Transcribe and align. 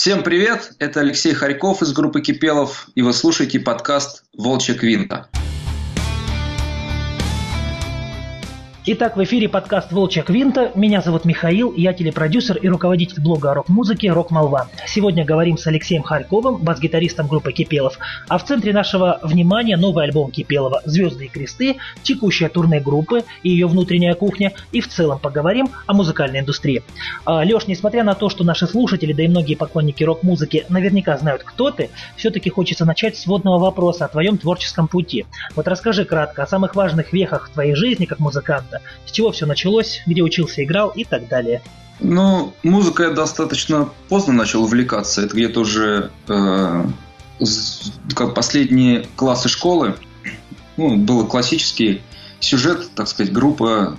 Всем 0.00 0.22
привет, 0.22 0.72
это 0.78 1.00
Алексей 1.00 1.34
Харьков 1.34 1.82
из 1.82 1.92
группы 1.92 2.22
Кипелов, 2.22 2.88
и 2.94 3.02
вы 3.02 3.12
слушаете 3.12 3.60
подкаст 3.60 4.24
«Волчья 4.32 4.72
квинта». 4.72 5.28
Итак, 8.92 9.16
в 9.16 9.22
эфире 9.22 9.48
подкаст 9.48 9.92
«Волчья 9.92 10.24
Квинта». 10.24 10.72
Меня 10.74 11.00
зовут 11.00 11.24
Михаил, 11.24 11.72
я 11.76 11.92
телепродюсер 11.92 12.56
и 12.56 12.66
руководитель 12.66 13.22
блога 13.22 13.52
о 13.52 13.54
рок-музыке 13.54 14.10
«Рок 14.10 14.32
Молва». 14.32 14.66
Сегодня 14.88 15.24
говорим 15.24 15.58
с 15.58 15.66
Алексеем 15.68 16.02
Харьковым, 16.02 16.56
бас-гитаристом 16.56 17.28
группы 17.28 17.52
Кипелов. 17.52 18.00
А 18.26 18.36
в 18.36 18.44
центре 18.44 18.72
нашего 18.72 19.20
внимания 19.22 19.76
новый 19.76 20.06
альбом 20.06 20.32
Кипелова 20.32 20.82
«Звезды 20.86 21.26
и 21.26 21.28
кресты», 21.28 21.76
текущая 22.02 22.48
турне 22.48 22.80
группы 22.80 23.22
и 23.44 23.50
ее 23.50 23.68
внутренняя 23.68 24.14
кухня, 24.14 24.54
и 24.72 24.80
в 24.80 24.88
целом 24.88 25.20
поговорим 25.20 25.68
о 25.86 25.92
музыкальной 25.92 26.40
индустрии. 26.40 26.82
А, 27.24 27.44
Леш, 27.44 27.68
несмотря 27.68 28.02
на 28.02 28.14
то, 28.14 28.28
что 28.28 28.42
наши 28.42 28.66
слушатели, 28.66 29.12
да 29.12 29.22
и 29.22 29.28
многие 29.28 29.54
поклонники 29.54 30.02
рок-музыки 30.02 30.66
наверняка 30.68 31.16
знают, 31.16 31.44
кто 31.44 31.70
ты, 31.70 31.90
все-таки 32.16 32.50
хочется 32.50 32.84
начать 32.84 33.16
с 33.16 33.24
водного 33.28 33.60
вопроса 33.60 34.06
о 34.06 34.08
твоем 34.08 34.36
творческом 34.36 34.88
пути. 34.88 35.26
Вот 35.54 35.68
расскажи 35.68 36.04
кратко 36.04 36.42
о 36.42 36.48
самых 36.48 36.74
важных 36.74 37.12
вехах 37.12 37.50
в 37.50 37.52
твоей 37.52 37.76
жизни 37.76 38.06
как 38.06 38.18
музыканта, 38.18 38.79
с 39.06 39.10
чего 39.10 39.32
все 39.32 39.46
началось, 39.46 40.02
где 40.06 40.22
учился, 40.22 40.62
играл 40.62 40.90
и 40.90 41.04
так 41.04 41.28
далее. 41.28 41.62
Ну, 42.00 42.54
музыкой 42.62 43.08
я 43.08 43.12
достаточно 43.12 43.90
поздно 44.08 44.32
начал 44.32 44.62
увлекаться. 44.62 45.22
Это 45.22 45.36
где-то 45.36 45.60
уже 45.60 46.10
э, 46.28 46.84
как 48.14 48.34
последние 48.34 49.06
классы 49.16 49.48
школы. 49.48 49.96
Ну, 50.76 50.96
был 50.96 51.26
классический 51.26 52.00
сюжет, 52.40 52.90
так 52.94 53.08
сказать, 53.08 53.32
группа 53.32 53.96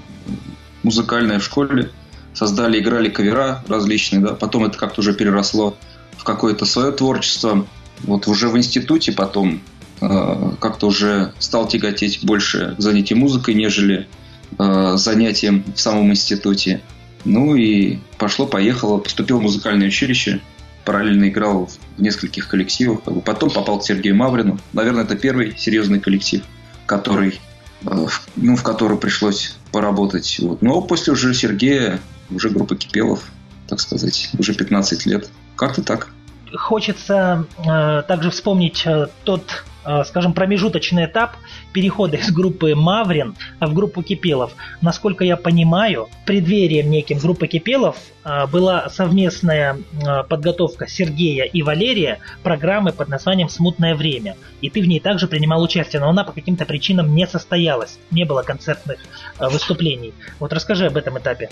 музыкальная 0.83 1.39
в 1.39 1.43
школе. 1.43 1.91
Создали, 2.33 2.79
играли 2.79 3.09
кавера 3.09 3.63
различные, 3.67 4.21
да. 4.21 4.33
Потом 4.33 4.65
это 4.65 4.77
как-то 4.77 5.01
уже 5.01 5.13
переросло 5.13 5.77
в 6.17 6.23
какое-то 6.23 6.65
свое 6.65 6.91
творчество. 6.91 7.67
Вот 7.99 8.27
уже 8.27 8.49
в 8.49 8.57
институте 8.57 9.11
потом 9.11 9.61
э, 9.99 10.51
как-то 10.59 10.87
уже 10.87 11.33
стал 11.37 11.67
тяготеть 11.67 12.23
больше 12.23 12.75
к 12.77 12.81
занятию 12.81 13.19
музыкой, 13.19 13.53
нежели 13.53 14.07
э, 14.57 14.93
занятиям 14.97 15.63
в 15.75 15.79
самом 15.79 16.11
институте. 16.11 16.81
Ну 17.25 17.55
и 17.55 17.99
пошло-поехало, 18.17 18.97
поступил 18.97 19.39
в 19.39 19.43
музыкальное 19.43 19.87
училище, 19.87 20.41
параллельно 20.85 21.29
играл 21.29 21.69
в 21.97 22.01
нескольких 22.01 22.47
коллективах. 22.47 23.01
Потом 23.25 23.49
попал 23.49 23.79
к 23.79 23.83
Сергею 23.83 24.15
Маврину. 24.15 24.59
Наверное, 24.73 25.03
это 25.03 25.15
первый 25.15 25.55
серьезный 25.57 25.99
коллектив, 25.99 26.43
который, 26.85 27.39
э, 27.85 28.07
ну, 28.35 28.55
в 28.55 28.63
который 28.63 28.97
пришлось 28.97 29.55
поработать. 29.71 30.39
Вот. 30.39 30.61
Но 30.61 30.81
после 30.81 31.13
уже 31.13 31.33
Сергея, 31.33 31.99
уже 32.29 32.49
группа 32.49 32.75
Кипелов, 32.75 33.23
так 33.67 33.79
сказать, 33.79 34.29
уже 34.37 34.53
15 34.53 35.05
лет. 35.05 35.29
Как-то 35.55 35.83
так. 35.83 36.09
Хочется 36.53 37.45
э, 37.59 38.03
также 38.07 38.29
вспомнить 38.31 38.83
э, 38.85 39.07
тот 39.23 39.63
скажем, 40.05 40.33
промежуточный 40.33 41.05
этап 41.05 41.35
перехода 41.73 42.17
из 42.17 42.31
группы 42.31 42.75
Маврин 42.75 43.35
в 43.59 43.73
группу 43.73 44.01
Кипелов. 44.01 44.53
Насколько 44.81 45.23
я 45.23 45.37
понимаю, 45.37 46.09
преддверием 46.25 46.89
неким 46.89 47.17
группы 47.19 47.47
Кипелов 47.47 47.97
э, 48.23 48.47
была 48.47 48.89
совместная 48.89 49.77
э, 49.77 50.23
подготовка 50.27 50.87
Сергея 50.87 51.45
и 51.45 51.61
Валерия 51.63 52.19
программы 52.43 52.91
под 52.91 53.09
названием 53.09 53.49
«Смутное 53.49 53.95
время». 53.95 54.35
И 54.61 54.69
ты 54.69 54.81
в 54.81 54.87
ней 54.87 54.99
также 54.99 55.27
принимал 55.27 55.61
участие, 55.63 55.99
но 55.99 56.09
она 56.09 56.23
по 56.23 56.31
каким-то 56.31 56.65
причинам 56.65 57.15
не 57.15 57.27
состоялась, 57.27 57.97
не 58.11 58.25
было 58.25 58.43
концертных 58.43 58.99
выступлений. 59.39 60.13
Вот 60.39 60.53
расскажи 60.53 60.85
об 60.85 60.97
этом 60.97 61.17
этапе. 61.17 61.49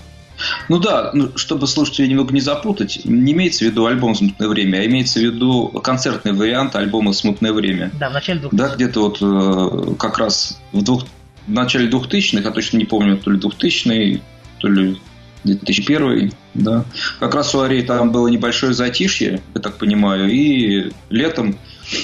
Ну 0.69 0.79
да, 0.79 1.11
ну, 1.13 1.31
чтобы 1.35 1.67
слушателей 1.67 2.09
немного 2.09 2.33
не 2.33 2.39
запутать, 2.39 3.01
не 3.05 3.33
имеется 3.33 3.65
в 3.65 3.67
виду 3.67 3.85
альбом 3.85 4.15
«Смутное 4.15 4.47
время», 4.47 4.77
а 4.77 4.85
имеется 4.85 5.19
в 5.19 5.23
виду 5.23 5.67
концертный 5.83 6.33
вариант 6.33 6.75
альбома 6.75 7.13
«Смутное 7.13 7.51
время». 7.51 7.91
Да, 7.99 8.09
в 8.09 8.13
начале 8.19 8.39
2000-х. 8.39 8.57
Да, 8.57 8.75
где-то 8.75 8.99
вот 9.01 9.17
э, 9.21 9.95
как 9.95 10.17
раз 10.17 10.59
в, 10.71 10.83
двух, 10.83 11.05
в 11.47 11.51
начале 11.51 11.89
2000-х, 11.89 12.41
я 12.41 12.51
точно 12.51 12.77
не 12.77 12.85
помню, 12.85 13.17
то 13.17 13.31
ли 13.31 13.39
2000 13.39 14.21
то 14.59 14.67
ли 14.67 14.99
2001 15.45 16.33
да. 16.53 16.83
Как 17.19 17.33
раз 17.33 17.55
у 17.55 17.61
Арии 17.61 17.81
там 17.81 18.11
было 18.11 18.27
небольшое 18.27 18.73
затишье, 18.73 19.41
я 19.55 19.61
так 19.61 19.77
понимаю, 19.77 20.29
и 20.29 20.91
летом 21.09 21.57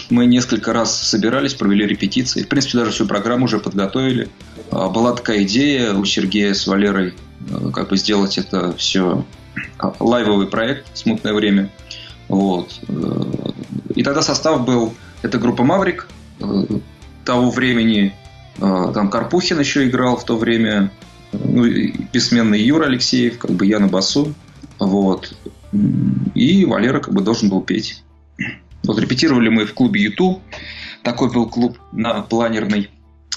мы 0.10 0.26
несколько 0.26 0.72
раз 0.72 1.00
собирались, 1.02 1.54
провели 1.54 1.86
репетиции. 1.86 2.44
В 2.44 2.48
принципе, 2.48 2.80
даже 2.80 2.92
всю 2.92 3.06
программу 3.06 3.46
уже 3.46 3.60
подготовили. 3.60 4.30
А, 4.72 4.90
была 4.90 5.14
такая 5.14 5.44
идея 5.44 5.94
у 5.94 6.06
Сергея 6.06 6.54
с 6.54 6.66
Валерой 6.66 7.14
Э, 7.50 7.70
как 7.74 7.90
бы 7.90 7.98
сделать 7.98 8.38
это 8.38 8.74
все 8.76 9.26
а, 9.78 9.94
лайвовый 10.00 10.48
проект 10.48 10.86
«Смутное 10.96 11.34
время». 11.34 11.70
Вот. 12.28 12.80
Э, 12.88 13.24
и 13.96 14.04
тогда 14.04 14.22
состав 14.22 14.66
был, 14.66 14.94
это 15.26 15.38
группа 15.38 15.64
«Маврик», 15.64 16.08
э, 16.40 16.66
того 17.26 17.50
времени 17.50 18.14
там 18.58 19.10
Карпухин 19.10 19.60
еще 19.60 19.86
играл 19.86 20.16
в 20.16 20.24
то 20.24 20.38
время, 20.38 20.90
ну, 21.34 21.66
бессменный 22.14 22.62
Юра 22.62 22.86
Алексеев, 22.86 23.38
как 23.38 23.52
бы 23.52 23.66
я 23.66 23.80
на 23.80 23.88
басу, 23.88 24.34
вот. 24.80 25.36
И 26.36 26.66
Валера 26.66 27.00
как 27.00 27.14
бы 27.14 27.22
должен 27.22 27.50
был 27.50 27.62
петь. 27.62 28.04
Вот 28.84 29.00
репетировали 29.00 29.50
мы 29.50 29.66
в 29.66 29.74
клубе 29.74 30.02
Юту, 30.02 30.42
такой 31.04 31.32
был 31.32 31.50
клуб 31.50 31.78
на 31.92 32.22
планерный. 32.22 32.90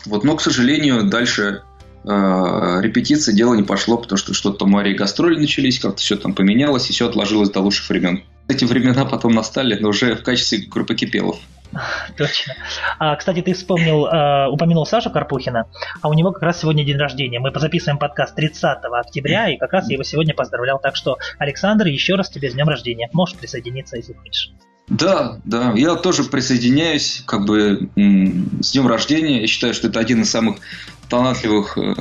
Вот, 0.05 0.25
но, 0.25 0.37
к 0.37 0.41
сожалению, 0.41 1.05
дальше 1.05 1.63
э, 2.05 2.79
репетиции 2.83 3.33
дело 3.33 3.55
не 3.55 3.63
пошло, 3.63 3.97
потому 3.97 4.19
что 4.19 4.35
что-то 4.35 4.59
там 4.59 4.71
Марии 4.71 4.95
гастроли 4.95 5.39
начались, 5.39 5.81
как-то 5.81 6.01
все 6.01 6.17
там 6.17 6.35
поменялось, 6.35 6.89
и 6.91 6.93
все 6.93 7.09
отложилось 7.09 7.51
до 7.51 7.61
лучших 7.61 7.89
времен. 7.89 8.23
Эти 8.47 8.65
времена 8.65 9.05
потом 9.05 9.33
настали, 9.33 9.77
но 9.81 9.89
уже 9.89 10.15
в 10.15 10.23
качестве 10.23 10.59
группы 10.59 10.95
Кипелов. 10.95 11.39
Точно. 12.17 12.55
А, 12.99 13.17
кстати, 13.17 13.43
ты 13.43 13.55
вспомнил, 13.55 14.07
э, 14.07 14.49
упомянул 14.49 14.87
Сашу 14.87 15.11
Карпухина, 15.11 15.67
а 16.01 16.09
у 16.09 16.15
него 16.15 16.33
как 16.33 16.43
раз 16.43 16.61
сегодня 16.61 16.85
день 16.85 16.97
рождения. 16.97 17.39
Мы 17.39 17.53
записываем 17.55 17.99
подкаст 17.99 18.35
30 18.35 18.85
октября, 18.85 19.53
и 19.53 19.57
как 19.57 19.73
раз 19.73 19.89
я 19.89 19.95
его 19.95 20.03
сегодня 20.03 20.35
поздравлял. 20.35 20.79
Так 20.79 20.97
что, 20.97 21.19
Александр, 21.39 21.87
еще 21.87 22.15
раз 22.15 22.31
тебе 22.31 22.51
с 22.51 22.55
днем 22.55 22.69
рождения. 22.69 23.09
Можешь 23.13 23.37
присоединиться, 23.37 23.97
если 23.97 24.15
хочешь. 24.15 24.53
Да, 24.89 25.39
да, 25.45 25.73
я 25.75 25.97
тоже 25.97 26.25
присоединяюсь, 26.25 27.23
как 27.27 27.45
бы 27.45 27.89
с 27.95 28.73
днем 28.73 28.87
рождения. 28.87 29.43
Я 29.43 29.47
считаю, 29.47 29.75
что 29.75 29.89
это 29.89 30.01
один 30.01 30.23
из 30.23 30.31
самых 30.31 30.57
талантливых 31.11 31.77
э, 31.77 31.95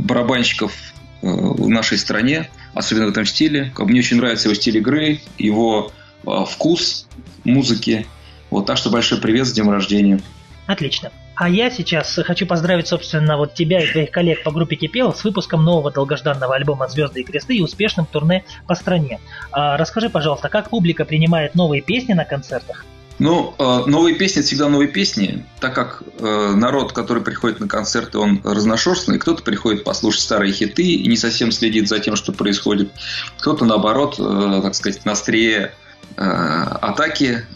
барабанщиков 0.00 0.72
э, 0.72 1.26
в 1.26 1.68
нашей 1.68 1.96
стране, 1.96 2.50
особенно 2.74 3.06
в 3.06 3.10
этом 3.10 3.24
стиле. 3.24 3.72
Мне 3.78 4.00
очень 4.00 4.18
нравится 4.18 4.48
его 4.48 4.54
стиль 4.54 4.78
игры, 4.78 5.20
его 5.38 5.92
э, 6.26 6.30
вкус 6.46 7.08
музыки. 7.44 8.06
Вот 8.54 8.66
так 8.66 8.76
что 8.76 8.88
большой 8.88 9.18
привет 9.18 9.48
с 9.48 9.52
днем 9.52 9.68
рождения. 9.68 10.20
Отлично. 10.66 11.10
А 11.34 11.48
я 11.48 11.72
сейчас 11.72 12.20
хочу 12.24 12.46
поздравить, 12.46 12.86
собственно, 12.86 13.36
вот 13.36 13.54
тебя 13.54 13.82
и 13.82 13.90
твоих 13.90 14.12
коллег 14.12 14.44
по 14.44 14.52
группе 14.52 14.76
Кипел 14.76 15.12
с 15.12 15.24
выпуском 15.24 15.64
нового 15.64 15.90
долгожданного 15.90 16.54
альбома 16.54 16.86
«Звезды 16.86 17.22
и 17.22 17.24
кресты» 17.24 17.56
и 17.56 17.62
успешным 17.62 18.06
турне 18.06 18.44
по 18.68 18.76
стране. 18.76 19.18
А 19.50 19.76
расскажи, 19.76 20.08
пожалуйста, 20.08 20.50
как 20.50 20.70
публика 20.70 21.04
принимает 21.04 21.56
новые 21.56 21.82
песни 21.82 22.12
на 22.12 22.24
концертах? 22.24 22.84
Ну, 23.18 23.54
э, 23.58 23.90
новые 23.90 24.14
песни 24.14 24.42
всегда 24.42 24.68
новые 24.68 24.88
песни, 24.88 25.44
так 25.58 25.74
как 25.74 26.04
э, 26.20 26.52
народ, 26.54 26.92
который 26.92 27.24
приходит 27.24 27.58
на 27.58 27.66
концерты, 27.66 28.18
он 28.18 28.40
разношерстный. 28.44 29.18
Кто-то 29.18 29.42
приходит 29.42 29.82
послушать 29.82 30.22
старые 30.22 30.52
хиты 30.52 30.84
и 30.84 31.08
не 31.08 31.16
совсем 31.16 31.50
следит 31.50 31.88
за 31.88 31.98
тем, 31.98 32.14
что 32.14 32.32
происходит. 32.32 32.92
Кто-то, 33.38 33.64
наоборот, 33.64 34.14
э, 34.20 34.60
так 34.62 34.76
сказать, 34.76 35.04
на 35.04 35.12
острие 35.12 35.74
атаки. 36.16 37.46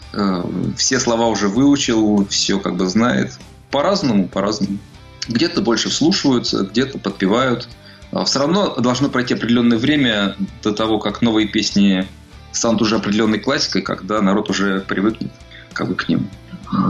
Все 0.77 0.99
слова 0.99 1.27
уже 1.27 1.47
выучил, 1.47 2.25
все 2.27 2.59
как 2.59 2.75
бы 2.75 2.87
знает. 2.87 3.37
По-разному, 3.71 4.27
по-разному. 4.27 4.77
Где-то 5.27 5.61
больше 5.61 5.89
вслушиваются, 5.89 6.63
где-то 6.63 6.97
подпевают. 6.99 7.67
А 8.11 8.25
все 8.25 8.39
равно 8.39 8.75
должно 8.75 9.09
пройти 9.09 9.35
определенное 9.35 9.77
время 9.77 10.35
до 10.63 10.71
того, 10.71 10.97
как 10.97 11.21
новые 11.21 11.47
песни 11.47 12.07
станут 12.51 12.81
уже 12.81 12.95
определенной 12.95 13.39
классикой, 13.39 13.83
когда 13.83 14.21
народ 14.21 14.49
уже 14.49 14.79
привыкнет 14.81 15.31
как 15.73 15.87
бы 15.89 15.95
к 15.95 16.09
ним. 16.09 16.27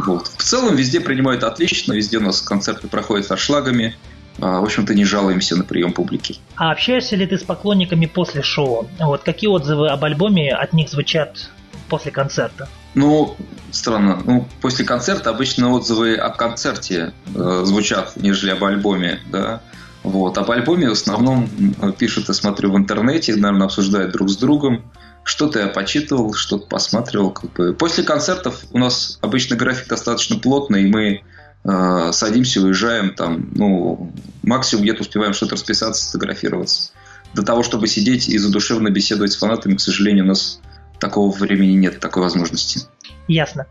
Вот. 0.06 0.28
В 0.38 0.44
целом 0.44 0.76
везде 0.76 1.02
принимают 1.02 1.44
отлично, 1.44 1.94
везде 1.94 2.18
у 2.18 2.22
нас 2.22 2.42
концерты 2.42 2.88
проходят 2.88 3.28
со 3.28 3.36
шлагами. 3.36 3.98
А, 4.42 4.60
в 4.60 4.64
общем-то, 4.64 4.94
не 4.94 5.06
жалуемся 5.06 5.56
на 5.56 5.64
прием 5.64 5.94
публики. 5.94 6.38
А 6.56 6.72
общаешься 6.72 7.16
ли 7.16 7.26
ты 7.26 7.38
с 7.38 7.44
поклонниками 7.44 8.06
после 8.06 8.42
шоу? 8.42 8.88
Вот 9.00 9.24
какие 9.24 9.50
отзывы 9.50 9.90
об 9.90 10.04
альбоме 10.04 10.54
от 10.54 10.74
них 10.74 10.90
звучат 10.90 11.50
после 11.90 12.12
концерта? 12.12 12.68
Ну, 12.96 13.36
странно. 13.72 14.22
Ну, 14.26 14.48
после 14.62 14.86
концерта 14.86 15.30
обычно 15.30 15.72
отзывы 15.72 16.16
о 16.16 16.30
концерте 16.30 17.14
э, 17.36 17.62
звучат, 17.66 18.14
нежели 18.16 18.52
об 18.52 18.64
альбоме, 18.64 19.20
да. 19.32 19.62
Вот. 20.04 20.38
Об 20.38 20.50
альбоме 20.50 20.90
в 20.90 20.94
основном 20.94 21.50
пишут, 21.98 22.30
я 22.30 22.34
смотрю, 22.34 22.72
в 22.72 22.78
интернете, 22.78 23.36
наверное, 23.36 23.66
обсуждают 23.66 24.12
друг 24.12 24.30
с 24.30 24.38
другом. 24.38 24.84
Что-то 25.24 25.60
я 25.60 25.68
почитывал, 25.68 26.34
что-то 26.34 26.68
посматривал. 26.68 27.32
Как 27.32 27.52
бы. 27.54 27.74
После 27.74 28.04
концертов 28.04 28.64
у 28.72 28.80
нас 28.80 29.20
обычно 29.22 29.56
график 29.56 29.88
достаточно 29.88 30.40
плотный, 30.40 30.84
и 30.84 30.88
мы 30.88 31.22
э, 31.64 32.12
садимся, 32.12 32.62
уезжаем, 32.62 33.14
там, 33.14 33.50
ну, 33.54 34.12
максимум 34.44 34.84
где-то 34.84 35.02
успеваем 35.02 35.34
что-то 35.34 35.56
расписаться, 35.56 36.04
сфотографироваться. 36.04 36.92
До 37.34 37.44
того, 37.44 37.64
чтобы 37.64 37.88
сидеть 37.88 38.28
и 38.28 38.38
задушевно 38.38 38.90
беседовать 38.90 39.32
с 39.32 39.38
фанатами, 39.38 39.76
к 39.76 39.82
сожалению, 39.82 40.26
у 40.26 40.28
нас 40.30 40.60
такого 41.00 41.32
времени 41.32 41.74
нет, 41.74 42.00
такой 42.00 42.24
возможности. 42.24 42.82
Ясно. 43.28 43.68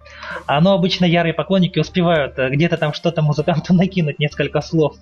А 0.46 0.60
но 0.60 0.72
обычно 0.72 1.04
ярые 1.04 1.34
поклонники 1.34 1.78
успевают 1.78 2.38
э, 2.38 2.50
где-то 2.50 2.76
там 2.76 2.92
что-то 2.92 3.22
музыканту 3.22 3.74
накинуть, 3.74 4.18
несколько 4.18 4.60
слов. 4.60 4.96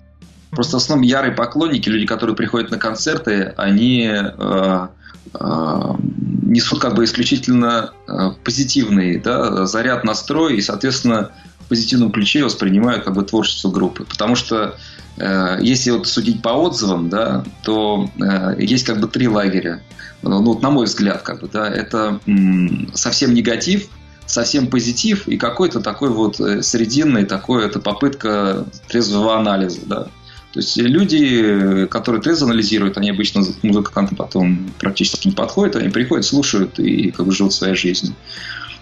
Просто 0.51 0.79
в 0.79 0.81
основном 0.81 1.05
ярые 1.05 1.33
поклонники, 1.33 1.89
люди, 1.89 2.05
которые 2.05 2.35
приходят 2.35 2.71
на 2.71 2.77
концерты, 2.77 3.53
они 3.57 4.09
э, 4.09 4.87
э, 5.33 5.93
несут 6.41 6.79
как 6.79 6.95
бы 6.95 7.03
исключительно 7.03 7.91
э, 8.07 8.31
позитивный 8.43 9.19
да, 9.19 9.65
заряд, 9.65 10.03
настрой 10.05 10.55
и, 10.55 10.61
соответственно, 10.61 11.31
позитивном 11.67 12.11
ключе 12.11 12.43
воспринимают 12.43 13.03
как 13.03 13.13
бы 13.13 13.23
творчество 13.23 13.69
группы. 13.69 14.05
Потому 14.05 14.35
что 14.35 14.77
э, 15.17 15.57
если 15.61 15.91
вот 15.91 16.07
судить 16.07 16.41
по 16.41 16.49
отзывам, 16.49 17.09
да, 17.09 17.43
то 17.63 18.09
э, 18.19 18.55
есть 18.59 18.85
как 18.85 18.99
бы 18.99 19.07
три 19.07 19.27
лагеря. 19.27 19.81
Ну, 20.21 20.41
вот 20.41 20.61
на 20.61 20.69
мой 20.71 20.85
взгляд, 20.85 21.21
как 21.21 21.41
бы, 21.41 21.49
да, 21.51 21.69
это 21.69 22.19
м, 22.25 22.89
совсем 22.93 23.33
негатив, 23.33 23.87
совсем 24.25 24.67
позитив 24.67 25.27
и 25.27 25.37
какой-то 25.37 25.79
такой 25.79 26.09
вот 26.09 26.39
э, 26.39 26.61
срединный 26.61 27.25
такой, 27.25 27.65
это 27.65 27.79
попытка 27.79 28.65
трезвого 28.87 29.37
анализа, 29.37 29.79
да. 29.85 30.07
То 30.53 30.61
есть 30.61 30.77
люди, 30.77 31.85
которые 31.87 32.21
трезво 32.21 32.47
анализируют, 32.47 32.97
они 32.97 33.11
обычно 33.11 33.43
к 33.43 33.63
музыкантам 33.63 34.17
потом 34.17 34.71
практически 34.79 35.27
не 35.27 35.33
подходят, 35.35 35.75
они 35.75 35.89
приходят, 35.89 36.25
слушают 36.25 36.79
и 36.79 37.11
как 37.11 37.27
бы 37.27 37.31
живут 37.31 37.53
своей 37.53 37.75
жизнью. 37.75 38.15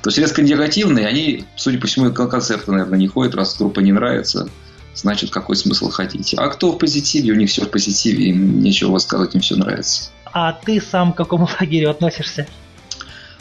То 0.05 0.09
есть 0.09 0.19
резко 0.19 0.43
негативные, 0.43 1.07
они, 1.07 1.45
судя 1.55 1.79
по 1.79 1.87
всему, 1.87 2.05
на 2.05 2.11
концерты, 2.11 2.71
наверное, 2.71 2.99
не 2.99 3.07
ходят, 3.07 3.33
раз 3.33 3.57
группа 3.57 3.79
не 3.79 3.91
нравится, 3.91 4.47
значит, 4.93 5.31
какой 5.31 5.55
смысл 5.55 5.89
ходить. 5.89 6.35
А 6.37 6.47
кто 6.49 6.73
в 6.73 6.77
позитиве, 6.77 7.31
у 7.31 7.35
них 7.35 7.49
все 7.49 7.65
в 7.65 7.71
позитиве, 7.71 8.25
им 8.25 8.61
нечего 8.61 8.99
сказать, 8.99 9.33
им 9.33 9.41
все 9.41 9.55
нравится. 9.55 10.11
А 10.25 10.53
ты 10.53 10.79
сам 10.79 11.11
к 11.11 11.17
какому 11.17 11.49
лагерю 11.59 11.89
относишься? 11.89 12.47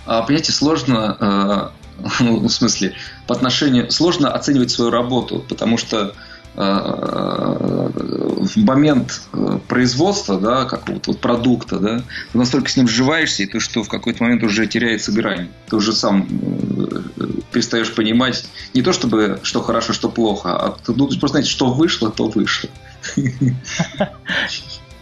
А, 0.06 0.22
понимаете, 0.22 0.52
сложно, 0.52 1.74
э, 2.00 2.08
ну, 2.20 2.38
в 2.38 2.48
смысле, 2.48 2.94
по 3.26 3.34
отношению, 3.34 3.90
сложно 3.90 4.32
оценивать 4.32 4.70
свою 4.70 4.90
работу, 4.90 5.44
потому 5.46 5.76
что 5.76 6.14
в 8.44 8.56
момент 8.56 9.22
э, 9.32 9.58
производства, 9.66 10.38
да, 10.38 10.64
какого-то 10.64 11.10
вот 11.10 11.20
продукта, 11.20 11.78
да, 11.78 12.02
ты 12.32 12.38
настолько 12.38 12.70
с 12.70 12.76
ним 12.76 12.86
сживаешься, 12.86 13.42
и 13.42 13.46
ты 13.46 13.58
что 13.58 13.82
в 13.82 13.88
какой-то 13.88 14.22
момент 14.22 14.42
уже 14.44 14.66
теряется 14.66 15.10
грань. 15.12 15.48
Ты 15.68 15.76
уже 15.76 15.92
сам 15.92 16.28
э, 16.28 17.24
перестаешь 17.50 17.92
понимать 17.92 18.44
не 18.72 18.82
то, 18.82 18.92
чтобы 18.92 19.40
что 19.42 19.62
хорошо, 19.62 19.92
что 19.92 20.08
плохо, 20.08 20.56
а 20.56 20.70
ты 20.70 20.92
ну, 20.92 21.08
просто 21.08 21.28
знаете, 21.28 21.50
что 21.50 21.72
вышло, 21.72 22.10
то 22.10 22.28
вышло. 22.28 22.70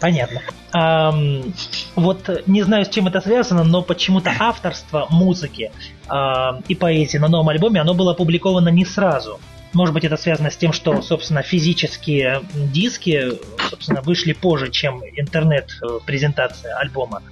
Понятно. 0.00 0.40
Um, 0.75 1.54
вот 1.94 2.28
не 2.46 2.62
знаю, 2.62 2.87
с 2.87 2.88
чем 2.88 3.06
это 3.06 3.20
связано, 3.20 3.62
но 3.62 3.82
почему-то 3.82 4.32
авторство 4.37 5.06
музыки 5.10 5.70
uh, 6.08 6.60
и 6.66 6.75
поэзии 6.75 7.19
на 7.19 7.28
новом 7.28 7.50
альбоме, 7.50 7.81
оно 7.81 7.94
было 7.94 8.12
опубликовано 8.12 8.70
не 8.70 8.84
сразу. 8.84 9.38
Может 9.72 9.94
быть, 9.94 10.04
это 10.04 10.16
связано 10.16 10.50
с 10.50 10.56
тем, 10.56 10.72
что, 10.72 11.00
собственно, 11.02 11.42
физические 11.42 12.42
диски, 12.54 13.32
собственно, 13.70 14.02
вышли 14.02 14.32
позже, 14.32 14.70
чем 14.70 15.02
интернет-презентация 15.02 16.76
альбома. 16.76 17.22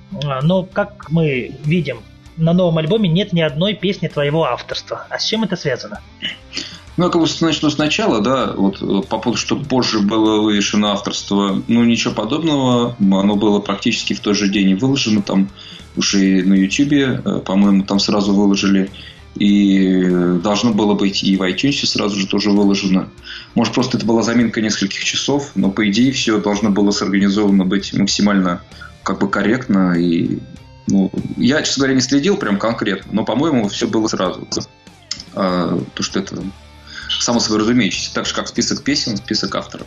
Но, 0.42 0.62
как 0.62 1.10
мы 1.10 1.54
видим, 1.64 2.00
на 2.36 2.52
новом 2.52 2.78
альбоме 2.78 3.08
нет 3.08 3.32
ни 3.32 3.40
одной 3.40 3.74
песни 3.74 4.08
твоего 4.08 4.44
авторства. 4.44 5.06
А 5.10 5.18
с 5.18 5.24
чем 5.26 5.44
это 5.44 5.56
связано? 5.56 6.00
Ну, 6.96 7.04
я 7.06 7.10
как 7.10 7.22
бы 7.22 7.28
начну 7.40 7.70
сначала, 7.70 8.20
да, 8.20 8.52
вот 8.54 8.82
э, 8.82 9.02
по 9.08 9.18
поводу, 9.18 9.38
что 9.38 9.56
позже 9.56 10.00
было 10.00 10.42
вывешено 10.42 10.92
авторство, 10.92 11.62
ну, 11.66 11.84
ничего 11.84 12.12
подобного, 12.12 12.96
оно 12.98 13.36
было 13.36 13.60
практически 13.60 14.12
в 14.12 14.20
тот 14.20 14.36
же 14.36 14.48
день 14.48 14.74
выложено, 14.74 15.22
там 15.22 15.48
уже 15.96 16.40
и 16.40 16.42
на 16.42 16.54
Ютубе, 16.54 17.22
э, 17.24 17.40
по-моему, 17.40 17.84
там 17.84 18.00
сразу 18.00 18.34
выложили. 18.34 18.90
И 19.36 20.06
должно 20.42 20.72
было 20.72 20.94
быть 20.94 21.22
и 21.22 21.36
в 21.36 21.42
iTunes 21.42 21.86
сразу 21.86 22.16
же 22.16 22.26
тоже 22.26 22.50
выложено. 22.50 23.08
Может, 23.54 23.74
просто 23.74 23.96
это 23.96 24.06
была 24.06 24.22
заминка 24.22 24.60
нескольких 24.60 25.04
часов, 25.04 25.52
но 25.54 25.70
по 25.70 25.88
идее 25.88 26.12
все 26.12 26.40
должно 26.40 26.70
было 26.70 26.90
сорганизовано 26.90 27.64
быть 27.64 27.92
максимально 27.94 28.62
как 29.02 29.20
бы 29.20 29.28
корректно. 29.28 29.94
И, 29.98 30.40
ну, 30.88 31.10
я, 31.36 31.62
честно 31.62 31.82
говоря, 31.82 31.94
не 31.94 32.00
следил 32.00 32.36
прям 32.36 32.58
конкретно, 32.58 33.12
но, 33.12 33.24
по-моему, 33.24 33.68
все 33.68 33.86
было 33.86 34.08
сразу. 34.08 34.46
А, 35.34 35.80
то, 35.94 36.02
что 36.02 36.18
это 36.18 36.42
само 37.08 37.40
собой 37.40 37.60
разумеющееся. 37.60 38.12
Так 38.14 38.26
же, 38.26 38.34
как 38.34 38.48
список 38.48 38.82
песен, 38.82 39.16
список 39.16 39.54
авторов. 39.54 39.86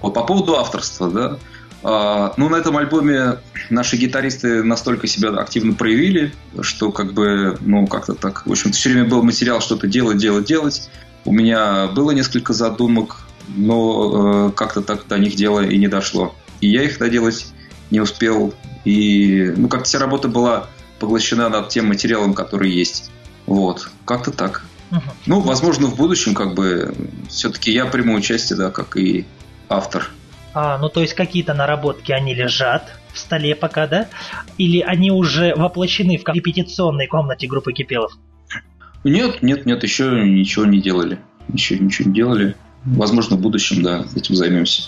Вот 0.00 0.14
по 0.14 0.22
поводу 0.24 0.56
авторства, 0.56 1.10
да, 1.10 1.38
а, 1.88 2.34
ну, 2.36 2.48
на 2.48 2.56
этом 2.56 2.76
альбоме 2.76 3.38
наши 3.70 3.96
гитаристы 3.96 4.64
настолько 4.64 5.06
себя 5.06 5.28
активно 5.28 5.72
проявили, 5.72 6.32
что 6.60 6.90
как 6.90 7.12
бы, 7.12 7.56
ну, 7.60 7.86
как-то 7.86 8.14
так, 8.14 8.44
в 8.44 8.50
общем 8.50 8.72
все 8.72 8.88
время 8.88 9.08
был 9.08 9.22
материал 9.22 9.60
что-то 9.60 9.86
делать, 9.86 10.16
делать, 10.16 10.46
делать. 10.46 10.90
У 11.24 11.32
меня 11.32 11.86
было 11.86 12.10
несколько 12.10 12.54
задумок, 12.54 13.28
но 13.46 14.48
э, 14.48 14.52
как-то 14.56 14.82
так 14.82 15.06
до 15.06 15.16
них 15.16 15.36
дело 15.36 15.60
и 15.60 15.78
не 15.78 15.86
дошло. 15.86 16.34
И 16.60 16.68
я 16.68 16.82
их 16.82 16.98
доделать 16.98 17.46
не 17.92 18.00
успел. 18.00 18.52
И, 18.84 19.54
ну, 19.56 19.68
как-то 19.68 19.84
вся 19.84 20.00
работа 20.00 20.26
была 20.26 20.68
поглощена 20.98 21.48
над 21.48 21.68
тем 21.68 21.86
материалом, 21.86 22.34
который 22.34 22.68
есть. 22.68 23.12
Вот, 23.46 23.90
как-то 24.04 24.32
так. 24.32 24.64
Угу. 24.90 25.00
Ну, 25.26 25.40
возможно, 25.40 25.86
в 25.86 25.94
будущем, 25.94 26.34
как 26.34 26.54
бы, 26.54 26.96
все-таки 27.28 27.70
я 27.70 27.86
приму 27.86 28.16
участие, 28.16 28.56
да, 28.56 28.72
как 28.72 28.96
и 28.96 29.24
автор. 29.68 30.10
А, 30.58 30.78
ну 30.78 30.88
то 30.88 31.02
есть 31.02 31.12
какие-то 31.12 31.52
наработки, 31.52 32.12
они 32.12 32.34
лежат 32.34 32.90
в 33.12 33.18
столе 33.18 33.54
пока, 33.54 33.86
да? 33.86 34.08
Или 34.56 34.80
они 34.80 35.10
уже 35.10 35.54
воплощены 35.54 36.16
в 36.16 36.26
репетиционной 36.26 37.08
комнате 37.08 37.46
группы 37.46 37.74
Кипелов? 37.74 38.12
Нет, 39.04 39.42
нет, 39.42 39.66
нет, 39.66 39.82
еще 39.82 40.24
ничего 40.24 40.64
не 40.64 40.80
делали. 40.80 41.18
Еще 41.52 41.78
ничего 41.78 42.08
не 42.08 42.14
делали. 42.14 42.56
Возможно, 42.86 43.36
в 43.36 43.40
будущем, 43.40 43.82
да, 43.82 44.06
этим 44.16 44.34
займемся. 44.34 44.84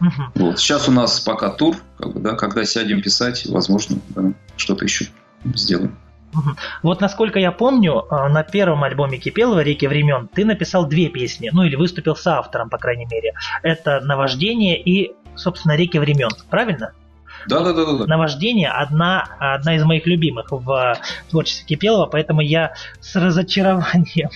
Угу. 0.00 0.46
Вот. 0.46 0.58
Сейчас 0.58 0.88
у 0.88 0.92
нас 0.92 1.20
пока 1.20 1.50
тур, 1.50 1.76
как 1.98 2.14
бы, 2.14 2.20
да, 2.20 2.34
когда 2.34 2.64
сядем 2.64 3.02
писать, 3.02 3.44
возможно, 3.44 3.98
да, 4.08 4.32
что-то 4.56 4.86
еще 4.86 5.08
сделаем. 5.54 5.98
Вот 6.82 7.00
насколько 7.00 7.38
я 7.38 7.52
помню, 7.52 8.04
а, 8.10 8.28
на 8.28 8.42
первом 8.42 8.84
альбоме 8.84 9.18
Кипелова 9.18 9.60
«Реки 9.60 9.86
времен» 9.86 10.28
ты 10.28 10.44
написал 10.44 10.86
две 10.86 11.08
песни, 11.08 11.50
ну 11.52 11.62
или 11.62 11.76
выступил 11.76 12.16
с 12.16 12.26
автором, 12.26 12.70
по 12.70 12.78
крайней 12.78 13.06
мере. 13.06 13.34
Это 13.62 14.00
«Наваждение» 14.00 14.80
и, 14.80 15.14
собственно, 15.34 15.76
«Реки 15.76 15.98
времен». 15.98 16.30
Правильно? 16.50 16.92
Да, 17.46 17.60
да, 17.60 17.72
да, 17.72 17.84
да. 17.84 18.06
Наваждение 18.06 18.68
одна, 18.68 19.28
одна 19.38 19.74
из 19.76 19.84
моих 19.84 20.06
любимых 20.06 20.52
в 20.52 20.98
творчестве 21.30 21.66
Кипелова, 21.66 22.06
поэтому 22.06 22.40
я 22.40 22.74
с 23.00 23.16
разочарованием, 23.16 24.30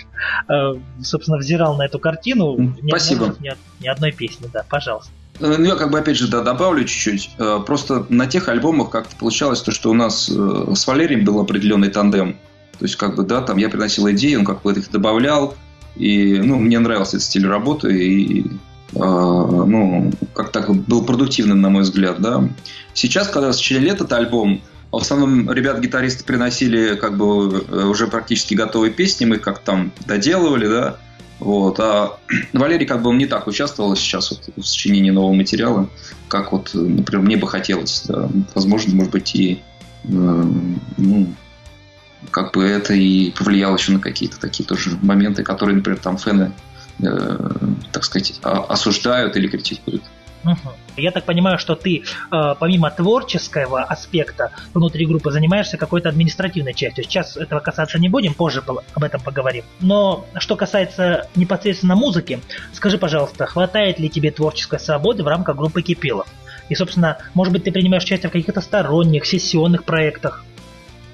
э, 0.49 0.81
собственно, 1.03 1.39
взирал 1.39 1.77
на 1.77 1.85
эту 1.85 1.99
картину. 1.99 2.75
Спасибо. 2.89 3.35
Ни, 3.39 3.55
ни 3.81 3.89
одной 3.89 4.13
песни, 4.13 4.49
да, 4.53 4.65
пожалуйста. 4.69 5.13
Э, 5.41 5.57
ну, 5.59 5.65
я 5.65 5.77
как 5.77 5.91
бы 5.91 5.99
опять 5.99 6.17
же 6.17 6.29
да, 6.29 6.43
добавлю 6.43 6.85
чуть-чуть. 6.85 7.31
Э, 7.39 7.61
просто 7.65 8.07
на 8.09 8.27
тех 8.27 8.49
альбомах 8.49 8.91
как-то 8.91 9.17
получалось 9.17 9.61
то, 9.63 9.71
что 9.71 9.91
у 9.91 9.95
нас 9.95 10.31
э, 10.33 10.73
с 10.75 10.87
Валерием 10.87 11.25
был 11.25 11.41
определенный 11.41 11.91
тандем. 11.91 12.35
То 12.79 12.85
есть, 12.85 12.97
как 12.97 13.17
бы, 13.17 13.23
да, 13.23 13.41
там 13.41 13.57
я 13.57 13.69
приносил 13.69 14.11
идеи, 14.11 14.35
он 14.35 14.45
как 14.45 14.63
бы 14.63 14.73
их 14.73 14.91
добавлял. 14.91 15.55
И, 15.97 16.39
ну, 16.39 16.57
мне 16.57 16.79
нравился 16.79 17.17
этот 17.17 17.27
стиль 17.27 17.47
работы, 17.47 18.07
и, 18.07 18.47
ну, 18.93 20.13
как 20.35 20.53
так 20.53 20.71
был 20.71 21.03
продуктивным, 21.03 21.63
на 21.63 21.71
мой 21.71 21.85
взгляд, 21.85 22.21
да. 22.21 22.47
Сейчас, 22.93 23.29
когда 23.29 23.55
сочиняли 23.55 23.93
этот 23.93 24.13
альбом, 24.13 24.61
в 24.93 24.97
основном 24.97 25.51
ребят-гитаристы 25.51 26.25
приносили 26.25 26.97
как 26.97 27.17
бы 27.17 27.61
уже 27.89 28.09
практически 28.09 28.53
готовые 28.53 28.93
песни, 28.93 29.25
мы 29.25 29.39
как 29.39 29.61
там 29.61 29.91
доделывали, 30.07 30.69
да. 30.69 30.99
Вот. 31.39 31.79
А 31.81 32.19
Валерий 32.53 32.87
как 32.87 33.03
бы 33.03 33.13
не 33.15 33.27
так 33.27 33.47
участвовал 33.47 33.95
сейчас 33.97 34.31
вот 34.31 34.41
в 34.57 34.63
сочинении 34.63 35.11
нового 35.11 35.35
материала, 35.35 35.89
как 36.29 36.53
вот, 36.53 36.71
например, 36.75 37.25
мне 37.25 37.37
бы 37.37 37.49
хотелось. 37.49 38.03
Да. 38.07 38.29
Возможно, 38.55 38.95
может 38.95 39.13
быть, 39.13 39.35
и 39.35 39.63
э, 40.05 40.09
ну, 40.97 41.35
как 42.31 42.53
бы 42.53 42.65
это 42.65 42.95
и 42.95 43.31
повлияло 43.31 43.77
еще 43.77 43.93
на 43.93 44.01
какие-то 44.01 44.41
такие 44.41 44.67
тоже 44.67 44.99
моменты, 45.03 45.43
которые, 45.43 45.77
например, 45.77 46.01
там 46.01 46.17
фэны, 46.17 46.53
э, 47.01 47.39
так 47.93 48.05
сказать, 48.05 48.39
осуждают 48.43 49.37
или 49.37 49.49
критикуют. 49.49 50.03
Угу. 50.45 50.57
Я 50.97 51.11
так 51.11 51.25
понимаю, 51.25 51.59
что 51.59 51.75
ты 51.75 52.03
э, 52.31 52.55
помимо 52.59 52.91
творческого 52.91 53.83
аспекта 53.83 54.53
внутри 54.73 55.07
группы 55.07 55.31
занимаешься 55.31 55.77
какой-то 55.77 56.09
административной 56.09 56.75
частью. 56.75 57.05
Сейчас 57.05 57.37
этого 57.37 57.61
касаться 57.61 57.99
не 57.99 58.09
будем, 58.09 58.35
позже 58.35 58.63
об 58.67 59.05
этом 59.05 59.21
поговорим. 59.21 59.65
Но 59.81 60.27
что 60.39 60.57
касается 60.57 61.29
непосредственно 61.35 61.97
музыки, 61.97 62.41
скажи, 62.73 62.99
пожалуйста, 62.99 63.47
хватает 63.47 63.99
ли 63.99 64.09
тебе 64.09 64.31
творческой 64.31 64.79
свободы 64.79 65.23
в 65.23 65.27
рамках 65.27 65.57
группы 65.57 65.83
Кипелов? 65.83 66.29
И, 66.69 66.75
собственно, 66.75 67.19
может 67.35 67.53
быть, 67.53 67.65
ты 67.65 67.73
принимаешь 67.73 68.05
участие 68.05 68.29
в 68.29 68.33
каких-то 68.33 68.61
сторонних, 68.61 69.27
сессионных 69.27 69.85
проектах? 69.85 70.45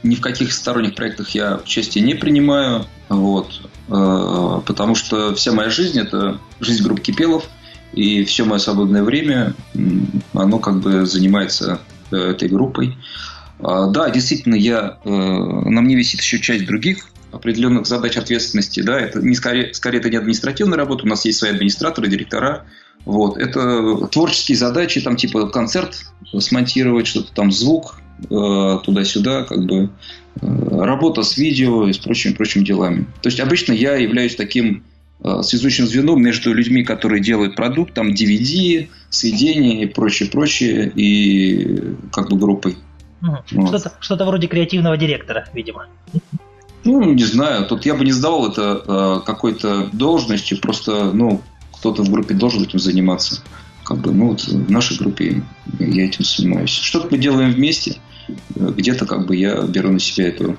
Ни 0.02 0.14
в 0.16 0.20
каких 0.20 0.52
сторонних 0.52 0.94
проектах 0.94 1.30
я 1.30 1.56
участие 1.56 2.02
не 2.02 2.14
принимаю, 2.14 2.86
вот, 3.08 3.60
э, 3.88 4.60
потому 4.66 4.94
что 4.94 5.34
вся 5.34 5.52
моя 5.52 5.70
жизнь– 5.70 5.98
это 6.00 6.38
жизнь 6.60 6.82
группы 6.82 7.00
Кипелов– 7.02 7.44
и 7.92 8.24
все 8.24 8.44
мое 8.44 8.58
свободное 8.58 9.02
время, 9.02 9.54
оно 10.32 10.58
как 10.58 10.80
бы 10.80 11.06
занимается 11.06 11.80
э, 12.10 12.16
этой 12.16 12.48
группой. 12.48 12.96
А, 13.60 13.86
да, 13.88 14.10
действительно, 14.10 14.54
я, 14.54 14.98
э, 15.04 15.10
на 15.10 15.80
мне 15.80 15.94
висит 15.94 16.20
еще 16.20 16.40
часть 16.40 16.66
других 16.66 17.08
определенных 17.32 17.86
задач 17.86 18.16
ответственности. 18.16 18.80
Да, 18.80 18.98
это 18.98 19.20
не 19.20 19.34
скорее, 19.34 19.72
скорее 19.74 19.98
это 19.98 20.10
не 20.10 20.16
административная 20.16 20.78
работа, 20.78 21.04
у 21.04 21.08
нас 21.08 21.24
есть 21.24 21.38
свои 21.38 21.50
администраторы, 21.50 22.08
директора. 22.08 22.64
Вот. 23.04 23.36
Это 23.36 24.06
творческие 24.08 24.56
задачи, 24.56 25.00
там 25.00 25.16
типа 25.16 25.48
концерт 25.48 26.06
смонтировать, 26.38 27.06
что-то 27.06 27.32
там 27.32 27.52
звук, 27.52 28.00
э, 28.30 28.78
туда-сюда, 28.84 29.44
как 29.44 29.64
бы 29.64 29.90
работа 30.40 31.22
с 31.22 31.36
видео 31.36 31.86
и 31.86 31.92
с 31.92 31.98
прочими 31.98 32.32
прочими 32.32 32.64
делами. 32.64 33.06
То 33.20 33.28
есть 33.28 33.38
обычно 33.38 33.72
я 33.72 33.96
являюсь 33.96 34.34
таким 34.34 34.82
связующим 35.42 35.86
звеном 35.86 36.22
между 36.22 36.52
людьми, 36.52 36.82
которые 36.82 37.22
делают 37.22 37.54
продукт, 37.54 37.94
там 37.94 38.12
DVD, 38.12 38.88
сведения 39.10 39.82
и 39.82 39.86
прочее, 39.86 40.28
прочее, 40.28 40.90
и 40.94 41.96
как 42.12 42.30
бы 42.30 42.38
группой. 42.38 42.76
Угу. 43.22 43.36
Вот. 43.52 43.68
Что-то, 43.68 43.92
что-то 44.00 44.24
вроде 44.24 44.48
креативного 44.48 44.96
директора, 44.96 45.48
видимо. 45.52 45.86
Ну, 46.84 47.12
не 47.12 47.24
знаю. 47.24 47.66
Тут 47.66 47.86
я 47.86 47.94
бы 47.94 48.04
не 48.04 48.12
сдавал 48.12 48.48
это 48.48 48.82
э, 48.84 49.20
какой-то 49.24 49.88
должностью, 49.92 50.58
просто, 50.58 51.12
ну, 51.12 51.40
кто-то 51.72 52.02
в 52.02 52.10
группе 52.10 52.34
должен 52.34 52.64
этим 52.64 52.80
заниматься. 52.80 53.42
Как 53.84 53.98
бы, 53.98 54.12
ну, 54.12 54.30
вот 54.30 54.42
в 54.42 54.70
нашей 54.70 54.96
группе 54.98 55.42
я 55.78 56.04
этим 56.04 56.24
занимаюсь. 56.24 56.70
Что-то 56.70 57.08
мы 57.10 57.18
делаем 57.18 57.52
вместе, 57.52 57.96
где-то 58.54 59.06
как 59.06 59.26
бы 59.26 59.36
я 59.36 59.62
беру 59.62 59.90
на 59.90 59.98
себя 59.98 60.28
эту 60.28 60.56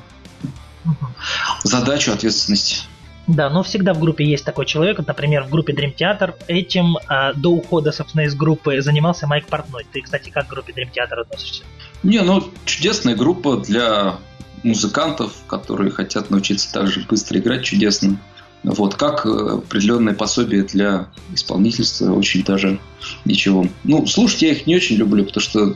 задачу, 1.64 2.12
ответственность. 2.12 2.88
Да, 3.28 3.50
но 3.50 3.64
всегда 3.64 3.94
в 3.94 4.00
группе 4.00 4.26
есть 4.26 4.44
такой 4.44 4.66
человек. 4.66 5.00
Например, 5.06 5.44
в 5.44 5.50
группе 5.50 5.74
Dream 5.74 5.96
Theater 5.96 6.36
этим 6.48 6.98
а, 7.08 7.34
до 7.34 7.50
ухода, 7.50 7.92
собственно, 7.92 8.24
из 8.24 8.36
группы 8.36 8.82
занимался 8.82 9.28
Майк 9.28 9.48
Портной. 9.48 9.86
Ты, 9.92 10.02
кстати, 10.02 10.30
как 10.30 10.48
к 10.48 10.50
группе 10.50 10.74
Dream 10.74 10.90
Theater 10.92 11.22
относишься? 11.22 11.64
Не, 12.04 12.22
ну, 12.22 12.44
чудесная 12.66 13.16
группа 13.16 13.58
для 13.58 14.18
музыкантов, 14.64 15.34
которые 15.48 15.92
хотят 15.92 16.30
научиться 16.30 16.72
также 16.74 17.06
быстро 17.08 17.40
играть 17.40 17.64
чудесно. 17.64 18.18
Вот, 18.64 18.96
как 18.96 19.26
э, 19.26 19.30
определенное 19.30 20.14
пособие 20.14 20.64
для 20.64 21.08
исполнительства, 21.34 22.14
очень 22.14 22.44
даже 22.44 22.80
ничего. 23.26 23.68
Ну, 23.84 24.06
слушать 24.06 24.42
я 24.42 24.52
их 24.52 24.68
не 24.68 24.76
очень 24.76 24.96
люблю, 24.96 25.26
потому 25.26 25.42
что 25.42 25.76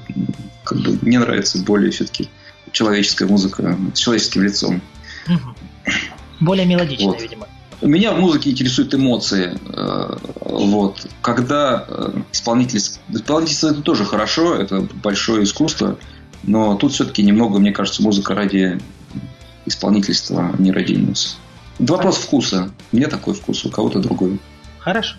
как 0.63 0.79
бы, 0.79 0.97
мне 1.01 1.19
нравится 1.19 1.61
более 1.63 1.91
все-таки 1.91 2.29
человеческая 2.71 3.25
музыка 3.25 3.77
с 3.93 3.99
человеческим 3.99 4.43
лицом. 4.43 4.81
Более 6.39 6.65
мелодичная, 6.65 7.07
вот. 7.07 7.21
видимо. 7.21 7.47
Меня 7.81 8.13
в 8.13 8.19
музыке 8.19 8.49
интересуют 8.49 8.93
эмоции. 8.95 9.57
Э, 9.69 10.17
вот. 10.41 11.07
Когда 11.21 11.85
э, 11.87 12.21
исполнитель... 12.31 12.81
Исполнительство 13.09 13.69
это 13.69 13.81
тоже 13.81 14.03
хорошо, 14.03 14.55
это 14.55 14.87
большое 15.03 15.43
искусство. 15.43 15.97
Но 16.43 16.75
тут 16.75 16.93
все-таки 16.93 17.21
немного, 17.21 17.59
мне 17.59 17.71
кажется, 17.71 18.01
музыка 18.01 18.33
ради 18.33 18.79
исполнительства, 19.65 20.51
а 20.53 20.61
не 20.61 20.71
ради 20.71 20.95
эмоций. 20.95 21.31
Это 21.79 21.93
вопрос 21.93 22.17
вкуса. 22.17 22.71
Меня 22.91 23.07
такой 23.07 23.35
вкус, 23.35 23.63
у 23.65 23.69
кого-то 23.69 23.99
другой. 23.99 24.39
Хорошо. 24.87 25.15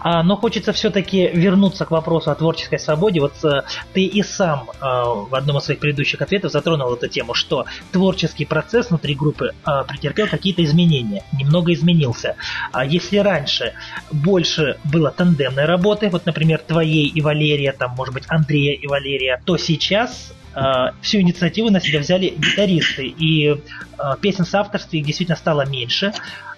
А, 0.00 0.22
но 0.22 0.36
хочется 0.36 0.72
все-таки 0.72 1.26
вернуться 1.26 1.84
к 1.84 1.90
вопросу 1.90 2.30
о 2.30 2.34
творческой 2.34 2.78
свободе. 2.78 3.20
Вот 3.20 3.34
а, 3.44 3.66
ты 3.92 4.04
и 4.04 4.22
сам 4.22 4.70
а, 4.80 5.04
в 5.04 5.34
одном 5.34 5.58
из 5.58 5.64
своих 5.64 5.80
предыдущих 5.80 6.22
ответов 6.22 6.50
затронул 6.50 6.94
эту 6.94 7.08
тему, 7.08 7.34
что 7.34 7.66
творческий 7.90 8.46
процесс 8.46 8.88
внутри 8.88 9.14
группы 9.14 9.50
а, 9.64 9.84
претерпел 9.84 10.28
какие-то 10.28 10.64
изменения, 10.64 11.24
немного 11.38 11.74
изменился. 11.74 12.36
А 12.72 12.86
если 12.86 13.18
раньше 13.18 13.74
больше 14.10 14.78
было 14.82 15.10
тандемной 15.10 15.66
работы, 15.66 16.08
вот, 16.08 16.24
например, 16.24 16.60
твоей 16.66 17.06
и 17.06 17.20
Валерия, 17.20 17.72
там, 17.72 17.90
может 17.90 18.14
быть, 18.14 18.24
Андрея 18.28 18.72
и 18.72 18.86
Валерия, 18.86 19.42
то 19.44 19.58
сейчас 19.58 20.32
всю 21.00 21.20
инициативу 21.20 21.70
на 21.70 21.80
себя 21.80 22.00
взяли 22.00 22.34
гитаристы, 22.36 23.06
и 23.06 23.56
песен 24.20 24.44
с 24.44 24.54
авторством 24.54 25.02
действительно 25.02 25.36
стало 25.36 25.64
меньше. 25.64 26.12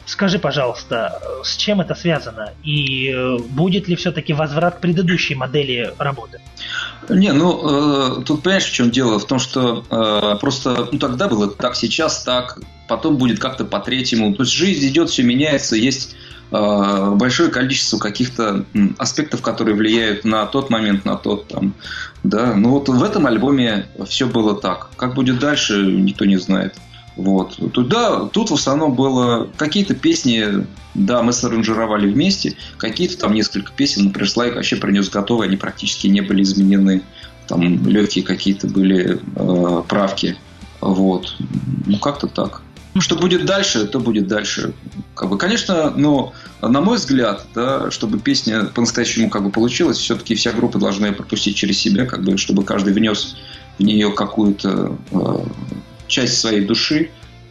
Скажи, 0.06 0.38
пожалуйста, 0.38 1.20
с 1.42 1.56
чем 1.56 1.80
это 1.80 1.94
связано? 1.94 2.52
И 2.62 3.10
э, 3.10 3.38
будет 3.38 3.88
ли 3.88 3.96
все-таки 3.96 4.34
возврат 4.34 4.76
к 4.76 4.80
предыдущей 4.80 5.34
модели 5.34 5.94
работы? 5.98 6.40
Не, 7.08 7.32
ну, 7.32 8.18
э, 8.20 8.22
тут 8.24 8.42
понимаешь, 8.42 8.64
в 8.64 8.72
чем 8.72 8.90
дело? 8.90 9.18
В 9.18 9.26
том, 9.26 9.38
что 9.38 9.84
э, 9.90 10.38
просто 10.40 10.88
ну, 10.92 10.98
тогда 10.98 11.28
было 11.28 11.50
так, 11.50 11.74
сейчас 11.74 12.22
так, 12.22 12.60
потом 12.86 13.16
будет 13.16 13.38
как-то 13.38 13.64
по-третьему. 13.64 14.34
То 14.34 14.42
есть 14.42 14.52
жизнь 14.52 14.86
идет, 14.86 15.08
все 15.08 15.22
меняется, 15.22 15.74
есть 15.74 16.14
э, 16.50 17.10
большое 17.14 17.50
количество 17.50 17.98
каких-то 17.98 18.66
аспектов, 18.98 19.40
которые 19.40 19.74
влияют 19.74 20.24
на 20.24 20.44
тот 20.46 20.68
момент, 20.68 21.06
на 21.06 21.16
тот 21.16 21.48
там. 21.48 21.74
Да, 22.22 22.54
ну 22.54 22.70
вот 22.70 22.88
в 22.88 23.02
этом 23.02 23.26
альбоме 23.26 23.86
все 24.06 24.26
было 24.26 24.54
так. 24.54 24.90
Как 24.96 25.14
будет 25.14 25.38
дальше, 25.38 25.82
никто 25.82 26.24
не 26.26 26.36
знает. 26.36 26.74
Вот. 27.16 27.56
Туда, 27.72 28.26
тут 28.26 28.50
в 28.50 28.54
основном 28.54 28.94
было 28.94 29.48
какие-то 29.56 29.94
песни, 29.94 30.66
да, 30.94 31.22
мы 31.22 31.32
саранжировали 31.32 32.10
вместе, 32.10 32.56
какие-то 32.76 33.18
там 33.18 33.34
несколько 33.34 33.72
песен, 33.72 34.06
например, 34.06 34.28
Слайк 34.28 34.56
вообще 34.56 34.76
принес 34.76 35.08
готовые, 35.08 35.48
они 35.48 35.56
практически 35.56 36.08
не 36.08 36.22
были 36.22 36.42
изменены, 36.42 37.02
там 37.46 37.86
легкие 37.86 38.24
какие-то 38.24 38.66
были 38.66 39.20
э, 39.36 39.82
правки, 39.86 40.36
вот, 40.80 41.36
ну 41.86 41.98
как-то 41.98 42.26
так. 42.26 42.62
Ну, 42.94 43.00
что 43.00 43.16
будет 43.16 43.44
дальше, 43.44 43.86
то 43.86 43.98
будет 43.98 44.28
дальше. 44.28 44.72
Как 45.16 45.28
бы, 45.28 45.36
конечно, 45.36 45.90
но 45.90 46.32
на 46.62 46.80
мой 46.80 46.96
взгляд, 46.96 47.44
да, 47.52 47.90
чтобы 47.90 48.20
песня 48.20 48.66
по-настоящему 48.66 49.30
как 49.30 49.42
бы 49.42 49.50
получилась, 49.50 49.98
все-таки 49.98 50.36
вся 50.36 50.52
группа 50.52 50.78
должна 50.78 51.08
ее 51.08 51.12
пропустить 51.12 51.56
через 51.56 51.78
себя, 51.78 52.06
как 52.06 52.22
бы, 52.22 52.38
чтобы 52.38 52.62
каждый 52.62 52.92
внес 52.92 53.36
в 53.78 53.82
нее 53.82 54.12
какую-то 54.12 54.96
э, 55.10 55.44
часть 56.06 56.38
своей 56.38 56.64
души 56.64 57.10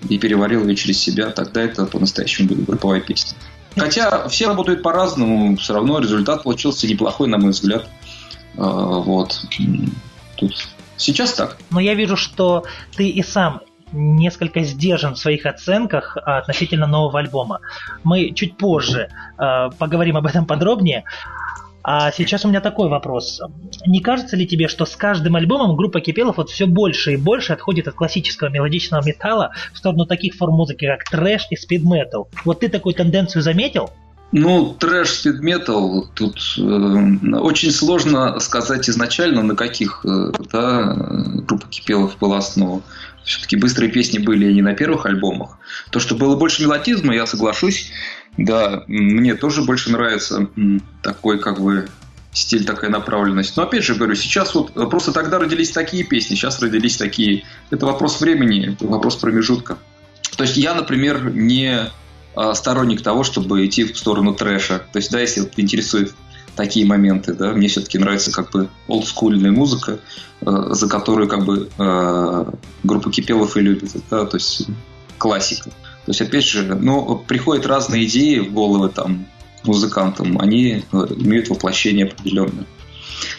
и 0.10 0.18
переварил 0.18 0.68
ее 0.68 0.76
через 0.76 1.00
себя, 1.00 1.30
тогда 1.30 1.62
это 1.62 1.86
по-настоящему 1.86 2.50
будет 2.50 2.66
групповая 2.66 3.02
песня. 3.02 3.38
Хотя 3.76 4.28
все 4.28 4.48
работают 4.48 4.84
по-разному, 4.84 5.56
все 5.58 5.74
равно 5.74 6.00
результат 6.00 6.44
получился 6.44 6.88
неплохой, 6.88 7.28
на 7.28 7.38
мой 7.38 7.52
взгляд. 7.52 7.88
А, 8.58 9.00
вот. 9.00 9.46
Тут 10.36 10.68
сейчас 10.98 11.34
так. 11.34 11.58
Но 11.72 11.80
я 11.80 11.96
вижу, 11.96 12.16
что 12.16 12.66
ты 12.96 13.10
и 13.10 13.24
сам 13.24 13.62
несколько 13.92 14.62
сдержан 14.62 15.16
в 15.16 15.20
своих 15.20 15.46
оценках 15.46 16.18
относительно 16.18 16.88
нового 16.88 17.20
альбома. 17.20 17.60
Мы 18.04 18.32
чуть 18.32 18.58
позже 18.58 19.10
э, 19.38 19.70
поговорим 19.78 20.18
об 20.18 20.26
этом 20.26 20.46
подробнее. 20.46 21.04
А 21.84 22.12
сейчас 22.12 22.46
у 22.46 22.48
меня 22.48 22.62
такой 22.62 22.88
вопрос. 22.88 23.42
Не 23.86 24.00
кажется 24.00 24.38
ли 24.38 24.48
тебе, 24.48 24.70
что 24.70 24.86
с 24.86 24.96
каждым 24.96 25.36
альбомом 25.36 25.76
группа 25.76 26.00
Кипелов 26.00 26.38
вот 26.38 26.50
все 26.50 26.66
больше 26.66 27.14
и 27.14 27.18
больше 27.18 27.52
отходит 27.52 27.90
от 27.90 27.96
классического 27.96 28.48
мелодичного 28.48 29.06
металла 29.06 29.52
в 29.74 29.78
сторону 29.78 30.06
таких 30.06 30.36
форм 30.36 30.56
музыки, 30.56 30.86
как 30.86 31.04
трэш 31.04 31.48
и 31.50 31.58
спид 31.58 31.84
метал? 31.84 32.30
Вот 32.46 32.62
ты 32.62 32.70
такую 32.70 32.96
тенденцию 32.96 33.42
заметил? 33.42 33.90
Ну, 34.32 34.74
трэш, 34.80 35.10
спид 35.10 35.42
метал, 35.42 36.08
тут 36.16 36.40
э, 36.58 36.62
очень 36.62 37.70
сложно 37.70 38.40
сказать 38.40 38.90
изначально, 38.90 39.44
на 39.44 39.56
каких 39.56 40.04
э, 40.06 40.32
да, 40.52 40.96
группа 41.46 41.68
Кипелов 41.68 42.18
была 42.18 42.38
основа. 42.38 42.82
Все-таки 43.24 43.56
быстрые 43.56 43.92
песни 43.92 44.18
были 44.18 44.52
не 44.52 44.62
на 44.62 44.74
первых 44.74 45.06
альбомах. 45.06 45.60
То, 45.92 46.00
что 46.00 46.16
было 46.16 46.36
больше 46.36 46.64
мелодизма, 46.64 47.14
я 47.14 47.26
соглашусь. 47.26 47.92
Да, 48.38 48.84
мне 48.88 49.36
тоже 49.36 49.64
больше 49.64 49.92
нравится 49.92 50.48
такой, 51.02 51.40
как 51.40 51.62
бы, 51.62 51.88
стиль, 52.32 52.66
такая 52.66 52.90
направленность. 52.90 53.56
Но 53.56 53.64
опять 53.64 53.84
же 53.84 53.96
говорю, 53.96 54.16
сейчас 54.16 54.56
вот 54.56 54.76
э, 54.76 54.86
просто 54.88 55.12
тогда 55.12 55.38
родились 55.38 55.72
такие 55.72 56.04
песни, 56.04 56.36
сейчас 56.36 56.60
родились 56.60 56.98
такие. 56.98 57.44
Это 57.70 57.86
вопрос 57.86 58.20
времени, 58.20 58.76
вопрос 58.80 59.18
промежутка. 59.18 59.78
То 60.36 60.44
есть 60.44 60.58
я, 60.58 60.74
например, 60.74 61.32
не 61.32 61.92
а, 62.36 62.56
сторонник 62.56 63.02
того, 63.02 63.24
чтобы 63.24 63.66
идти 63.66 63.84
в 63.84 63.98
сторону 63.98 64.34
трэша. 64.34 64.82
То 64.92 64.98
есть, 64.98 65.12
да, 65.12 65.20
если 65.20 65.42
вот 65.42 65.52
интересует 65.58 66.14
такие 66.56 66.86
моменты, 66.86 67.34
да, 67.34 67.52
мне 67.52 67.68
все-таки 67.68 67.98
нравится 67.98 68.32
как 68.32 68.52
бы 68.52 68.70
олдскульная 68.88 69.52
музыка, 69.52 70.00
э, 70.42 70.68
за 70.72 70.88
которую 70.88 71.28
как 71.28 71.46
бы 71.46 71.70
э, 71.78 72.46
группа 72.84 73.12
Кипелов 73.12 73.58
и 73.58 73.62
любит, 73.62 73.92
да, 74.10 74.26
то 74.26 74.38
есть 74.38 74.68
классика. 75.18 75.70
То 76.06 76.12
есть, 76.12 76.22
опять 76.22 76.44
же, 76.44 76.64
ну, 76.64 77.16
приходят 77.16 77.66
разные 77.66 78.06
идеи 78.06 78.40
в 78.40 78.54
головы 78.54 78.90
там 78.90 79.26
музыкантам, 79.64 80.40
они 80.40 80.84
э, 80.92 80.98
имеют 81.18 81.50
воплощение 81.50 82.08
определенное. 82.08 82.66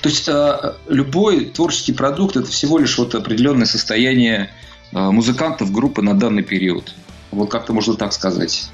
То 0.00 0.08
есть 0.08 0.28
э, 0.28 0.74
любой 0.88 1.46
творческий 1.46 1.92
продукт 1.92 2.36
это 2.36 2.50
всего 2.50 2.78
лишь 2.78 2.96
вот 2.98 3.14
определенное 3.14 3.66
состояние 3.66 4.50
э, 4.92 4.98
музыкантов 4.98 5.72
группы 5.72 6.02
на 6.02 6.14
данный 6.14 6.42
период. 6.42 6.94
Вот 7.30 7.50
как-то 7.50 7.72
можно 7.72 7.94
так 7.94 8.12
сказать. 8.12 8.70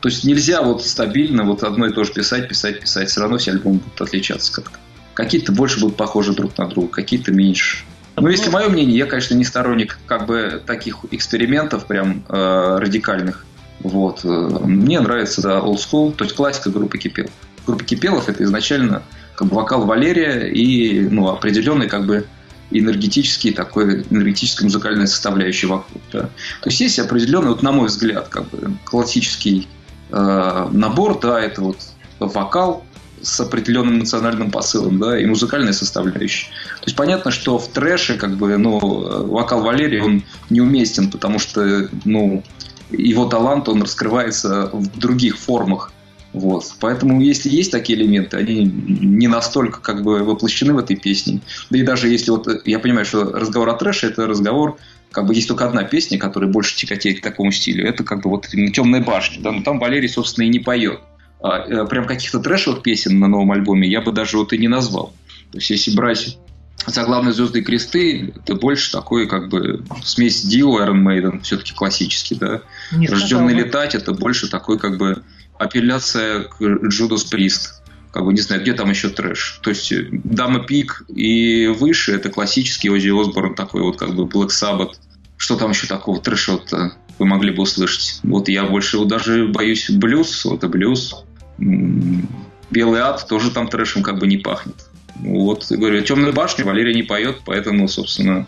То 0.00 0.08
есть 0.08 0.24
нельзя 0.24 0.62
вот 0.62 0.84
стабильно 0.84 1.44
вот 1.44 1.62
одно 1.62 1.86
и 1.86 1.92
то 1.92 2.04
же 2.04 2.12
писать, 2.12 2.48
писать, 2.48 2.80
писать. 2.80 3.10
Все 3.10 3.20
равно 3.20 3.38
все 3.38 3.52
альбомы 3.52 3.78
будут 3.78 4.00
отличаться 4.00 4.52
как-то. 4.52 4.78
Какие-то 5.14 5.52
больше 5.52 5.80
будут 5.80 5.96
похожи 5.96 6.32
друг 6.32 6.56
на 6.58 6.66
друга, 6.66 6.88
какие-то 6.88 7.32
меньше. 7.32 7.84
Ну, 8.16 8.28
если 8.28 8.50
мое 8.50 8.68
мнение, 8.68 8.96
я, 8.96 9.06
конечно, 9.06 9.34
не 9.34 9.44
сторонник 9.44 9.98
как 10.06 10.26
бы 10.26 10.62
таких 10.64 10.98
экспериментов 11.10 11.86
прям 11.86 12.24
э, 12.28 12.78
радикальных. 12.78 13.44
Вот. 13.80 14.24
Э, 14.24 14.28
мне 14.28 15.00
нравится, 15.00 15.42
да, 15.42 15.58
old 15.58 15.78
school, 15.78 16.12
то 16.12 16.24
есть 16.24 16.36
классика 16.36 16.70
группы 16.70 16.98
Кипелов. 16.98 17.32
Группа 17.66 17.84
Кипелов 17.84 18.28
это 18.28 18.44
изначально 18.44 19.02
как 19.34 19.48
бы 19.48 19.56
вокал 19.56 19.84
Валерия 19.84 20.48
и 20.48 21.00
ну, 21.08 21.28
определенный 21.28 21.88
как 21.88 22.06
бы 22.06 22.26
энергетический 22.70 23.52
такой, 23.52 24.04
энергетическая 24.10 24.64
музыкальная 24.64 25.06
составляющая 25.06 25.66
вокруг. 25.66 26.02
Да. 26.12 26.20
То 26.20 26.66
есть 26.66 26.80
есть 26.80 26.98
определенный, 26.98 27.48
вот 27.48 27.62
на 27.62 27.72
мой 27.72 27.88
взгляд, 27.88 28.28
как 28.28 28.48
бы 28.50 28.76
классический 28.84 29.68
э, 30.10 30.68
набор, 30.70 31.18
да, 31.20 31.40
это 31.40 31.62
вот 31.62 31.78
вокал 32.20 32.84
с 33.24 33.40
определенным 33.40 33.98
национальным 33.98 34.50
посылом, 34.50 34.98
да, 34.98 35.18
и 35.18 35.24
музыкальная 35.24 35.72
составляющая. 35.72 36.46
То 36.80 36.86
есть 36.86 36.96
понятно, 36.96 37.30
что 37.30 37.58
в 37.58 37.68
трэше, 37.68 38.16
как 38.16 38.36
бы, 38.36 38.56
ну, 38.56 38.78
вокал 38.78 39.62
Валерия, 39.62 40.02
он 40.02 40.22
неуместен, 40.50 41.10
потому 41.10 41.38
что, 41.38 41.88
ну, 42.04 42.42
его 42.90 43.26
талант, 43.26 43.68
он 43.68 43.82
раскрывается 43.82 44.70
в 44.72 44.98
других 44.98 45.38
формах. 45.38 45.92
Вот. 46.32 46.64
Поэтому, 46.80 47.20
если 47.20 47.48
есть 47.48 47.70
такие 47.70 47.98
элементы, 47.98 48.36
они 48.36 48.64
не 48.64 49.28
настолько 49.28 49.80
как 49.80 50.02
бы 50.02 50.24
воплощены 50.24 50.74
в 50.74 50.78
этой 50.78 50.96
песне. 50.96 51.40
Да 51.70 51.78
и 51.78 51.82
даже 51.82 52.08
если 52.08 52.32
вот 52.32 52.48
я 52.64 52.80
понимаю, 52.80 53.06
что 53.06 53.22
разговор 53.24 53.68
о 53.68 53.74
трэше 53.74 54.08
это 54.08 54.26
разговор, 54.26 54.76
как 55.12 55.26
бы 55.26 55.34
есть 55.34 55.46
только 55.46 55.64
одна 55.64 55.84
песня, 55.84 56.18
которая 56.18 56.50
больше 56.50 56.76
тяготеет 56.76 57.20
к 57.20 57.22
такому 57.22 57.52
стилю. 57.52 57.86
Это 57.86 58.02
как 58.02 58.22
бы 58.22 58.30
вот 58.30 58.48
темная 58.48 59.00
башня. 59.00 59.42
Да? 59.42 59.52
Но 59.52 59.62
там 59.62 59.78
Валерий, 59.78 60.08
собственно, 60.08 60.44
и 60.44 60.48
не 60.48 60.58
поет. 60.58 60.98
А, 61.44 61.58
э, 61.58 61.86
прям 61.86 62.06
каких-то 62.06 62.40
трэшевых 62.40 62.82
песен 62.82 63.18
на 63.18 63.28
новом 63.28 63.52
альбоме 63.52 63.86
я 63.86 64.00
бы 64.00 64.12
даже 64.12 64.38
вот 64.38 64.54
и 64.54 64.58
не 64.58 64.66
назвал. 64.66 65.12
То 65.52 65.58
есть, 65.58 65.68
если 65.68 65.94
брать 65.94 66.38
заглавные 66.86 67.34
звезды 67.34 67.58
и 67.58 67.62
кресты, 67.62 68.32
это 68.34 68.54
больше 68.54 68.90
такой, 68.90 69.28
как 69.28 69.50
бы, 69.50 69.84
смесь 70.02 70.42
Dio, 70.42 70.78
Iron 70.82 71.02
Maiden, 71.02 71.42
все-таки 71.42 71.74
классический, 71.74 72.36
да. 72.36 72.62
Не 72.92 73.08
Рожденный 73.08 73.52
летать, 73.52 73.94
это 73.94 74.12
больше 74.14 74.48
такой, 74.48 74.78
как 74.78 74.96
бы, 74.96 75.22
апелляция 75.58 76.44
к 76.44 76.62
Judas 76.62 77.30
Priest. 77.30 77.72
Как 78.10 78.24
бы, 78.24 78.32
не 78.32 78.40
знаю, 78.40 78.62
где 78.62 78.72
там 78.72 78.88
еще 78.88 79.10
трэш. 79.10 79.60
То 79.62 79.68
есть, 79.68 79.92
Дама 80.24 80.60
Пик 80.60 81.04
и 81.08 81.66
выше, 81.66 82.14
это 82.14 82.30
классический 82.30 82.88
Ози 82.88 83.10
Осборн, 83.10 83.54
такой 83.54 83.82
вот, 83.82 83.98
как 83.98 84.14
бы, 84.14 84.24
Black 84.24 84.48
Sabbath. 84.48 84.94
Что 85.36 85.56
там 85.56 85.72
еще 85.72 85.86
такого 85.88 86.22
трэша 86.22 86.58
вы 87.18 87.26
могли 87.26 87.50
бы 87.50 87.64
услышать? 87.64 88.20
Вот 88.22 88.48
я 88.48 88.64
больше 88.64 89.04
даже 89.04 89.48
боюсь 89.48 89.90
блюз, 89.90 90.42
вот 90.46 90.64
и 90.64 90.68
блюз. 90.68 91.22
Белый 91.58 93.00
ад 93.00 93.26
тоже 93.28 93.50
там 93.50 93.68
трэшем 93.68 94.02
как 94.02 94.18
бы 94.18 94.26
не 94.26 94.38
пахнет. 94.38 94.86
Вот, 95.16 95.66
я 95.70 95.76
говорю, 95.76 96.02
темную 96.02 96.32
башню 96.32 96.64
Валерия 96.64 96.94
не 96.94 97.02
поет, 97.02 97.42
поэтому, 97.44 97.86
собственно, 97.88 98.46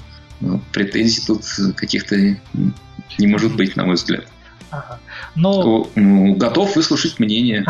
претензий 0.72 1.22
тут 1.24 1.42
каких-то 1.76 2.16
не 2.16 3.26
может 3.26 3.54
быть, 3.54 3.76
на 3.76 3.84
мой 3.84 3.94
взгляд. 3.94 4.26
Ага. 4.70 4.98
Но... 5.34 5.88
Ну, 5.94 6.34
готов 6.34 6.74
выслушать 6.76 7.18
мнение. 7.18 7.64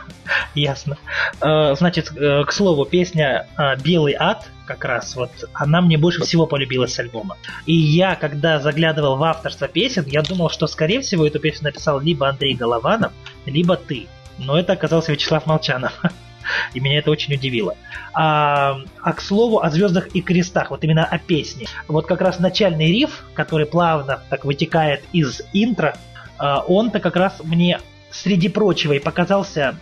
Ясно. 0.54 0.96
Э, 1.40 1.74
значит, 1.76 2.12
э, 2.16 2.44
к 2.44 2.52
слову, 2.52 2.84
песня 2.84 3.46
э, 3.58 3.76
«Белый 3.82 4.14
ад» 4.18 4.48
как 4.66 4.84
раз, 4.84 5.14
вот 5.14 5.30
она 5.52 5.80
мне 5.80 5.96
больше 5.96 6.22
всего 6.22 6.46
полюбилась 6.46 6.94
с 6.94 6.98
альбома. 6.98 7.36
И 7.66 7.74
я, 7.74 8.16
когда 8.16 8.58
заглядывал 8.58 9.16
в 9.16 9.22
авторство 9.22 9.68
песен, 9.68 10.04
я 10.06 10.22
думал, 10.22 10.50
что, 10.50 10.66
скорее 10.66 11.00
всего, 11.00 11.26
эту 11.26 11.38
песню 11.38 11.66
написал 11.66 12.00
либо 12.00 12.28
Андрей 12.28 12.54
Голованов, 12.54 13.12
либо 13.44 13.76
ты. 13.76 14.06
Но 14.38 14.58
это 14.58 14.72
оказался 14.72 15.12
Вячеслав 15.12 15.46
Молчанов. 15.46 16.00
И 16.74 16.80
меня 16.80 16.98
это 16.98 17.10
очень 17.10 17.34
удивило. 17.34 17.74
А, 18.12 18.78
а 19.02 19.12
к 19.12 19.20
слову 19.20 19.60
о 19.60 19.70
звездах 19.70 20.08
и 20.14 20.22
крестах, 20.22 20.70
вот 20.70 20.84
именно 20.84 21.04
о 21.04 21.18
песне. 21.18 21.66
Вот 21.88 22.06
как 22.06 22.20
раз 22.20 22.38
начальный 22.38 22.86
риф, 22.86 23.24
который 23.34 23.66
плавно 23.66 24.20
так 24.30 24.44
вытекает 24.44 25.02
из 25.12 25.42
интро, 25.52 25.96
а, 26.38 26.60
он-то 26.60 27.00
как 27.00 27.16
раз 27.16 27.40
мне 27.42 27.80
среди 28.10 28.48
прочего 28.48 28.92
и 28.94 28.98
показался 28.98 29.76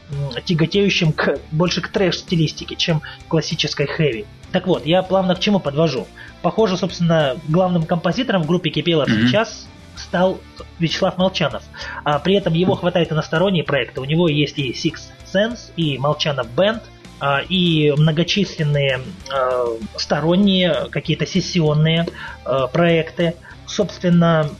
тяготеющим 0.44 1.12
к, 1.12 1.38
больше 1.52 1.80
к 1.80 1.88
трэш-стилистике, 1.88 2.74
чем 2.74 3.02
классической 3.28 3.86
хэви. 3.86 4.26
Так 4.50 4.66
вот, 4.66 4.86
я 4.86 5.02
плавно 5.02 5.34
к 5.34 5.40
чему 5.40 5.60
подвожу. 5.60 6.06
Похоже, 6.42 6.76
собственно, 6.76 7.36
главным 7.48 7.84
композитором 7.84 8.42
в 8.42 8.46
группе 8.46 8.70
Кипелов 8.70 9.08
mm-hmm. 9.08 9.26
сейчас 9.26 9.68
стал 9.96 10.40
Вячеслав 10.78 11.18
Молчанов. 11.18 11.62
А 12.04 12.18
при 12.18 12.34
этом 12.34 12.54
его 12.54 12.74
хватает 12.74 13.10
и 13.10 13.14
на 13.14 13.22
сторонние 13.22 13.64
проекты. 13.64 14.00
У 14.00 14.04
него 14.04 14.28
есть 14.28 14.58
и 14.58 14.72
Six 14.72 15.00
Sense, 15.32 15.72
и 15.76 15.98
Молчанов 15.98 16.48
Бенд, 16.54 16.82
а, 17.20 17.40
и 17.48 17.92
многочисленные 17.96 19.00
а, 19.32 19.66
сторонние 19.96 20.88
какие-то 20.90 21.26
сессионные 21.26 22.06
а, 22.44 22.66
проекты. 22.66 23.34
Собственно, 23.66 24.50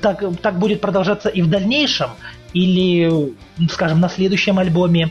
так, 0.00 0.22
так 0.40 0.58
будет 0.58 0.80
продолжаться 0.80 1.28
и 1.28 1.42
в 1.42 1.50
дальнейшем, 1.50 2.10
или, 2.52 3.34
скажем, 3.70 4.00
на 4.00 4.08
следующем 4.08 4.58
альбоме 4.58 5.10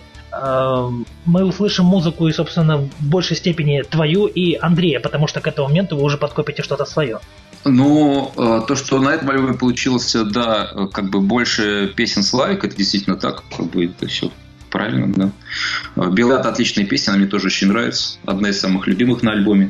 мы 1.25 1.43
услышим 1.43 1.84
музыку 1.84 2.25
и, 2.29 2.32
собственно, 2.32 2.77
в 2.77 2.89
большей 3.01 3.36
степени 3.36 3.82
твою 3.82 4.27
и 4.27 4.56
Андрея, 4.56 5.01
потому 5.01 5.27
что 5.27 5.41
к 5.41 5.47
этому 5.47 5.67
моменту 5.67 5.97
вы 5.97 6.03
уже 6.03 6.17
подкопите 6.17 6.63
что-то 6.63 6.86
свое. 6.86 7.19
Ну, 7.63 8.32
то, 8.36 8.76
что 8.76 9.00
на 9.00 9.10
этом 9.10 9.30
альбоме 9.30 9.54
получилось, 9.54 10.15
да, 10.15 10.88
как 10.91 11.10
бы 11.10 11.21
больше 11.21 11.93
песен 11.95 12.24
Славик, 12.24 12.63
это 12.63 12.76
действительно 12.76 13.15
так, 13.15 13.43
как 13.56 13.69
бы 13.69 13.86
это 13.86 14.08
все 14.08 14.32
правильно, 14.71 15.32
да. 15.95 16.08
Белат 16.10 16.45
отличная 16.45 16.86
песня, 16.86 17.12
она 17.12 17.19
мне 17.19 17.28
тоже 17.28 17.47
очень 17.47 17.67
нравится. 17.67 18.17
Одна 18.26 18.50
из 18.50 18.60
самых 18.60 18.88
любимых 18.88 19.21
на 19.21 19.34
альбоме. 19.34 19.69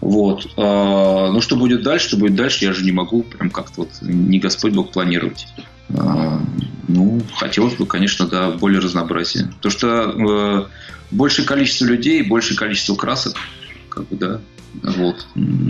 Вот. 0.00 0.48
Ну, 0.56 1.40
что 1.40 1.56
будет 1.56 1.82
дальше, 1.82 2.08
что 2.08 2.16
будет 2.16 2.36
дальше, 2.36 2.64
я 2.64 2.72
же 2.72 2.84
не 2.84 2.92
могу 2.92 3.24
прям 3.24 3.50
как-то 3.50 3.82
вот 3.82 3.90
не 4.00 4.38
Господь 4.38 4.72
Бог 4.72 4.92
планировать. 4.92 5.48
Ну, 5.88 7.20
хотелось 7.34 7.74
бы, 7.74 7.84
конечно, 7.86 8.26
да, 8.26 8.50
более 8.50 8.80
разнообразия. 8.80 9.52
То, 9.60 9.70
что 9.70 9.88
э, 9.88 10.66
большее 11.10 11.46
количество 11.46 11.84
людей, 11.84 12.22
большее 12.22 12.56
количество 12.56 12.94
красок, 12.94 13.36
как 13.88 14.06
бы, 14.08 14.16
да, 14.16 14.40
вот. 14.82 15.26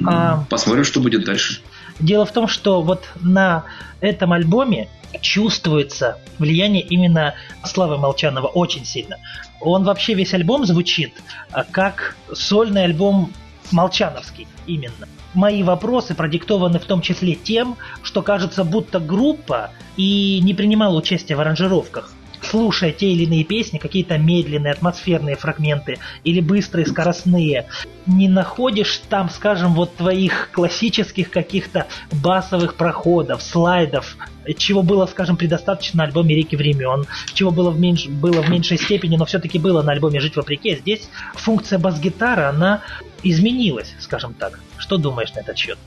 А... 0.06 0.44
Посмотрим, 0.48 0.84
что 0.84 1.00
будет 1.00 1.24
дальше. 1.24 1.60
Дело 2.00 2.24
в 2.26 2.32
том, 2.32 2.48
что 2.48 2.82
вот 2.82 3.08
на 3.20 3.64
этом 4.00 4.32
альбоме 4.32 4.88
чувствуется 5.20 6.18
влияние 6.38 6.82
именно 6.82 7.34
Славы 7.64 7.98
Молчанова 7.98 8.46
очень 8.46 8.84
сильно. 8.84 9.16
Он 9.60 9.84
вообще 9.84 10.14
весь 10.14 10.34
альбом 10.34 10.66
звучит 10.66 11.12
а, 11.50 11.64
как 11.64 12.16
сольный 12.32 12.84
альбом 12.84 13.32
Молчановский 13.72 14.46
именно. 14.66 15.08
Мои 15.34 15.62
вопросы 15.62 16.14
продиктованы 16.14 16.78
в 16.78 16.84
том 16.84 17.00
числе 17.00 17.34
тем, 17.34 17.76
что 18.02 18.22
кажется, 18.22 18.64
будто 18.64 19.00
группа 19.00 19.70
и 19.96 20.40
не 20.42 20.54
принимала 20.54 20.96
участия 20.96 21.36
в 21.36 21.40
аранжировках 21.40 22.14
слушая 22.42 22.92
те 22.92 23.10
или 23.10 23.24
иные 23.24 23.44
песни, 23.44 23.78
какие-то 23.78 24.18
медленные, 24.18 24.72
атмосферные 24.72 25.36
фрагменты 25.36 25.98
или 26.24 26.40
быстрые, 26.40 26.86
скоростные, 26.86 27.66
не 28.06 28.28
находишь 28.28 29.00
там, 29.08 29.30
скажем, 29.30 29.74
вот 29.74 29.96
твоих 29.96 30.50
классических 30.52 31.30
каких-то 31.30 31.86
басовых 32.10 32.74
проходов, 32.74 33.42
слайдов, 33.42 34.16
чего 34.56 34.82
было, 34.82 35.06
скажем, 35.06 35.36
предостаточно 35.36 35.98
на 35.98 36.04
альбоме 36.04 36.34
«Реки 36.34 36.56
времен», 36.56 37.06
чего 37.34 37.50
было 37.50 37.70
в, 37.70 37.78
меньш... 37.78 38.06
было 38.06 38.42
в 38.42 38.48
меньшей 38.48 38.78
степени, 38.78 39.16
но 39.16 39.24
все-таки 39.26 39.58
было 39.58 39.82
на 39.82 39.92
альбоме 39.92 40.20
«Жить 40.20 40.36
вопреки». 40.36 40.76
Здесь 40.76 41.08
функция 41.34 41.78
бас-гитары, 41.78 42.44
она 42.44 42.82
изменилась, 43.22 43.94
скажем 43.98 44.34
так. 44.34 44.60
Что 44.78 44.96
думаешь 44.96 45.34
на 45.34 45.40
этот 45.40 45.58
счет? 45.58 45.78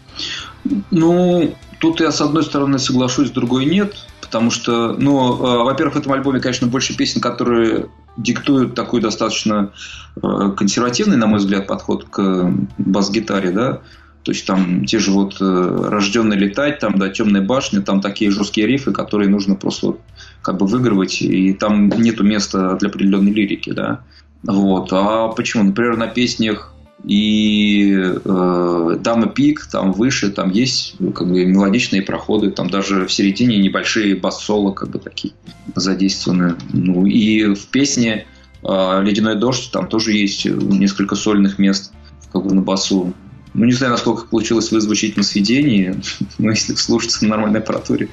Ну, 0.92 1.56
тут 1.80 2.02
я 2.02 2.12
с 2.12 2.22
одной 2.22 2.44
стороны 2.44 2.78
соглашусь, 2.78 3.30
с 3.30 3.32
другой 3.32 3.66
нет 3.66 3.96
потому 4.32 4.50
что, 4.50 4.94
ну, 4.94 5.36
э, 5.36 5.64
во-первых, 5.66 5.96
в 5.96 6.00
этом 6.00 6.14
альбоме, 6.14 6.40
конечно, 6.40 6.66
больше 6.66 6.96
песен, 6.96 7.20
которые 7.20 7.90
диктуют 8.16 8.76
такой 8.76 9.02
достаточно 9.02 9.74
э, 10.16 10.52
консервативный, 10.56 11.18
на 11.18 11.28
мой 11.28 11.40
взгляд, 11.40 11.68
подход 11.68 12.06
к 12.06 12.50
бас-гитаре, 12.78 13.52
да, 13.52 13.82
то 14.24 14.32
есть 14.32 14.48
там 14.48 14.86
те 14.86 15.00
же 15.00 15.12
вот 15.12 15.36
э, 15.42 15.88
рожденный 15.90 16.38
летать, 16.38 16.80
там, 16.80 16.98
да, 16.98 17.10
темная 17.10 17.42
башня, 17.42 17.82
там 17.82 18.00
такие 18.00 18.32
жесткие 18.32 18.68
рифы, 18.68 18.94
которые 18.94 19.30
нужно 19.30 19.56
просто 19.56 19.88
вот, 19.88 20.00
как 20.42 20.58
бы 20.58 20.66
выигрывать, 20.66 21.22
и 21.22 21.52
там 21.52 21.90
нету 21.90 22.24
места 22.24 22.78
для 22.78 22.88
определенной 22.88 23.34
лирики, 23.34 23.74
да. 23.74 24.00
Вот. 24.44 24.94
А 24.94 25.28
почему? 25.28 25.64
Например, 25.64 25.98
на 25.98 26.08
песнях 26.08 26.74
и 27.04 27.96
э, 28.24 28.98
там 29.04 29.26
и 29.26 29.34
пик, 29.34 29.66
там 29.66 29.92
выше, 29.92 30.30
там 30.30 30.52
есть 30.52 30.96
как 31.16 31.28
бы 31.28 31.46
мелодичные 31.46 32.04
проходы, 32.04 32.52
там 32.52 32.70
даже 32.70 33.08
в 33.08 33.14
середине 33.14 33.58
небольшие 33.58 34.16
бас-соло 34.16 34.72
как 34.72 34.90
бы 34.90 35.00
такие 35.00 35.34
задействованы. 35.76 36.56
Ну 36.74 37.06
и 37.06 37.56
в 37.56 37.68
песне 37.68 38.28
э, 38.64 39.02
«Ледяной 39.04 39.36
дождь» 39.36 39.72
там 39.72 39.88
тоже 39.88 40.12
есть 40.12 40.46
несколько 40.46 41.16
сольных 41.16 41.58
мест 41.58 41.92
как 42.32 42.46
бы 42.46 42.54
на 42.54 42.62
басу. 42.62 43.14
Ну, 43.54 43.66
не 43.66 43.74
знаю, 43.74 43.92
насколько 43.92 44.28
получилось 44.28 44.72
вызвучить 44.72 45.18
на 45.18 45.24
сведении, 45.24 45.96
но 46.38 46.52
если 46.52 46.76
слушаться 46.76 47.24
на 47.24 47.32
нормальной 47.32 47.60
аппаратуре, 47.60 48.10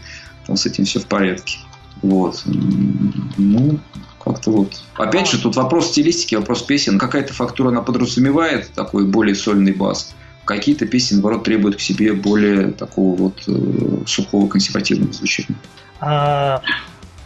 то 0.47 0.57
с 0.57 0.65
этим 0.65 0.85
все 0.85 1.01
в 1.01 1.07
порядке. 1.07 1.59
Вот. 2.01 2.43
Ну, 2.47 3.79
как-то 4.23 4.51
вот. 4.51 4.83
Опять 4.97 5.31
же, 5.31 5.41
тут 5.41 5.57
вопрос 5.57 5.89
стилистики, 5.89 6.35
вопрос 6.35 6.63
песен. 6.63 6.99
Какая-то 6.99 7.33
фактура 7.33 7.69
она 7.69 7.83
подразумевает 7.83 8.71
такой 8.75 9.07
более 9.07 9.35
сольный 9.35 9.73
бас. 9.73 10.15
Какие-то 10.45 10.87
песни, 10.87 11.17
наоборот, 11.17 11.45
требуют 11.45 11.77
к 11.77 11.81
себе 11.81 12.15
более 12.15 12.73
такого 12.73 13.17
вот 13.17 13.43
э, 13.47 14.07
сухого 14.07 14.49
консервативного 14.49 15.13
звучания. 15.13 15.59
А, 16.01 16.63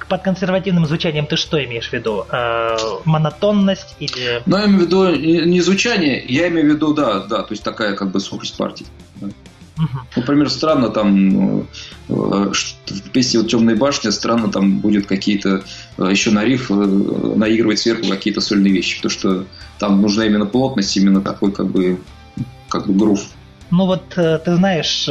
под 0.08 0.22
консервативным 0.22 0.86
звучанием 0.86 1.26
ты 1.26 1.36
что 1.36 1.64
имеешь 1.64 1.88
в 1.88 1.92
виду? 1.92 2.26
Э, 2.30 2.76
монотонность 3.04 3.96
или... 3.98 4.42
Ну, 4.44 4.58
я 4.58 4.66
имею 4.66 4.80
в 4.80 4.82
виду 4.82 5.14
не 5.14 5.60
звучание, 5.60 6.24
я 6.28 6.48
имею 6.48 6.72
в 6.72 6.74
виду, 6.74 6.92
да, 6.92 7.20
да, 7.20 7.42
то 7.42 7.52
есть 7.52 7.62
такая 7.62 7.94
как 7.94 8.10
бы 8.10 8.20
сухость 8.20 8.56
партии. 8.56 8.86
Да. 9.16 9.28
Например, 10.16 10.50
странно 10.50 10.90
там 10.90 11.60
э, 11.60 11.64
в 12.08 13.10
песне 13.12 13.40
вот 13.40 13.50
«Темная 13.50 13.76
башня» 13.76 14.10
странно 14.10 14.50
там 14.50 14.80
будет 14.80 15.06
какие-то 15.06 15.64
э, 15.98 16.08
еще 16.10 16.30
на 16.30 16.44
риф 16.44 16.70
э, 16.70 16.74
наигрывать 16.74 17.78
сверху 17.78 18.08
какие-то 18.08 18.40
сольные 18.40 18.72
вещи, 18.72 18.96
потому 18.96 19.10
что 19.10 19.46
там 19.78 20.02
нужна 20.02 20.26
именно 20.26 20.46
плотность, 20.46 20.96
именно 20.96 21.20
такой 21.20 21.52
как 21.52 21.70
бы 21.70 22.00
как 22.68 22.86
бы 22.86 22.94
грув. 22.94 23.24
Ну 23.70 23.86
вот 23.86 24.08
ты 24.10 24.56
знаешь, 24.56 25.08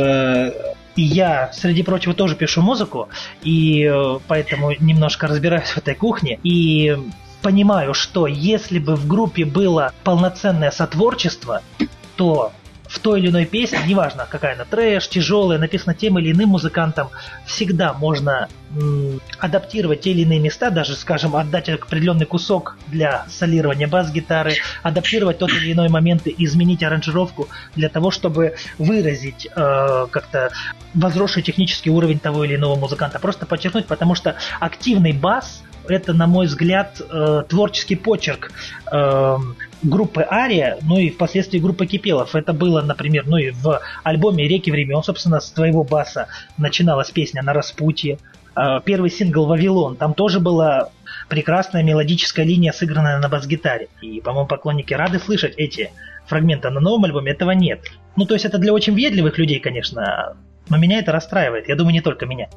я, 0.95 1.51
среди 1.53 1.83
прочего, 1.83 2.13
тоже 2.13 2.35
пишу 2.35 2.61
музыку, 2.61 3.09
и 3.41 3.91
поэтому 4.27 4.71
немножко 4.79 5.27
разбираюсь 5.27 5.69
в 5.69 5.77
этой 5.77 5.95
кухне. 5.95 6.39
И 6.43 6.95
понимаю, 7.41 7.93
что 7.93 8.27
если 8.27 8.79
бы 8.79 8.95
в 8.95 9.07
группе 9.07 9.45
было 9.45 9.93
полноценное 10.03 10.71
сотворчество, 10.71 11.61
то 12.15 12.51
в 12.91 12.99
той 12.99 13.21
или 13.21 13.29
иной 13.29 13.45
песне, 13.45 13.79
неважно 13.87 14.27
какая 14.29 14.53
она, 14.53 14.65
трэш, 14.65 15.07
тяжелая, 15.07 15.57
написана 15.57 15.95
тем 15.95 16.19
или 16.19 16.33
иным 16.33 16.49
музыкантом, 16.49 17.07
всегда 17.45 17.93
можно 17.93 18.49
м, 18.75 19.21
адаптировать 19.39 20.01
те 20.01 20.11
или 20.11 20.23
иные 20.23 20.39
места, 20.39 20.69
даже, 20.71 20.95
скажем, 20.95 21.37
отдать 21.37 21.69
определенный 21.69 22.25
кусок 22.25 22.77
для 22.87 23.25
солирования 23.29 23.87
бас-гитары, 23.87 24.55
адаптировать 24.83 25.37
тот 25.37 25.51
или 25.51 25.71
иной 25.71 25.87
момент, 25.87 26.27
изменить 26.27 26.83
аранжировку 26.83 27.47
для 27.75 27.87
того, 27.87 28.11
чтобы 28.11 28.55
выразить 28.77 29.47
э, 29.55 30.07
как-то 30.11 30.51
возросший 30.93 31.43
технический 31.43 31.89
уровень 31.89 32.19
того 32.19 32.43
или 32.43 32.55
иного 32.55 32.75
музыканта. 32.75 33.19
Просто 33.19 33.45
подчеркнуть, 33.45 33.85
потому 33.85 34.15
что 34.15 34.35
активный 34.59 35.13
бас 35.13 35.63
это, 35.87 36.13
на 36.13 36.27
мой 36.27 36.45
взгляд, 36.45 37.01
э, 37.01 37.43
творческий 37.47 37.95
почерк 37.95 38.51
э, 38.91 39.37
группы 39.83 40.25
Ария, 40.29 40.77
ну 40.81 40.97
и 40.97 41.09
впоследствии 41.09 41.59
группы 41.59 41.85
Кипелов. 41.85 42.35
Это 42.35 42.53
было, 42.53 42.81
например, 42.81 43.25
ну 43.27 43.37
и 43.37 43.51
в 43.51 43.81
альбоме 44.03 44.47
«Реки 44.47 44.71
времен», 44.71 45.03
собственно, 45.03 45.39
с 45.39 45.51
твоего 45.51 45.83
баса 45.83 46.27
начиналась 46.57 47.11
песня 47.11 47.41
«На 47.41 47.53
распутье». 47.53 48.17
Э, 48.55 48.79
первый 48.83 49.09
сингл 49.09 49.45
«Вавилон», 49.45 49.95
там 49.95 50.13
тоже 50.13 50.39
была 50.39 50.89
прекрасная 51.29 51.83
мелодическая 51.83 52.45
линия, 52.45 52.71
сыгранная 52.71 53.19
на 53.19 53.29
бас-гитаре. 53.29 53.87
И, 54.01 54.21
по-моему, 54.21 54.47
поклонники 54.47 54.93
рады 54.93 55.19
слышать 55.19 55.53
эти 55.57 55.91
фрагменты. 56.25 56.69
На 56.69 56.79
новом 56.79 57.05
альбоме 57.05 57.31
этого 57.31 57.51
нет. 57.51 57.81
Ну, 58.15 58.25
то 58.25 58.33
есть 58.33 58.45
это 58.45 58.57
для 58.57 58.73
очень 58.73 58.93
ведливых 58.93 59.37
людей, 59.37 59.59
конечно, 59.59 60.35
но 60.71 60.77
меня 60.77 60.99
это 60.99 61.11
расстраивает. 61.11 61.67
Я 61.67 61.75
думаю, 61.75 61.93
не 61.93 62.01
только 62.01 62.25
меня. 62.25 62.47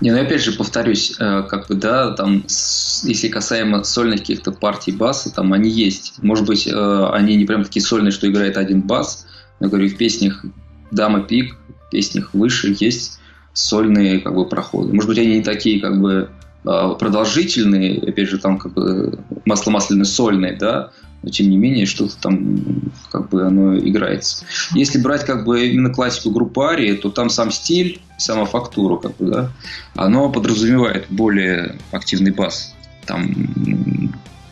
Не, 0.00 0.10
ну 0.10 0.20
опять 0.20 0.42
же 0.42 0.52
повторюсь, 0.52 1.14
э, 1.18 1.44
как 1.48 1.68
бы, 1.68 1.76
да, 1.76 2.10
там, 2.10 2.44
если 2.46 3.28
касаемо 3.28 3.84
сольных 3.84 4.20
каких-то 4.20 4.50
партий 4.50 4.92
баса, 4.92 5.32
там 5.32 5.52
они 5.52 5.70
есть. 5.70 6.14
Может 6.20 6.46
быть, 6.46 6.66
э, 6.66 7.08
они 7.12 7.36
не 7.36 7.44
прям 7.44 7.62
такие 7.62 7.84
сольные, 7.84 8.10
что 8.10 8.28
играет 8.28 8.56
один 8.56 8.82
бас. 8.82 9.26
Но, 9.60 9.68
говорю, 9.68 9.88
в 9.88 9.96
песнях 9.96 10.44
Дама 10.90 11.20
Пик, 11.20 11.56
в 11.86 11.90
песнях 11.90 12.34
выше 12.34 12.74
есть 12.78 13.20
сольные, 13.52 14.20
как 14.20 14.34
бы, 14.34 14.44
проходы. 14.44 14.92
Может 14.92 15.08
быть, 15.08 15.18
они 15.18 15.36
не 15.36 15.42
такие, 15.42 15.80
как 15.80 16.00
бы, 16.00 16.30
э, 16.64 16.94
продолжительные, 16.98 18.00
опять 18.00 18.28
же, 18.28 18.38
там, 18.38 18.58
как 18.58 18.74
бы, 18.74 19.18
масло-масляные 19.44 20.06
сольные, 20.06 20.56
да, 20.56 20.90
но 21.22 21.30
тем 21.30 21.50
не 21.50 21.56
менее 21.56 21.86
что-то 21.86 22.16
там 22.16 22.92
как 23.10 23.28
бы 23.30 23.46
оно 23.46 23.78
играется. 23.78 24.44
Если 24.74 24.98
брать 24.98 25.24
как 25.24 25.44
бы 25.44 25.66
именно 25.66 25.90
классику 25.92 26.30
группы 26.30 26.62
Арии, 26.62 26.94
то 26.94 27.10
там 27.10 27.30
сам 27.30 27.50
стиль, 27.50 28.00
сама 28.18 28.44
фактура, 28.44 28.96
как 28.96 29.16
бы, 29.16 29.26
да, 29.26 29.52
оно 29.94 30.30
подразумевает 30.30 31.06
более 31.10 31.78
активный 31.90 32.32
бас. 32.32 32.74
Там 33.06 33.34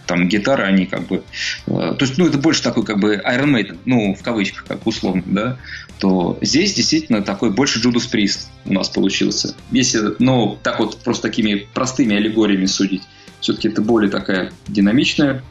там 0.07 0.29
гитары, 0.29 0.63
они 0.63 0.87
как 0.87 1.07
бы... 1.09 1.23
Э, 1.67 1.95
то 1.99 2.05
есть, 2.05 2.17
ну, 2.17 2.27
это 2.27 2.39
больше 2.39 2.63
такой 2.63 2.85
как 2.85 3.01
бы 3.01 3.17
Iron 3.17 3.51
Maiden, 3.51 3.79
ну, 3.85 4.15
в 4.15 4.23
кавычках, 4.23 4.65
как 4.65 4.87
условно, 4.87 5.23
да, 5.27 5.59
то 5.99 6.39
здесь 6.41 6.75
действительно 6.75 7.23
такой 7.23 7.51
больше 7.51 7.81
Джудас 7.81 8.07
Прист 8.07 8.49
у 8.65 8.73
нас 8.73 8.89
получился. 8.89 9.55
Если, 9.73 10.15
ну, 10.19 10.59
так 10.63 10.79
вот 10.79 10.99
просто 10.99 11.25
такими 11.25 11.67
простыми 11.75 12.17
аллегориями 12.17 12.67
судить, 12.67 13.03
все-таки 13.41 13.69
это 13.69 13.83
более 13.83 14.11
такая 14.11 14.53
динамичная 14.69 15.43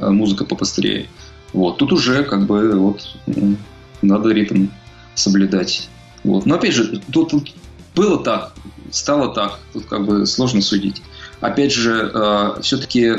музыка 0.00 0.44
побыстрее. 0.44 1.08
Вот. 1.52 1.78
Тут 1.78 1.92
уже 1.92 2.24
как 2.24 2.46
бы 2.46 2.78
вот 2.78 3.16
надо 4.02 4.30
ритм 4.30 4.66
соблюдать. 5.14 5.88
Вот. 6.24 6.46
Но 6.46 6.56
опять 6.56 6.74
же, 6.74 7.00
тут, 7.12 7.30
тут 7.30 7.54
было 7.94 8.22
так, 8.22 8.52
стало 8.90 9.32
так, 9.34 9.58
тут 9.72 9.86
как 9.86 10.04
бы 10.04 10.26
сложно 10.26 10.60
судить. 10.60 11.02
Опять 11.40 11.72
же, 11.72 12.10
э, 12.12 12.60
все-таки 12.62 13.14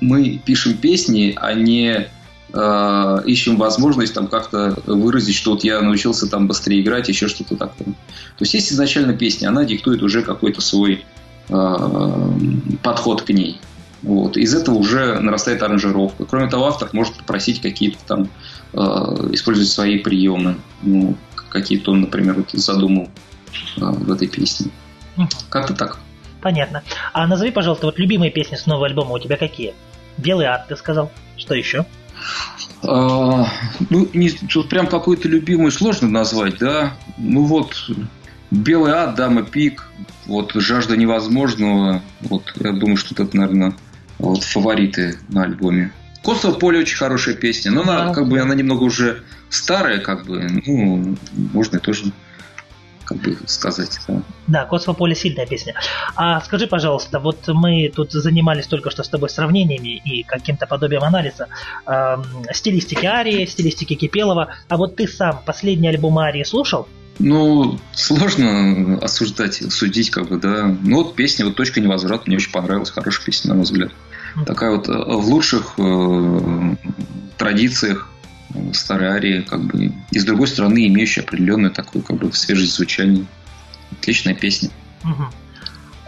мы 0.00 0.40
пишем 0.44 0.76
песни, 0.76 1.36
а 1.36 1.52
не 1.54 2.08
э, 2.52 3.22
ищем 3.26 3.56
возможность 3.56 4.14
там 4.14 4.26
как-то 4.26 4.78
выразить, 4.86 5.36
что 5.36 5.52
вот 5.52 5.64
я 5.64 5.80
научился 5.80 6.28
там 6.28 6.48
быстрее 6.48 6.80
играть, 6.80 7.08
еще 7.08 7.28
что-то 7.28 7.56
такое. 7.56 7.88
То 7.88 8.40
есть 8.40 8.54
есть 8.54 8.72
изначально 8.72 9.12
песня, 9.14 9.48
она 9.48 9.64
диктует 9.64 10.02
уже 10.02 10.22
какой-то 10.22 10.60
свой 10.60 11.04
э, 11.48 12.32
подход 12.82 13.22
к 13.22 13.30
ней. 13.30 13.60
Вот. 14.06 14.36
Из 14.36 14.54
этого 14.54 14.76
уже 14.76 15.18
нарастает 15.18 15.64
аранжировка. 15.64 16.26
Кроме 16.26 16.48
того, 16.48 16.68
автор 16.68 16.88
может 16.92 17.14
попросить 17.14 17.60
какие-то 17.60 17.98
там 18.06 18.28
э, 18.72 18.78
использовать 19.32 19.68
свои 19.68 19.98
приемы, 19.98 20.58
ну, 20.82 21.16
какие-то 21.48 21.90
он, 21.90 22.02
например, 22.02 22.34
вот 22.34 22.50
задумал 22.52 23.10
э, 23.76 23.80
в 23.80 24.12
этой 24.12 24.28
песне. 24.28 24.70
Как-то 25.48 25.74
так. 25.74 25.98
Понятно. 26.40 26.84
А 27.12 27.26
назови, 27.26 27.50
пожалуйста, 27.50 27.86
вот 27.86 27.98
любимые 27.98 28.30
песни 28.30 28.54
с 28.54 28.66
нового 28.66 28.86
альбома 28.86 29.10
у 29.10 29.18
тебя 29.18 29.36
какие? 29.36 29.74
Белый 30.18 30.46
ад, 30.46 30.68
ты 30.68 30.76
сказал. 30.76 31.10
Что 31.36 31.54
еще? 31.54 31.84
А, 32.84 33.48
ну, 33.90 34.08
не, 34.14 34.30
тут 34.30 34.68
прям 34.68 34.86
какую-то 34.86 35.26
любимую 35.26 35.72
сложно 35.72 36.08
назвать, 36.08 36.58
да. 36.58 36.92
Ну 37.18 37.42
вот, 37.42 37.90
Белый 38.52 38.92
ад, 38.92 39.16
Дама 39.16 39.42
Пик, 39.42 39.88
вот 40.26 40.52
Жажда 40.54 40.96
невозможного. 40.96 42.02
Вот 42.20 42.52
я 42.60 42.70
думаю, 42.70 42.98
что 42.98 43.20
это, 43.20 43.36
наверное, 43.36 43.74
вот 44.18 44.42
фавориты 44.42 45.18
на 45.28 45.44
альбоме. 45.44 45.92
Косово 46.22 46.58
поле 46.58 46.80
очень 46.80 46.96
хорошая 46.96 47.34
песня, 47.34 47.70
но 47.70 47.82
она 47.82 48.12
как 48.12 48.28
бы 48.28 48.40
она 48.40 48.54
немного 48.54 48.82
уже 48.82 49.22
старая, 49.48 50.00
как 50.00 50.26
бы, 50.26 50.40
ну, 50.66 51.16
можно 51.32 51.78
тоже 51.78 52.12
как 53.04 53.18
бы 53.18 53.38
сказать. 53.46 54.00
Да, 54.08 54.22
да 54.48 54.64
Косово 54.64 54.94
поле 54.94 55.14
сильная 55.14 55.46
песня. 55.46 55.74
А 56.16 56.40
скажи, 56.40 56.66
пожалуйста, 56.66 57.20
вот 57.20 57.46
мы 57.46 57.92
тут 57.94 58.10
занимались 58.12 58.66
только 58.66 58.90
что 58.90 59.04
с 59.04 59.08
тобой 59.08 59.30
сравнениями 59.30 60.02
и 60.04 60.24
каким-то 60.24 60.66
подобием 60.66 61.04
анализа 61.04 61.46
э, 61.86 62.16
стилистики 62.52 63.06
Арии, 63.06 63.46
стилистики 63.46 63.94
Кипелова. 63.94 64.48
А 64.68 64.76
вот 64.76 64.96
ты 64.96 65.06
сам 65.06 65.40
последний 65.46 65.88
альбом 65.88 66.18
Арии 66.18 66.42
слушал? 66.42 66.88
Ну, 67.18 67.78
сложно 67.92 68.98
осуждать, 68.98 69.62
судить, 69.72 70.10
как 70.10 70.28
бы, 70.28 70.38
да. 70.38 70.76
Ну, 70.82 70.96
вот 70.96 71.14
песня, 71.14 71.44
вот 71.46 71.56
«Точка 71.56 71.80
невозврата» 71.80 72.24
мне 72.26 72.36
очень 72.36 72.50
понравилась, 72.50 72.90
хорошая 72.90 73.24
песня, 73.24 73.48
на 73.48 73.54
мой 73.54 73.64
взгляд. 73.64 73.92
Такая 74.44 74.70
вот 74.70 74.86
э, 74.88 74.92
в 74.92 75.26
лучших 75.28 75.74
э, 75.78 76.76
традициях 77.38 78.10
э, 78.54 78.72
старой 78.74 79.08
арии, 79.08 79.40
как 79.40 79.62
бы, 79.62 79.92
и 80.10 80.18
с 80.18 80.24
другой 80.24 80.46
стороны, 80.46 80.86
имеющая 80.88 81.22
определенную 81.22 81.72
такую, 81.72 82.02
как 82.02 82.18
бы, 82.18 82.30
свежесть 82.34 82.74
звучания. 82.74 83.24
Отличная 83.92 84.34
песня. 84.34 84.68
Угу 85.04 85.24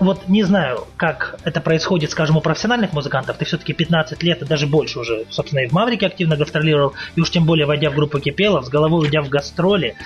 вот 0.01 0.29
не 0.29 0.45
знаю, 0.45 0.87
как 0.97 1.41
это 1.45 1.61
происходит, 1.61 2.11
скажем, 2.11 2.37
у 2.37 2.41
профессиональных 2.41 2.93
музыкантов. 2.93 3.37
Ты 3.37 3.45
все-таки 3.45 3.73
15 3.73 4.23
лет 4.23 4.43
и 4.43 4.45
даже 4.45 4.67
больше 4.67 5.01
уже, 5.01 5.25
собственно, 5.31 5.61
и 5.61 5.67
в 5.67 5.73
Маврике 5.73 6.07
активно 6.07 6.37
гастролировал, 6.37 6.95
и 7.17 7.21
уж 7.21 7.31
тем 7.31 7.45
более 7.45 7.67
войдя 7.67 7.91
в 7.91 7.95
группу 7.95 8.19
Кипелов, 8.21 8.67
с 8.67 8.69
головой 8.69 9.07
уйдя 9.07 9.23
в 9.23 9.29
гастроли. 9.29 9.97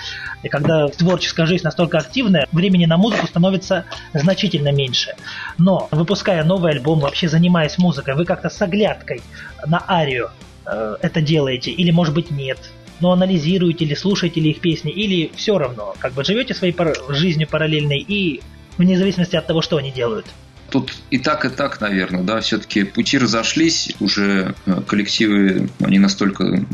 И 0.41 0.49
когда 0.49 0.87
творческая 0.87 1.45
жизнь 1.45 1.63
настолько 1.63 1.99
активная, 1.99 2.47
времени 2.51 2.85
на 2.85 2.97
музыку 2.97 3.27
становится 3.27 3.85
значительно 4.13 4.71
меньше. 4.71 5.13
Но, 5.57 5.87
выпуская 5.91 6.43
новый 6.43 6.71
альбом, 6.71 6.99
вообще 6.99 7.27
занимаясь 7.27 7.77
музыкой, 7.77 8.15
вы 8.15 8.25
как-то 8.25 8.49
с 8.49 8.61
оглядкой 8.61 9.21
на 9.65 9.83
арию 9.87 10.29
э, 10.65 10.95
это 11.01 11.21
делаете, 11.21 11.71
или, 11.71 11.91
может 11.91 12.13
быть, 12.13 12.31
нет? 12.31 12.59
но 12.99 13.11
анализируете 13.11 13.83
или 13.83 13.95
слушаете 13.95 14.39
ли 14.39 14.51
их 14.51 14.61
песни, 14.61 14.89
или 14.89 15.29
все 15.35 15.57
равно, 15.57 15.93
как 15.99 16.13
бы 16.13 16.23
живете 16.23 16.53
своей 16.53 16.71
пар- 16.71 16.95
жизнью 17.09 17.49
параллельной 17.49 17.97
и 17.99 18.41
вне 18.77 18.97
зависимости 18.97 19.35
от 19.35 19.47
того, 19.47 19.61
что 19.61 19.77
они 19.77 19.91
делают. 19.91 20.25
Тут 20.69 20.91
и 21.11 21.19
так, 21.19 21.45
и 21.45 21.49
так, 21.49 21.81
наверное, 21.81 22.23
да, 22.23 22.41
все-таки 22.41 22.83
пути 22.83 23.19
разошлись, 23.19 23.95
уже 23.99 24.55
э, 24.65 24.81
коллективы, 24.87 25.69
они 25.81 25.99
настолько 25.99 26.65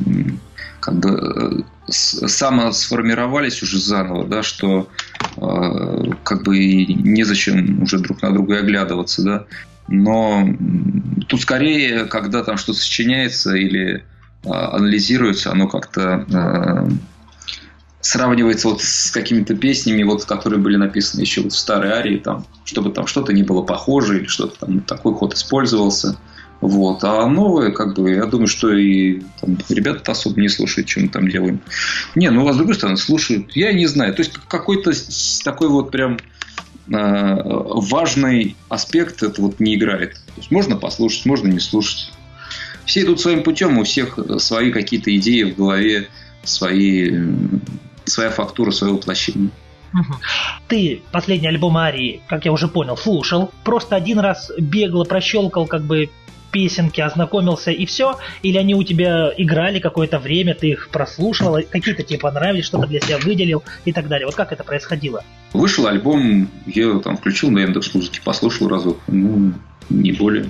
как 0.79 0.95
бы 0.99 1.65
э, 1.89 1.91
самосформировались 1.91 3.61
уже 3.61 3.77
заново, 3.77 4.25
да, 4.25 4.41
что 4.41 4.87
э, 5.35 6.11
как 6.23 6.43
бы 6.43 6.57
и 6.57 6.93
незачем 6.93 7.83
уже 7.83 7.99
друг 7.99 8.21
на 8.21 8.31
друга 8.31 8.59
оглядываться, 8.59 9.21
да. 9.21 9.45
Но 9.89 10.47
тут 11.27 11.41
скорее, 11.41 12.05
когда 12.05 12.43
там 12.43 12.57
что-то 12.57 12.79
сочиняется 12.79 13.55
или 13.55 14.05
анализируется, 14.45 15.51
оно 15.51 15.67
как-то 15.67 16.87
сравнивается 18.01 18.69
вот 18.69 18.81
с 18.81 19.11
какими-то 19.11 19.55
песнями, 19.55 20.03
вот, 20.03 20.25
которые 20.25 20.59
были 20.59 20.77
написаны 20.77 21.21
еще 21.21 21.41
вот 21.41 21.51
в 21.51 21.57
старой 21.57 21.91
арии, 21.91 22.17
там, 22.17 22.45
чтобы 22.63 22.91
там 22.91 23.07
что-то 23.07 23.33
не 23.33 23.43
было 23.43 23.61
похоже 23.61 24.19
или 24.19 24.25
что-то 24.25 24.65
там 24.65 24.81
такой 24.81 25.13
ход 25.13 25.33
использовался. 25.33 26.17
Вот. 26.61 27.03
А 27.03 27.25
новое, 27.27 27.71
как 27.71 27.95
бы, 27.95 28.11
я 28.11 28.25
думаю, 28.25 28.47
что 28.47 28.73
и 28.73 29.21
там, 29.39 29.57
ребята 29.69 30.11
особо 30.11 30.41
не 30.41 30.49
слушают, 30.49 30.89
что 30.89 30.99
мы 31.01 31.07
там 31.07 31.27
делаем. 31.29 31.61
Не, 32.15 32.29
ну, 32.31 32.47
а 32.47 32.53
с 32.53 32.57
другой 32.57 32.75
стороны, 32.75 32.97
слушают. 32.97 33.55
Я 33.55 33.71
не 33.71 33.85
знаю. 33.85 34.13
То 34.13 34.21
есть, 34.21 34.33
какой-то 34.47 34.91
такой 35.43 35.69
вот 35.69 35.91
прям 35.91 36.17
э, 36.89 37.37
важный 37.43 38.57
аспект 38.67 39.23
это 39.23 39.41
вот 39.41 39.59
не 39.61 39.75
играет. 39.75 40.15
То 40.15 40.33
есть, 40.37 40.51
можно 40.51 40.75
послушать, 40.75 41.25
можно 41.25 41.47
не 41.47 41.59
слушать. 41.59 42.11
Все 42.83 43.03
идут 43.03 43.21
своим 43.21 43.43
путем, 43.43 43.77
у 43.77 43.83
всех 43.83 44.19
свои 44.39 44.71
какие-то 44.71 45.15
идеи 45.15 45.43
в 45.43 45.55
голове, 45.55 46.09
свои, 46.43 47.11
своя 48.09 48.29
фактура, 48.29 48.71
свое 48.71 48.93
воплощение. 48.93 49.49
Ты 50.67 51.01
последний 51.11 51.47
альбом 51.47 51.77
Арии, 51.77 52.21
как 52.27 52.45
я 52.45 52.51
уже 52.51 52.67
понял, 52.67 52.95
слушал. 52.95 53.51
Просто 53.63 53.95
один 53.95 54.19
раз 54.19 54.51
бегло 54.57 55.03
прощелкал 55.03 55.65
как 55.65 55.83
бы 55.83 56.09
песенки, 56.51 57.01
ознакомился 57.01 57.71
и 57.71 57.85
все? 57.85 58.17
Или 58.41 58.57
они 58.57 58.75
у 58.75 58.83
тебя 58.83 59.31
играли 59.37 59.79
какое-то 59.79 60.19
время, 60.19 60.55
ты 60.55 60.69
их 60.69 60.89
прослушал, 60.89 61.57
какие-то 61.69 62.03
тебе 62.03 62.19
понравились, 62.19 62.65
что-то 62.65 62.87
для 62.87 62.99
себя 62.99 63.17
выделил 63.19 63.63
и 63.85 63.91
так 63.91 64.07
далее? 64.07 64.25
Вот 64.25 64.35
как 64.35 64.51
это 64.51 64.63
происходило? 64.63 65.23
Вышел 65.53 65.87
альбом, 65.87 66.49
я 66.65 66.99
там 66.99 67.17
включил 67.17 67.51
на 67.51 67.59
Яндекс 67.59 67.93
музыки, 67.93 68.21
послушал 68.23 68.67
разок, 68.67 68.99
ну, 69.07 69.53
не 69.89 70.11
более. 70.11 70.49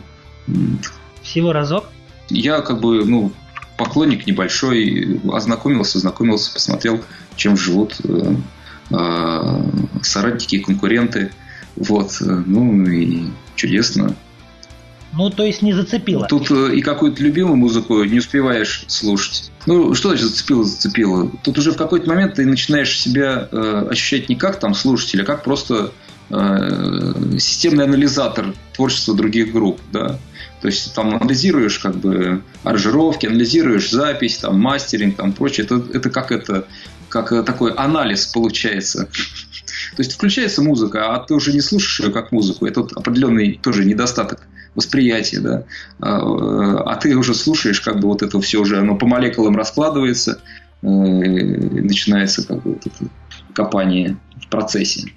Всего 1.22 1.54
разок? 1.54 1.90
Я 2.30 2.62
как 2.62 2.80
бы, 2.80 3.06
ну, 3.06 3.32
поклонник 3.80 4.28
небольшой, 4.28 5.22
ознакомился, 5.32 5.98
ознакомился, 5.98 6.54
посмотрел, 6.54 7.02
чем 7.38 7.56
живут 7.56 7.96
э, 8.04 8.36
э, 8.92 9.62
соратники 10.04 10.56
и 10.56 10.60
конкуренты. 10.60 11.32
Вот, 11.78 12.18
э, 12.22 12.26
ну 12.46 12.86
и 12.86 13.24
чудесно. 13.56 14.16
Ну, 15.14 15.30
то 15.30 15.46
есть 15.46 15.62
не 15.62 15.74
зацепило. 15.74 16.28
Тут 16.28 16.52
и 16.52 16.82
какую-то 16.82 17.24
любимую 17.24 17.56
музыку 17.56 18.04
не 18.04 18.20
успеваешь 18.20 18.84
слушать. 18.88 19.50
Ну, 19.66 19.96
что 19.96 20.10
значит 20.10 20.28
зацепило, 20.28 20.66
зацепило? 20.66 21.32
Тут 21.44 21.58
уже 21.58 21.72
в 21.72 21.78
какой-то 21.78 22.10
момент 22.10 22.36
ты 22.36 22.46
начинаешь 22.46 23.00
себя 23.00 23.48
э, 23.50 23.88
ощущать 23.90 24.28
не 24.28 24.36
как 24.36 24.60
там 24.60 24.74
слушатель, 24.74 25.22
а 25.22 25.26
как 25.26 25.44
просто 25.44 25.94
э, 26.30 27.14
системный 27.40 27.86
анализатор 27.86 28.54
творчества 28.74 29.16
других 29.16 29.54
групп, 29.54 29.80
да. 29.94 30.20
То 30.62 30.68
есть 30.68 30.94
там 30.94 31.16
анализируешь 31.16 31.80
как 31.80 31.96
бы 31.96 32.44
аранжировки, 32.64 33.26
анализируешь 33.26 33.90
запись, 33.90 34.38
там 34.40 34.60
мастеринг, 34.60 35.16
там 35.16 35.34
прочее. 35.34 35.66
Это, 35.66 35.82
это 35.94 36.10
как 36.10 36.32
это, 36.32 36.68
как 37.08 37.30
такой 37.46 37.72
анализ 37.74 38.28
получается. 38.28 39.06
То 39.96 40.02
есть 40.02 40.14
включается 40.14 40.62
музыка, 40.62 41.16
а 41.16 41.20
ты 41.20 41.34
уже 41.34 41.54
не 41.54 41.62
слушаешь 41.62 42.00
ее 42.02 42.12
как 42.12 42.32
музыку. 42.32 42.66
Это 42.66 42.82
определенный 42.96 43.60
тоже 43.62 43.86
недостаток 43.86 44.48
восприятие, 44.76 45.42
да, 45.42 45.64
а, 46.00 46.94
а 46.94 46.96
ты 46.96 47.16
уже 47.16 47.34
слушаешь, 47.34 47.82
как 47.82 48.00
бы 48.00 48.08
вот 48.08 48.22
это 48.22 48.40
все 48.40 48.60
уже, 48.60 48.78
оно 48.78 48.96
по 48.96 49.08
молекулам 49.08 49.56
раскладывается, 49.56 50.42
э, 50.82 50.86
начинается 50.86 52.46
как 52.46 52.62
бы 52.64 52.74
вот 52.74 52.86
это 52.86 53.12
копание 53.54 54.18
в 54.42 54.48
процессе. 54.48 55.12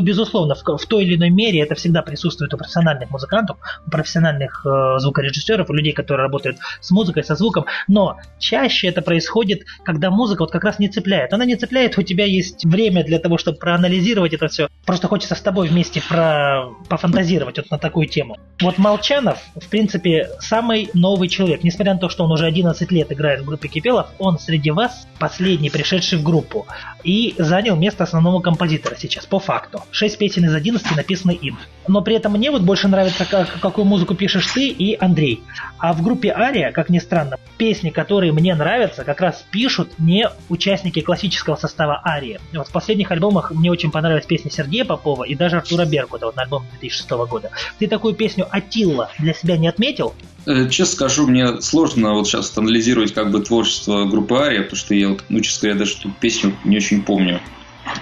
Безусловно, 0.00 0.54
в, 0.54 0.62
в 0.64 0.86
той 0.86 1.04
или 1.04 1.16
иной 1.16 1.30
мере 1.30 1.60
это 1.60 1.74
всегда 1.74 2.02
присутствует 2.02 2.52
у 2.54 2.56
профессиональных 2.56 3.10
музыкантов, 3.10 3.58
у 3.86 3.90
профессиональных 3.90 4.64
э, 4.64 4.98
звукорежиссеров, 4.98 5.68
у 5.70 5.72
людей, 5.72 5.92
которые 5.92 6.24
работают 6.24 6.58
с 6.80 6.90
музыкой, 6.90 7.24
со 7.24 7.34
звуком. 7.34 7.66
Но 7.88 8.18
чаще 8.38 8.88
это 8.88 9.02
происходит, 9.02 9.62
когда 9.84 10.10
музыка 10.10 10.42
вот 10.42 10.50
как 10.50 10.64
раз 10.64 10.78
не 10.78 10.88
цепляет. 10.88 11.32
Она 11.32 11.44
не 11.44 11.56
цепляет, 11.56 11.98
у 11.98 12.02
тебя 12.02 12.24
есть 12.24 12.64
время 12.64 13.04
для 13.04 13.18
того, 13.18 13.38
чтобы 13.38 13.58
проанализировать 13.58 14.32
это 14.32 14.48
все. 14.48 14.68
Просто 14.86 15.08
хочется 15.08 15.34
с 15.34 15.40
тобой 15.40 15.68
вместе 15.68 16.02
про... 16.08 16.68
пофантазировать 16.88 17.58
вот 17.58 17.70
на 17.70 17.78
такую 17.78 18.06
тему. 18.06 18.36
Вот 18.60 18.78
Молчанов, 18.78 19.38
в 19.54 19.68
принципе, 19.68 20.30
самый 20.40 20.90
новый 20.94 21.28
человек. 21.28 21.62
Несмотря 21.64 21.94
на 21.94 22.00
то, 22.00 22.08
что 22.08 22.24
он 22.24 22.32
уже 22.32 22.46
11 22.46 22.90
лет 22.90 23.12
играет 23.12 23.40
в 23.40 23.44
группе 23.44 23.68
Кипелов, 23.68 24.08
он 24.18 24.38
среди 24.38 24.70
вас 24.70 25.06
последний, 25.18 25.70
пришедший 25.70 26.18
в 26.18 26.22
группу. 26.22 26.66
И 27.04 27.34
занял 27.38 27.76
место 27.76 28.04
основного 28.04 28.40
композитора 28.40 28.96
сейчас, 28.98 29.26
по 29.26 29.38
факту. 29.38 29.82
6 29.92 30.18
песен 30.18 30.44
из 30.44 30.54
11 30.54 30.96
написаны 30.96 31.32
им. 31.32 31.58
Но 31.88 32.02
при 32.02 32.16
этом 32.16 32.32
мне 32.32 32.50
вот 32.50 32.62
больше 32.62 32.88
нравится, 32.88 33.24
как, 33.24 33.58
какую 33.60 33.84
музыку 33.84 34.14
пишешь 34.14 34.46
ты 34.52 34.68
и 34.68 34.96
Андрей. 34.98 35.42
А 35.78 35.92
в 35.92 36.02
группе 36.02 36.30
Ария, 36.30 36.72
как 36.72 36.88
ни 36.90 36.98
странно, 36.98 37.38
песни, 37.58 37.90
которые 37.90 38.32
мне 38.32 38.54
нравятся, 38.54 39.04
как 39.04 39.20
раз 39.20 39.44
пишут 39.50 39.98
не 39.98 40.28
участники 40.48 41.00
классического 41.00 41.56
состава 41.56 42.00
Арии. 42.04 42.38
Вот 42.52 42.68
в 42.68 42.72
последних 42.72 43.10
альбомах 43.10 43.50
мне 43.50 43.70
очень 43.70 43.90
понравилась 43.90 44.26
песня 44.26 44.50
Сергея 44.50 44.84
Попова 44.84 45.24
и 45.24 45.34
даже 45.34 45.56
Артура 45.56 45.84
Беркута, 45.84 46.26
вот 46.26 46.36
на 46.36 46.42
альбом 46.42 46.64
2006 46.80 47.10
года. 47.10 47.50
Ты 47.78 47.88
такую 47.88 48.14
песню 48.14 48.46
Атилла 48.50 49.10
для 49.18 49.34
себя 49.34 49.56
не 49.56 49.68
отметил? 49.68 50.14
Э, 50.46 50.68
честно 50.68 50.94
скажу, 50.94 51.26
мне 51.26 51.60
сложно 51.60 52.14
вот 52.14 52.28
сейчас 52.28 52.56
анализировать 52.56 53.12
как 53.12 53.30
бы 53.30 53.42
творчество 53.42 54.04
группы 54.04 54.36
Ария, 54.36 54.62
потому 54.62 54.78
что 54.78 54.94
я, 54.94 55.16
ну, 55.28 55.40
честно 55.40 55.68
говоря, 55.68 55.84
даже 55.84 55.98
эту 55.98 56.10
песню 56.20 56.56
не 56.64 56.76
очень 56.76 57.02
помню. 57.02 57.40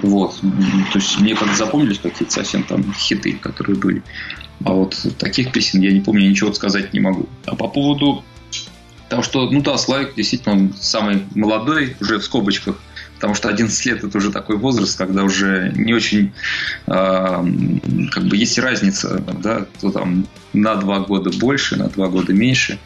Вот. 0.03 0.41
То 0.41 0.99
есть 0.99 1.19
мне 1.21 1.35
как 1.35 1.55
запомнились 1.55 1.99
какие-то 1.99 2.33
совсем 2.33 2.62
там 2.64 2.93
хиты, 2.95 3.33
которые 3.35 3.77
были. 3.77 4.03
А 4.64 4.73
вот 4.73 4.97
таких 5.19 5.53
песен 5.53 5.81
я 5.81 5.93
не 5.93 6.01
помню, 6.01 6.29
ничего 6.29 6.53
сказать 6.53 6.93
не 6.93 7.01
могу. 7.01 7.29
А 7.47 7.55
по 7.55 7.69
поводу 7.69 8.25
того, 9.09 9.23
что, 9.23 9.49
ну 9.51 9.62
да, 9.62 9.79
Славик 9.79 10.14
действительно 10.14 10.55
он 10.55 10.75
самый 10.79 11.25
молодой, 11.35 11.97
уже 12.01 12.19
в 12.19 12.25
скобочках, 12.25 12.77
потому 13.14 13.35
что 13.35 13.49
11 13.49 13.87
лет 13.87 14.05
это 14.05 14.19
уже 14.19 14.31
такой 14.31 14.57
возраст, 14.57 14.99
когда 14.99 15.23
уже 15.25 15.73
не 15.75 15.95
очень 15.95 16.33
э, 16.87 16.91
как 18.12 18.25
бы 18.25 18.37
есть 18.37 18.59
разница, 18.59 19.23
да, 19.43 19.67
кто 19.77 19.91
там 19.91 20.27
на 20.53 20.77
два 20.77 21.01
года 21.01 21.31
больше, 21.38 21.77
на 21.77 21.88
два 21.88 22.09
года 22.09 22.33
меньше 22.33 22.79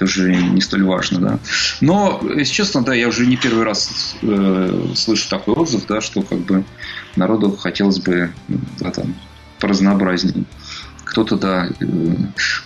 это 0.00 0.06
уже 0.06 0.34
не 0.34 0.60
столь 0.62 0.84
важно, 0.84 1.20
да. 1.20 1.38
Но, 1.82 2.20
если 2.36 2.54
честно, 2.54 2.82
да, 2.82 2.94
я 2.94 3.08
уже 3.08 3.26
не 3.26 3.36
первый 3.36 3.64
раз 3.64 4.16
э, 4.22 4.84
слышу 4.94 5.28
такой 5.28 5.54
отзыв, 5.54 5.86
да, 5.86 6.00
что 6.00 6.22
как 6.22 6.38
бы 6.38 6.64
народу 7.16 7.54
хотелось 7.56 7.98
бы 7.98 8.32
да, 8.78 8.90
там, 8.90 9.14
поразнообразнее. 9.58 10.44
Кто-то, 11.04 11.36
да. 11.36 11.68
Э, 11.80 11.84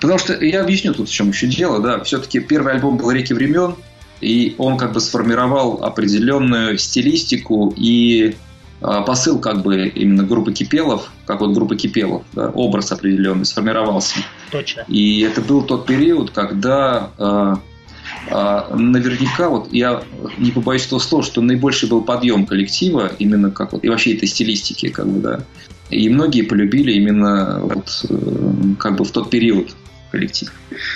потому 0.01 0.19
что 0.19 0.45
я 0.45 0.63
объясню 0.63 0.95
тут, 0.95 1.09
в 1.09 1.13
чем 1.13 1.31
еще 1.31 1.49
дело, 1.49 1.81
да. 1.81 2.05
Все-таки 2.05 2.39
первый 2.39 2.75
альбом 2.75 2.99
был 2.99 3.11
«Реки 3.11 3.33
времен», 3.33 3.75
и 4.21 4.55
он 4.59 4.79
как 4.79 4.93
бы 4.93 5.01
сформировал 5.01 5.83
определенную 5.83 6.79
стилистику 6.79 7.75
и 7.77 8.37
посыл 8.81 9.39
как 9.39 9.63
бы 9.63 9.87
именно 9.87 10.25
группы 10.25 10.53
Кипелов, 10.53 11.11
как 11.27 11.41
вот 11.41 11.53
группа 11.55 11.77
Кипелов, 11.77 12.23
да, 12.33 12.51
образ 12.51 12.93
определенный 12.93 13.47
сформировался. 13.47 14.17
Точно. 14.51 14.85
И 14.89 15.21
это 15.21 15.41
был 15.41 15.63
тот 15.63 15.87
период, 15.87 16.31
когда 16.31 17.11
э, 17.19 17.55
э, 18.29 18.75
наверняка, 18.77 19.49
вот 19.49 19.73
я 19.73 20.03
не 20.39 20.51
побоюсь 20.51 20.87
этого 20.87 20.99
слова, 20.99 21.25
что 21.25 21.41
наибольший 21.41 21.89
был 21.89 22.03
подъем 22.03 22.47
коллектива, 22.47 23.11
именно 23.19 23.51
как 23.51 23.73
вот, 23.73 23.85
и 23.85 23.89
вообще 23.89 24.15
этой 24.15 24.29
стилистики, 24.29 24.89
как 24.89 25.09
бы, 25.09 25.21
да. 25.21 25.41
И 25.91 26.09
многие 26.09 26.43
полюбили 26.43 26.93
именно 26.93 27.61
вот, 27.63 28.05
э, 28.09 28.17
как 28.79 28.97
бы 28.97 29.05
в 29.05 29.11
тот 29.11 29.31
период 29.31 29.75
коллектив. 30.15 30.53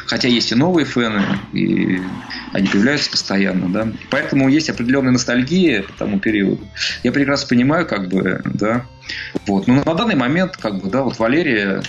Хотя 0.07 0.29
есть 0.29 0.53
и 0.53 0.55
новые 0.55 0.85
фэны, 0.85 1.25
и 1.53 2.01
они 2.53 2.69
появляются 2.69 3.11
постоянно, 3.11 3.69
да. 3.69 3.89
Поэтому 4.11 4.49
есть 4.49 4.71
определенная 4.71 5.11
ностальгия 5.11 5.83
по 5.83 5.93
тому 5.93 6.21
периоду. 6.21 6.65
Я 7.03 7.11
прекрасно 7.11 7.49
понимаю, 7.49 7.85
как 7.85 8.09
бы, 8.09 8.41
да. 8.45 8.87
Вот. 9.47 9.67
Но 9.67 9.83
на 9.85 9.95
данный 9.95 10.15
момент, 10.15 10.57
как 10.57 10.81
бы, 10.81 10.89
да, 10.89 11.03
вот 11.03 11.19
Валерия 11.19 11.83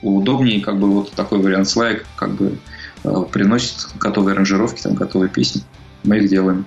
удобнее, 0.00 0.62
как 0.62 0.78
бы, 0.78 0.90
вот 0.90 1.12
такой 1.12 1.38
вариант 1.40 1.68
слайк, 1.68 2.06
как 2.16 2.32
бы, 2.32 2.56
э, 3.04 3.24
приносит 3.30 3.88
готовые 4.00 4.32
аранжировки, 4.32 4.80
там, 4.80 4.94
готовые 4.94 5.28
песни. 5.28 5.62
Мы 6.02 6.18
их 6.18 6.30
делаем. 6.30 6.64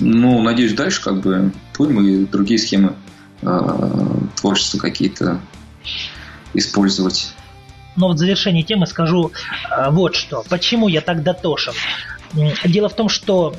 Ну, 0.00 0.40
надеюсь, 0.40 0.72
дальше, 0.72 1.02
как 1.02 1.20
бы, 1.20 1.52
будем 1.76 2.00
и 2.00 2.24
другие 2.24 2.58
схемы 2.58 2.94
э, 3.42 4.18
творчества 4.36 4.78
какие-то 4.78 5.40
использовать. 6.54 7.34
Но 7.96 8.08
в 8.08 8.18
завершении 8.18 8.62
темы 8.62 8.86
скажу 8.86 9.32
э, 9.70 9.90
вот 9.90 10.14
что. 10.14 10.44
Почему 10.48 10.88
я 10.88 11.00
так 11.00 11.22
дотошен? 11.22 11.74
Дело 12.64 12.88
в 12.88 12.94
том, 12.94 13.08
что, 13.08 13.54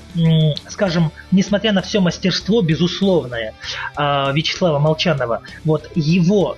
скажем, 0.68 1.12
несмотря 1.32 1.72
на 1.72 1.82
все 1.82 2.00
мастерство 2.00 2.62
безусловное 2.62 3.54
э, 3.98 4.32
Вячеслава 4.34 4.80
Молчанова, 4.80 5.42
вот 5.64 5.90
его 5.96 6.58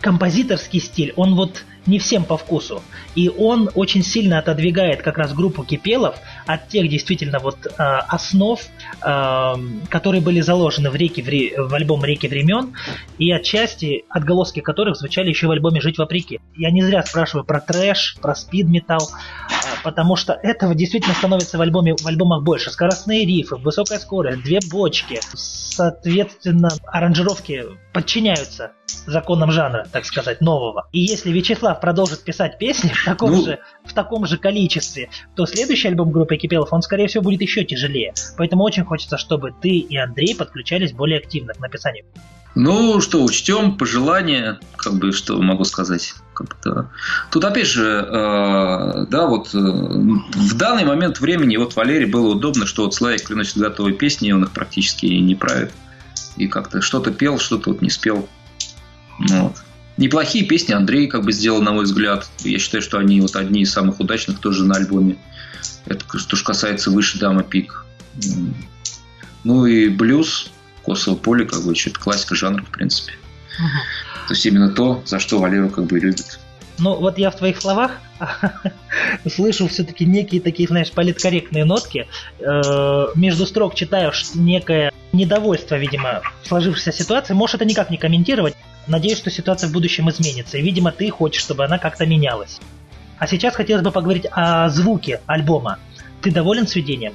композиторский 0.00 0.80
стиль, 0.80 1.12
он 1.16 1.34
вот 1.34 1.64
не 1.86 1.98
всем 1.98 2.24
по 2.24 2.36
вкусу. 2.36 2.82
И 3.14 3.28
он 3.28 3.70
очень 3.74 4.02
сильно 4.02 4.38
отодвигает 4.38 5.02
как 5.02 5.18
раз 5.18 5.32
группу 5.32 5.64
Кипелов 5.64 6.16
от 6.46 6.68
тех 6.68 6.88
действительно 6.88 7.38
вот 7.38 7.66
э, 7.66 7.70
основ, 8.08 8.60
которые 9.00 10.20
были 10.20 10.40
заложены 10.40 10.90
в, 10.90 10.96
реке, 10.96 11.22
в, 11.22 11.28
ре, 11.28 11.54
в 11.56 11.74
альбом 11.74 12.04
«Реки 12.04 12.26
времен», 12.26 12.74
и 13.18 13.30
отчасти 13.32 14.04
отголоски 14.08 14.60
которых 14.60 14.96
звучали 14.96 15.28
еще 15.28 15.46
в 15.46 15.50
альбоме 15.50 15.80
«Жить 15.80 15.98
вопреки». 15.98 16.40
Я 16.56 16.70
не 16.70 16.82
зря 16.82 17.02
спрашиваю 17.02 17.44
про 17.44 17.60
трэш, 17.60 18.16
про 18.20 18.34
спид-металл, 18.34 19.08
э, 19.10 19.52
потому 19.82 20.16
что 20.16 20.32
этого 20.32 20.74
действительно 20.74 21.14
становится 21.14 21.58
в, 21.58 21.60
альбоме, 21.60 21.94
в 21.96 22.06
альбомах 22.06 22.42
больше. 22.42 22.70
Скоростные 22.70 23.24
рифы, 23.26 23.56
высокая 23.56 23.98
скорость, 23.98 24.42
две 24.42 24.60
бочки, 24.70 25.20
соответственно, 25.34 26.70
аранжировки 26.86 27.64
подчиняются 27.92 28.72
законам 29.06 29.50
жанра, 29.50 29.86
так 29.90 30.04
сказать, 30.04 30.40
нового. 30.40 30.88
И 30.92 31.00
если 31.00 31.30
Вячеслав 31.30 31.80
продолжит 31.80 32.22
писать 32.22 32.58
песни 32.58 32.90
в 32.90 33.04
таком, 33.04 33.32
ну... 33.32 33.44
же, 33.44 33.58
в 33.84 33.92
таком 33.92 34.26
же 34.26 34.38
количестве, 34.38 35.10
то 35.34 35.46
следующий 35.46 35.88
альбом 35.88 36.10
группы 36.10 36.36
Кипелов, 36.36 36.72
он, 36.72 36.82
скорее 36.82 37.06
всего, 37.06 37.22
будет 37.22 37.42
еще 37.42 37.64
тяжелее. 37.64 38.14
Поэтому 38.36 38.64
очень 38.64 38.83
хочется, 38.84 39.18
чтобы 39.18 39.52
ты 39.60 39.70
и 39.70 39.96
Андрей 39.96 40.34
подключались 40.34 40.92
более 40.92 41.18
активно 41.18 41.54
к 41.54 41.60
написанию. 41.60 42.04
Ну, 42.54 43.00
что, 43.00 43.24
учтем 43.24 43.76
пожелания, 43.76 44.60
как 44.76 44.94
бы, 44.94 45.12
что 45.12 45.40
могу 45.42 45.64
сказать. 45.64 46.14
Как-то. 46.34 46.90
Тут, 47.30 47.44
опять 47.44 47.66
же, 47.66 48.06
э, 48.08 49.06
да, 49.08 49.26
вот 49.26 49.54
э, 49.54 49.58
в 49.58 50.56
данный 50.56 50.84
момент 50.84 51.20
времени 51.20 51.56
вот 51.56 51.74
Валерий 51.74 52.06
было 52.06 52.34
удобно, 52.34 52.66
что 52.66 52.84
вот 52.84 52.94
Славик 52.94 53.26
приносит 53.26 53.58
готовые 53.58 53.94
песни, 53.94 54.32
он 54.32 54.44
их 54.44 54.52
практически 54.52 55.06
не 55.06 55.34
правит. 55.34 55.72
И 56.36 56.48
как-то 56.48 56.80
что-то 56.80 57.12
пел, 57.12 57.38
что-то 57.38 57.70
вот 57.70 57.82
не 57.82 57.90
спел. 57.90 58.28
Ну 59.18 59.44
вот. 59.44 59.56
Неплохие 59.96 60.44
песни 60.44 60.72
Андрей 60.72 61.06
как 61.06 61.24
бы 61.24 61.32
сделал, 61.32 61.62
на 61.62 61.72
мой 61.72 61.84
взгляд. 61.84 62.28
Я 62.40 62.58
считаю, 62.58 62.82
что 62.82 62.98
они 62.98 63.20
вот 63.20 63.36
одни 63.36 63.62
из 63.62 63.72
самых 63.72 64.00
удачных 64.00 64.40
тоже 64.40 64.64
на 64.64 64.74
альбоме. 64.74 65.16
Это 65.86 66.04
что 66.18 66.36
же 66.36 66.44
касается 66.44 66.90
выше 66.90 67.18
Дама 67.18 67.42
Пик. 67.42 67.84
Ну 69.44 69.66
и 69.66 69.88
блюз, 69.88 70.50
Косово 70.82 71.16
поле, 71.16 71.44
как 71.46 71.62
бы, 71.62 71.72
это 71.72 71.98
классика 71.98 72.34
жанра, 72.34 72.62
в 72.62 72.70
принципе. 72.70 73.12
Угу. 73.58 74.28
То 74.28 74.34
есть 74.34 74.46
именно 74.46 74.70
то, 74.70 75.02
за 75.06 75.18
что 75.18 75.38
Валеру 75.38 75.70
как 75.70 75.84
бы 75.84 75.98
любит. 75.98 76.38
Ну, 76.78 76.96
вот 76.96 77.18
я 77.18 77.30
в 77.30 77.36
твоих 77.36 77.60
словах 77.60 77.92
слышу 79.28 79.68
все-таки 79.68 80.04
некие 80.04 80.40
такие, 80.40 80.68
знаешь, 80.68 80.90
политкорректные 80.90 81.64
нотки. 81.64 82.08
Э, 82.40 83.06
между 83.14 83.46
строк 83.46 83.74
читаю 83.74 84.12
некое 84.34 84.92
недовольство, 85.12 85.76
видимо, 85.76 86.22
сложившейся 86.42 86.90
ситуации. 86.90 87.34
Можешь 87.34 87.54
это 87.54 87.64
никак 87.64 87.90
не 87.90 87.96
комментировать. 87.96 88.56
Надеюсь, 88.88 89.18
что 89.18 89.30
ситуация 89.30 89.68
в 89.68 89.72
будущем 89.72 90.10
изменится. 90.10 90.58
И, 90.58 90.62
видимо, 90.62 90.90
ты 90.90 91.08
хочешь, 91.10 91.42
чтобы 91.42 91.64
она 91.64 91.78
как-то 91.78 92.06
менялась. 92.06 92.60
А 93.18 93.26
сейчас 93.28 93.54
хотелось 93.54 93.84
бы 93.84 93.92
поговорить 93.92 94.26
о 94.32 94.68
звуке 94.68 95.20
альбома. 95.26 95.78
Ты 96.22 96.32
доволен 96.32 96.66
сведением? 96.66 97.14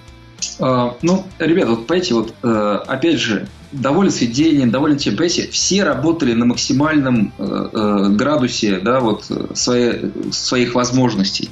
Uh, 0.59 0.95
ну, 1.01 1.25
ребят, 1.39 1.69
вот 1.69 1.87
понимаете, 1.87 2.13
вот 2.13 2.33
uh, 2.41 2.77
опять 2.77 3.19
же, 3.19 3.47
доволен 3.71 4.11
сведением, 4.11 4.71
доволен 4.71 4.97
тем, 4.97 5.15
понимаете, 5.15 5.49
все 5.51 5.83
работали 5.83 6.33
на 6.33 6.45
максимальном 6.45 7.33
uh, 7.37 8.09
градусе, 8.09 8.79
да, 8.79 8.99
вот 8.99 9.25
своей, 9.53 10.11
своих 10.31 10.75
возможностей. 10.75 11.49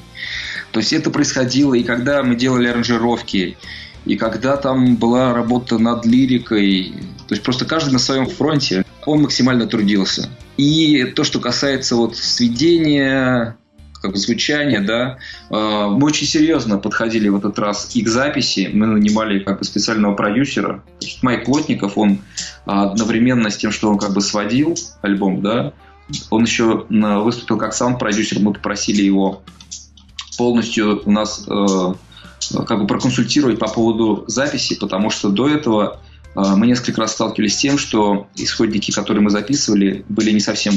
То 0.71 0.79
есть 0.79 0.93
это 0.93 1.09
происходило 1.09 1.73
и 1.73 1.83
когда 1.83 2.23
мы 2.23 2.35
делали 2.35 2.67
аранжировки, 2.67 3.57
и 4.05 4.15
когда 4.15 4.57
там 4.57 4.95
была 4.95 5.33
работа 5.33 5.77
над 5.77 6.05
лирикой, 6.05 6.93
то 7.27 7.33
есть 7.33 7.43
просто 7.43 7.65
каждый 7.65 7.93
на 7.93 7.99
своем 7.99 8.27
фронте, 8.27 8.85
он 9.05 9.21
максимально 9.21 9.67
трудился. 9.67 10.29
И 10.55 11.03
то, 11.15 11.23
что 11.23 11.39
касается 11.39 11.95
вот 11.95 12.15
сведения, 12.15 13.57
как 14.01 14.11
бы 14.11 14.17
звучания, 14.17 14.81
да, 14.81 15.17
э, 15.49 15.87
мы 15.89 16.05
очень 16.07 16.27
серьезно 16.27 16.77
подходили 16.77 17.29
в 17.29 17.37
этот 17.37 17.57
раз 17.59 17.95
и 17.95 18.01
к 18.01 18.07
записи. 18.07 18.69
Мы 18.73 18.85
нанимали 18.87 19.39
как 19.39 19.59
бы 19.59 19.65
специального 19.65 20.15
продюсера. 20.15 20.83
Майк 21.21 21.45
Плотников, 21.45 21.97
он 21.97 22.19
одновременно 22.65 23.49
с 23.49 23.57
тем, 23.57 23.71
что 23.71 23.89
он 23.89 23.97
как 23.97 24.13
бы 24.13 24.21
сводил 24.21 24.75
альбом, 25.01 25.41
да, 25.41 25.73
он 26.29 26.43
еще 26.43 26.85
выступил 26.89 27.57
как 27.57 27.73
саунд-продюсер. 27.73 28.39
Мы 28.39 28.53
попросили 28.53 29.01
его 29.01 29.41
полностью 30.37 31.01
у 31.05 31.11
нас 31.11 31.43
как 31.45 32.79
бы 32.79 32.87
проконсультировать 32.87 33.59
по 33.59 33.67
поводу 33.67 34.23
записи, 34.27 34.75
потому 34.79 35.09
что 35.09 35.29
до 35.29 35.49
этого 35.49 35.99
мы 36.35 36.67
несколько 36.67 37.01
раз 37.01 37.13
сталкивались 37.13 37.55
с 37.55 37.57
тем, 37.57 37.77
что 37.77 38.27
исходники, 38.35 38.91
которые 38.91 39.21
мы 39.21 39.31
записывали, 39.31 40.05
были 40.07 40.31
не 40.31 40.39
совсем 40.39 40.75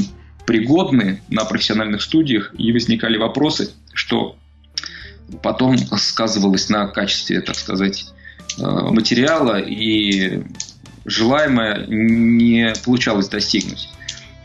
пригодны 0.50 1.22
на 1.28 1.44
профессиональных 1.44 2.02
студиях, 2.02 2.52
и 2.58 2.72
возникали 2.72 3.16
вопросы, 3.16 3.70
что 3.92 4.34
потом 5.44 5.78
сказывалось 5.78 6.68
на 6.68 6.88
качестве, 6.88 7.40
так 7.40 7.54
сказать, 7.54 8.06
э, 8.58 8.62
материала, 8.62 9.60
и 9.60 10.42
желаемое 11.04 11.86
не 11.86 12.74
получалось 12.84 13.28
достигнуть. 13.28 13.90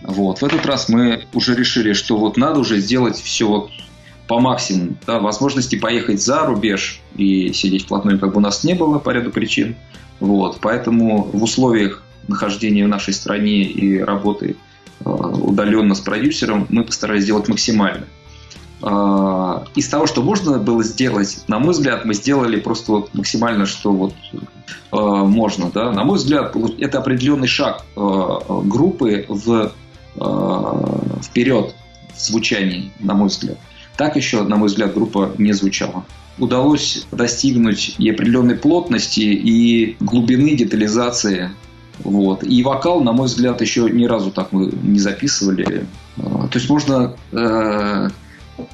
Вот. 0.04 0.44
В 0.44 0.46
этот 0.46 0.64
раз 0.68 0.90
мы 0.90 1.24
уже 1.34 1.56
решили, 1.56 1.94
что 1.94 2.18
вот 2.18 2.38
надо 2.38 2.60
уже 2.60 2.78
сделать 2.78 3.18
все 3.18 3.48
вот 3.48 3.72
по 4.28 4.40
максимуму. 4.40 4.98
Да, 5.08 5.18
возможности 5.18 5.76
поехать 5.76 6.22
за 6.22 6.46
рубеж 6.46 7.02
и 7.16 7.52
сидеть 7.52 7.86
вплотную 7.86 8.20
как 8.20 8.32
бы 8.32 8.38
у 8.38 8.42
нас 8.42 8.64
не 8.64 8.76
было 8.76 9.00
по 9.00 9.10
ряду 9.10 9.32
причин. 9.32 9.76
Вот. 10.20 10.60
Поэтому 10.62 11.24
в 11.24 11.42
условиях 11.42 12.04
нахождения 12.28 12.86
в 12.86 12.90
нашей 12.90 13.16
стране 13.16 13.64
и 13.64 13.98
работы 13.98 14.56
удаленно 15.06 15.96
с 15.96 16.00
продюсером 16.00 16.68
мы 16.70 16.84
постарались 16.84 17.24
сделать 17.24 17.48
максимально. 17.48 18.06
Э, 18.82 19.66
из 19.76 19.88
того, 19.88 20.08
что 20.08 20.22
можно 20.22 20.60
было 20.60 20.84
сделать, 20.84 21.44
на 21.48 21.60
мой 21.60 21.74
взгляд, 21.74 22.06
мы 22.06 22.14
сделали 22.14 22.60
просто 22.60 22.92
вот 22.92 23.14
максимально, 23.14 23.66
что 23.66 23.92
вот 23.92 24.14
э, 24.34 24.98
можно. 24.98 25.72
Да? 25.72 25.92
На 25.92 26.04
мой 26.04 26.18
взгляд, 26.18 26.56
это 26.80 27.00
определенный 27.00 27.48
шаг 27.48 27.86
группы 27.96 29.26
в, 29.30 29.72
вперед 31.22 31.76
в 32.16 32.20
звучании, 32.20 32.92
на 33.00 33.14
мой 33.14 33.28
взгляд. 33.28 33.58
Так 33.98 34.16
еще, 34.16 34.44
на 34.44 34.58
мой 34.58 34.68
взгляд, 34.68 34.94
группа 34.94 35.32
не 35.38 35.54
звучала. 35.54 36.06
Удалось 36.38 37.06
достигнуть 37.12 37.96
и 37.98 38.10
определенной 38.10 38.56
плотности, 38.56 39.22
и 39.22 39.96
глубины 40.02 40.56
детализации. 40.56 41.52
Вот. 42.00 42.44
И 42.44 42.64
вокал, 42.64 43.02
на 43.02 43.14
мой 43.14 43.28
взгляд, 43.28 43.62
еще 43.62 43.90
ни 43.90 44.06
разу 44.06 44.32
так 44.32 44.52
мы 44.52 44.72
не 44.84 45.00
записывали. 45.00 45.86
А, 46.18 46.48
то 46.48 46.58
есть 46.58 46.70
можно 46.70 47.16
э, 47.32 48.10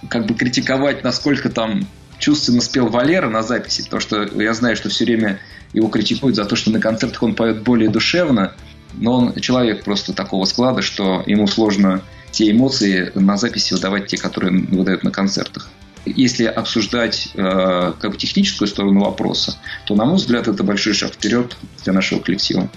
как 0.10 0.26
бы 0.26 0.34
критиковать, 0.34 1.04
насколько 1.04 1.50
там 1.50 1.88
чувственно 2.18 2.62
спел 2.62 2.88
Валера 2.88 3.30
на 3.30 3.42
записи, 3.44 3.84
потому 3.84 4.02
что 4.02 4.24
я 4.42 4.54
знаю, 4.54 4.76
что 4.76 4.90
все 4.90 5.06
время 5.06 5.40
его 5.74 5.88
критикуют 5.88 6.36
за 6.36 6.46
то, 6.46 6.56
что 6.56 6.72
на 6.72 6.80
концертах 6.80 7.24
он 7.24 7.36
поет 7.36 7.64
более 7.64 7.90
душевно, 7.90 8.54
но 8.94 9.14
он 9.18 9.34
человек 9.36 9.84
просто 9.84 10.14
такого 10.14 10.46
склада, 10.46 10.82
что 10.82 11.24
ему 11.26 11.48
сложно 11.48 12.02
те 12.32 12.50
эмоции 12.52 13.12
на 13.16 13.38
записи 13.38 13.74
выдавать 13.74 14.08
те, 14.08 14.18
которые 14.18 14.66
выдают 14.66 15.04
на 15.04 15.12
концертах. 15.12 15.70
Если 16.06 16.46
обсуждать 16.46 17.30
э, 17.36 17.94
как 18.00 18.12
бы 18.12 18.18
техническую 18.18 18.68
сторону 18.68 19.02
вопроса, 19.02 19.58
то, 19.86 19.96
на 19.96 20.06
мой 20.06 20.16
взгляд, 20.16 20.48
это 20.48 20.64
большой 20.64 20.94
шаг 20.94 21.14
вперед 21.14 21.56
для 21.84 21.94
нашего 21.94 22.20
коллектива. 22.20 22.70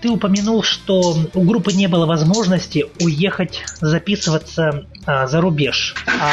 Ты 0.00 0.10
упомянул, 0.10 0.62
что 0.62 1.16
у 1.34 1.42
группы 1.42 1.72
не 1.72 1.86
было 1.86 2.06
возможности 2.06 2.86
уехать 3.00 3.64
записываться 3.80 4.86
э, 5.06 5.26
за 5.26 5.40
рубеж. 5.40 5.94
А 6.06 6.32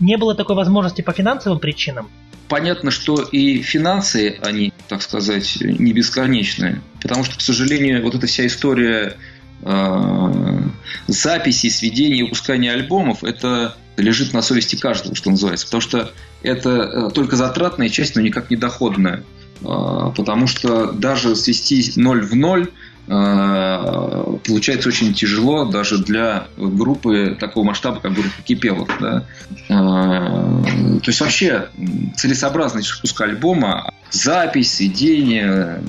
не 0.00 0.16
было 0.16 0.34
такой 0.34 0.56
возможности 0.56 1.02
по 1.02 1.12
финансовым 1.12 1.58
причинам? 1.58 2.08
Понятно, 2.48 2.90
что 2.90 3.22
и 3.22 3.60
финансы, 3.60 4.38
они, 4.42 4.72
так 4.88 5.02
сказать, 5.02 5.58
не 5.60 5.92
бесконечные. 5.92 6.80
Потому 7.02 7.24
что, 7.24 7.36
к 7.36 7.40
сожалению, 7.40 8.02
вот 8.02 8.14
эта 8.14 8.26
вся 8.26 8.46
история 8.46 9.16
Э, 9.62 10.60
записи, 11.06 11.70
сведения 11.70 12.18
и 12.18 12.22
выпускания 12.22 12.72
альбомов, 12.72 13.24
это 13.24 13.76
лежит 13.96 14.32
на 14.32 14.42
совести 14.42 14.76
каждого, 14.76 15.14
что 15.14 15.30
называется. 15.30 15.66
Потому 15.66 15.80
что 15.80 16.12
это 16.42 16.70
э, 16.70 17.10
только 17.12 17.36
затратная 17.36 17.88
часть, 17.88 18.16
но 18.16 18.22
никак 18.22 18.50
не 18.50 18.56
доходная. 18.56 19.24
Э, 19.62 20.12
потому 20.16 20.46
что 20.46 20.92
даже 20.92 21.36
свести 21.36 21.92
ноль 21.96 22.22
в 22.22 22.34
ноль 22.34 22.70
получается 23.08 24.88
очень 24.88 25.14
тяжело 25.14 25.64
даже 25.64 25.98
для 25.98 26.48
группы 26.56 27.36
такого 27.38 27.62
масштаба, 27.62 28.00
как 28.00 28.14
группа 28.14 28.42
Кипелов. 28.42 28.88
Да? 28.98 29.24
То 29.68 31.04
есть 31.06 31.20
вообще 31.20 31.68
целесообразность 32.16 32.92
выпуска 32.96 33.22
альбома, 33.22 33.94
запись, 34.10 34.74
сведение, 34.74 35.84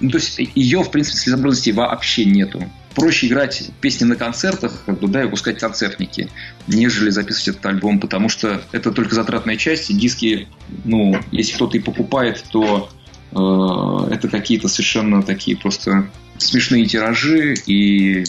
ну, 0.00 0.08
то 0.08 0.16
есть 0.16 0.38
ее, 0.54 0.82
в 0.82 0.90
принципе, 0.90 1.18
целесообразности 1.18 1.72
вообще 1.72 2.24
нету 2.24 2.66
проще 2.94 3.26
играть 3.26 3.70
песни 3.80 4.04
на 4.04 4.16
концертах, 4.16 4.82
как 4.86 5.10
да, 5.10 5.22
и 5.22 5.24
выпускать 5.24 5.58
концертники, 5.58 6.28
нежели 6.66 7.10
записывать 7.10 7.48
этот 7.48 7.66
альбом, 7.66 8.00
потому 8.00 8.28
что 8.28 8.62
это 8.72 8.92
только 8.92 9.14
затратная 9.14 9.56
часть, 9.56 9.90
и 9.90 9.94
диски, 9.94 10.48
ну, 10.84 11.18
если 11.30 11.54
кто-то 11.54 11.76
и 11.76 11.80
покупает, 11.80 12.44
то 12.50 12.90
э, 12.90 13.01
это 13.32 14.28
какие-то 14.30 14.68
совершенно 14.68 15.22
такие 15.22 15.56
просто 15.56 16.10
смешные 16.38 16.86
тиражи, 16.86 17.54
и 17.66 18.24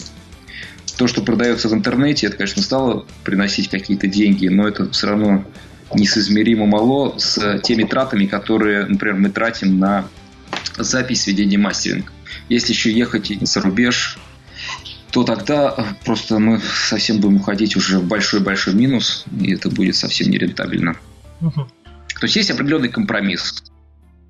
то, 0.96 1.06
что 1.06 1.22
продается 1.22 1.68
в 1.68 1.74
интернете, 1.74 2.26
это, 2.26 2.36
конечно, 2.36 2.62
стало 2.62 3.06
приносить 3.24 3.68
какие-то 3.68 4.06
деньги, 4.06 4.48
но 4.48 4.66
это 4.68 4.90
все 4.90 5.08
равно 5.08 5.44
несоизмеримо 5.92 6.66
мало 6.66 7.18
с 7.18 7.60
теми 7.60 7.84
тратами, 7.84 8.26
которые, 8.26 8.86
например, 8.86 9.16
мы 9.16 9.30
тратим 9.30 9.78
на 9.78 10.08
запись, 10.76 11.22
сведение, 11.22 11.58
мастеринг. 11.58 12.12
Если 12.48 12.72
еще 12.72 12.92
ехать 12.92 13.32
за 13.40 13.60
рубеж, 13.60 14.18
то 15.10 15.22
тогда 15.22 15.72
э, 15.76 15.82
просто 16.04 16.38
мы 16.38 16.60
совсем 16.60 17.20
будем 17.20 17.36
уходить 17.36 17.76
уже 17.76 18.00
в 18.00 18.04
большой-большой 18.04 18.74
минус, 18.74 19.24
и 19.40 19.52
это 19.52 19.70
будет 19.70 19.94
совсем 19.96 20.28
нерентабельно. 20.30 20.96
Угу. 21.40 21.68
То 22.20 22.22
есть 22.22 22.36
есть 22.36 22.50
определенный 22.50 22.88
компромисс. 22.88 23.62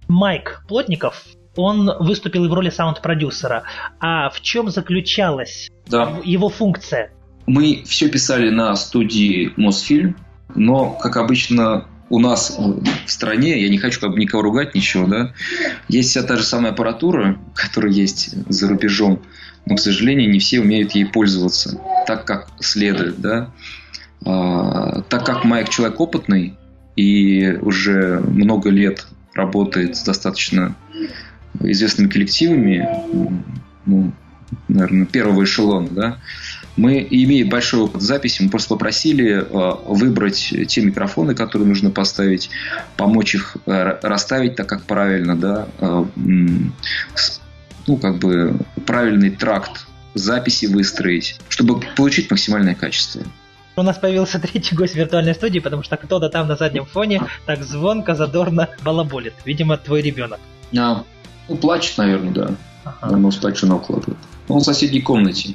Майк 0.09 0.65
Плотников 0.69 1.23
он 1.57 1.91
выступил 2.01 2.45
и 2.45 2.49
в 2.49 2.53
роли 2.53 2.71
саунд-продюсера. 2.71 3.65
А 4.01 4.31
в 4.31 4.41
чем 4.41 4.71
заключалась 4.71 5.71
да. 5.87 6.21
его 6.25 6.49
функция? 6.49 7.13
Мы 7.47 7.85
все 7.87 8.09
писали 8.09 8.51
на 8.51 8.75
студии 8.75 9.53
Мосфильм, 9.57 10.17
но, 10.55 10.91
как 10.91 11.17
обычно, 11.17 11.87
у 12.09 12.19
нас 12.19 12.59
в 12.59 13.11
стране, 13.11 13.61
я 13.61 13.69
не 13.69 13.79
хочу 13.79 14.01
как 14.01 14.13
бы 14.13 14.19
никого 14.19 14.43
ругать, 14.43 14.75
ничего, 14.75 15.07
да, 15.07 15.33
есть 15.89 16.11
вся 16.11 16.23
та 16.23 16.37
же 16.37 16.43
самая 16.43 16.73
аппаратура, 16.73 17.39
которая 17.55 17.93
есть 17.93 18.35
за 18.49 18.69
рубежом, 18.69 19.23
но, 19.67 19.77
к 19.77 19.81
сожалению, 19.81 20.31
не 20.31 20.39
все 20.39 20.61
умеют 20.61 20.93
ей 20.93 21.07
пользоваться 21.07 21.81
так, 22.07 22.25
как 22.25 22.49
следует, 22.61 23.21
да. 23.21 23.51
А, 24.25 25.03
так 25.03 25.25
как 25.25 25.45
Майк 25.45 25.69
человек 25.71 26.01
опытный 26.01 26.57
и 26.97 27.59
уже 27.61 28.21
много 28.21 28.71
лет 28.71 29.07
работает 29.35 29.97
с 29.97 30.03
достаточно 30.03 30.75
известными 31.61 32.09
коллективами, 32.09 32.89
ну, 33.87 34.13
наверное, 34.69 35.07
первого 35.07 35.45
эшелона, 35.45 35.89
да, 35.89 36.19
мы, 36.77 37.07
имея 37.09 37.47
большой 37.47 37.83
опыт 37.83 38.03
записи, 38.03 38.43
мы 38.43 38.51
просто 38.51 38.71
попросили 38.71 39.37
э, 39.37 39.77
выбрать 39.87 40.53
те 40.69 40.81
микрофоны, 40.83 41.35
которые 41.35 41.69
нужно 41.69 41.91
поставить, 41.91 42.51
помочь 42.97 43.37
их 43.37 43.57
э, 43.67 43.99
расставить 44.03 44.57
так, 44.57 44.69
как 44.69 44.83
правильно, 44.83 45.37
да, 45.37 45.69
э, 45.79 46.05
ну, 47.87 47.97
как 47.99 48.19
бы 48.19 48.59
правильный 48.87 49.31
тракт 49.31 49.87
записи 50.15 50.67
выстроить, 50.67 51.39
чтобы 51.49 51.81
получить 51.97 52.31
максимальное 52.31 52.75
качество. 52.75 53.23
У 53.77 53.83
нас 53.83 53.99
появился 53.99 54.39
третий 54.41 54.75
гость 54.75 54.95
виртуальной 54.95 55.35
студии, 55.35 55.59
потому 55.59 55.83
что 55.83 55.97
кто-то 55.97 56.29
там 56.29 56.49
на 56.49 56.57
заднем 56.57 56.87
фоне 56.87 57.23
так 57.47 57.63
звонко, 57.63 58.15
задорно 58.15 58.69
балаболит. 58.83 59.35
Видимо, 59.45 59.77
твой 59.77 60.03
ребенок. 60.03 60.41
А, 60.77 61.05
ну, 61.49 61.57
плачет, 61.57 61.99
наверное, 61.99 62.33
да. 62.33 62.51
Ага. 62.85 62.99
Наверное, 63.03 63.31
спать 63.31 63.59
жена 63.59 63.77
укладывает. 63.77 64.19
Он 64.49 64.61
в 64.61 64.65
соседней 64.65 65.01
комнате. 65.01 65.55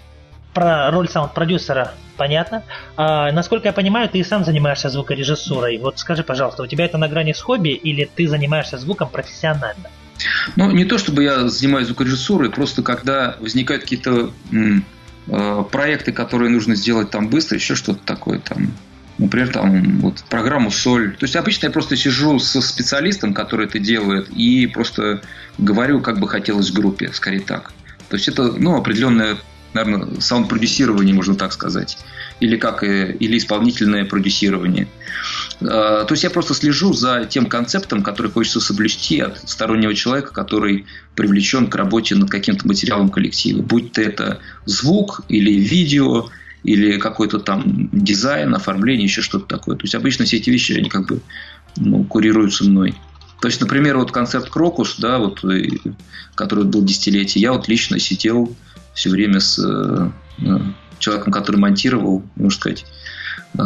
Про 0.53 0.89
роль 0.91 1.07
саунд-продюсера 1.07 1.93
понятно. 2.17 2.63
А, 2.97 3.31
насколько 3.31 3.67
я 3.67 3.73
понимаю, 3.73 4.09
ты 4.09 4.19
и 4.19 4.23
сам 4.23 4.43
занимаешься 4.43 4.89
звукорежиссурой. 4.89 5.77
Вот 5.77 5.99
скажи, 5.99 6.23
пожалуйста, 6.23 6.63
у 6.63 6.67
тебя 6.67 6.85
это 6.85 6.97
на 6.97 7.07
грани 7.07 7.33
с 7.33 7.41
хобби 7.41 7.69
или 7.69 8.09
ты 8.13 8.27
занимаешься 8.27 8.77
звуком 8.77 9.09
профессионально? 9.09 9.89
Ну, 10.57 10.71
не 10.71 10.83
то 10.83 10.97
чтобы 10.97 11.23
я 11.23 11.47
занимаюсь 11.47 11.87
звукорежиссурой, 11.87 12.49
просто 12.49 12.83
когда 12.83 13.37
возникают 13.39 13.83
какие-то 13.83 14.31
м, 14.51 14.83
проекты, 15.71 16.11
которые 16.11 16.49
нужно 16.49 16.75
сделать 16.75 17.09
там 17.11 17.29
быстро, 17.29 17.57
еще 17.57 17.75
что-то 17.75 17.99
такое 18.05 18.39
там. 18.39 18.73
Например, 19.17 19.49
там 19.49 19.99
вот 19.99 20.23
программу 20.29 20.71
Соль. 20.71 21.15
То 21.17 21.25
есть 21.25 21.35
обычно 21.35 21.67
я 21.67 21.71
просто 21.71 21.97
сижу 21.97 22.39
со 22.39 22.61
специалистом, 22.61 23.33
который 23.33 23.65
это 23.65 23.77
делает, 23.77 24.29
и 24.29 24.65
просто 24.67 25.21
говорю, 25.57 25.99
как 25.99 26.19
бы 26.19 26.27
хотелось 26.27 26.71
группе, 26.71 27.11
скорее 27.13 27.41
так. 27.41 27.73
То 28.07 28.15
есть 28.15 28.29
это 28.29 28.53
ну, 28.53 28.77
определенная 28.77 29.37
наверное, 29.73 30.19
саунд-продюсирование, 30.19 31.13
можно 31.13 31.35
так 31.35 31.53
сказать. 31.53 31.97
Или 32.39 32.57
как 32.57 32.83
или 32.83 33.37
исполнительное 33.37 34.05
продюсирование. 34.05 34.87
А, 35.61 36.05
то 36.05 36.13
есть 36.13 36.23
я 36.23 36.29
просто 36.29 36.53
слежу 36.53 36.93
за 36.93 37.25
тем 37.25 37.45
концептом, 37.45 38.03
который 38.03 38.31
хочется 38.31 38.59
соблюсти 38.59 39.19
от 39.19 39.49
стороннего 39.49 39.93
человека, 39.93 40.33
который 40.33 40.85
привлечен 41.15 41.67
к 41.67 41.75
работе 41.75 42.15
над 42.15 42.29
каким-то 42.29 42.67
материалом 42.67 43.09
коллектива. 43.09 43.61
Будь 43.61 43.91
то 43.91 44.01
это 44.01 44.39
звук 44.65 45.21
или 45.27 45.51
видео, 45.51 46.29
или 46.63 46.97
какой-то 46.97 47.39
там 47.39 47.89
дизайн, 47.91 48.53
оформление, 48.53 49.05
еще 49.05 49.21
что-то 49.21 49.45
такое. 49.45 49.75
То 49.75 49.83
есть 49.83 49.95
обычно 49.95 50.25
все 50.25 50.37
эти 50.37 50.49
вещи, 50.49 50.73
они 50.73 50.89
как 50.89 51.07
бы 51.07 51.21
ну, 51.77 52.03
курируются 52.03 52.65
мной. 52.65 52.95
То 53.41 53.47
есть, 53.47 53.61
например, 53.61 53.97
вот 53.97 54.11
концерт 54.11 54.49
Крокус, 54.49 54.97
да, 54.97 55.17
вот, 55.17 55.43
который 56.35 56.65
был 56.65 56.83
десятилетие, 56.83 57.41
я 57.41 57.53
вот 57.53 57.69
лично 57.69 57.97
сидел 57.97 58.53
все 58.93 59.09
время 59.09 59.39
с 59.39 59.57
э, 59.59 60.11
э, 60.39 60.59
человеком, 60.99 61.31
который 61.31 61.55
монтировал, 61.55 62.23
можно 62.35 62.59
сказать, 62.59 62.85
э, 63.53 63.61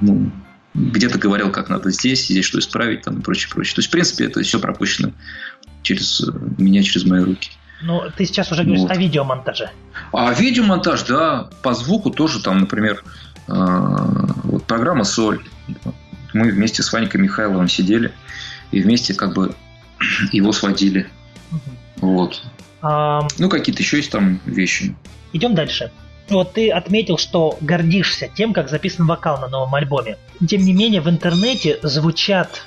ну, 0.00 0.32
где-то 0.74 1.18
говорил, 1.18 1.50
как 1.50 1.68
надо 1.68 1.90
здесь, 1.90 2.26
здесь 2.26 2.44
что 2.44 2.58
исправить, 2.58 3.02
там 3.02 3.18
и 3.18 3.22
прочее, 3.22 3.50
прочее. 3.50 3.74
То 3.74 3.80
есть, 3.80 3.88
в 3.88 3.92
принципе, 3.92 4.24
это 4.24 4.42
все 4.42 4.58
пропущено 4.58 5.12
через 5.82 6.22
меня, 6.58 6.82
через 6.82 7.04
мои 7.04 7.20
руки. 7.20 7.50
Ну, 7.82 8.02
ты 8.16 8.24
сейчас 8.24 8.50
уже 8.52 8.62
говоришь 8.62 8.82
вот. 8.82 8.90
о 8.90 8.96
видеомонтаже. 8.96 9.70
А 10.12 10.32
видеомонтаж, 10.32 11.02
да, 11.02 11.50
по 11.62 11.74
звуку 11.74 12.10
тоже 12.10 12.40
там, 12.40 12.60
например, 12.60 13.02
вот 13.46 14.64
программа 14.64 15.04
«Соль». 15.04 15.42
Мы 16.32 16.50
вместе 16.50 16.82
с 16.82 16.92
Ванькой 16.92 17.20
Михайловым 17.20 17.68
сидели 17.68 18.12
и 18.70 18.80
вместе 18.80 19.12
как 19.12 19.34
бы 19.34 19.54
его 20.32 20.52
сводили. 20.52 21.08
Угу. 21.50 21.60
Вот. 22.06 22.42
А... 22.80 23.26
Ну, 23.38 23.48
какие-то 23.48 23.82
еще 23.82 23.98
есть 23.98 24.10
там 24.10 24.40
вещи. 24.46 24.96
Идем 25.32 25.54
дальше. 25.54 25.90
Вот 26.32 26.54
ты 26.54 26.70
отметил, 26.70 27.18
что 27.18 27.58
гордишься 27.60 28.26
тем, 28.26 28.54
как 28.54 28.70
записан 28.70 29.06
вокал 29.06 29.38
на 29.38 29.48
новом 29.48 29.74
альбоме. 29.74 30.16
Тем 30.48 30.62
не 30.62 30.72
менее, 30.72 31.02
в 31.02 31.08
интернете 31.10 31.78
звучат 31.82 32.62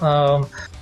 э, 0.00 0.38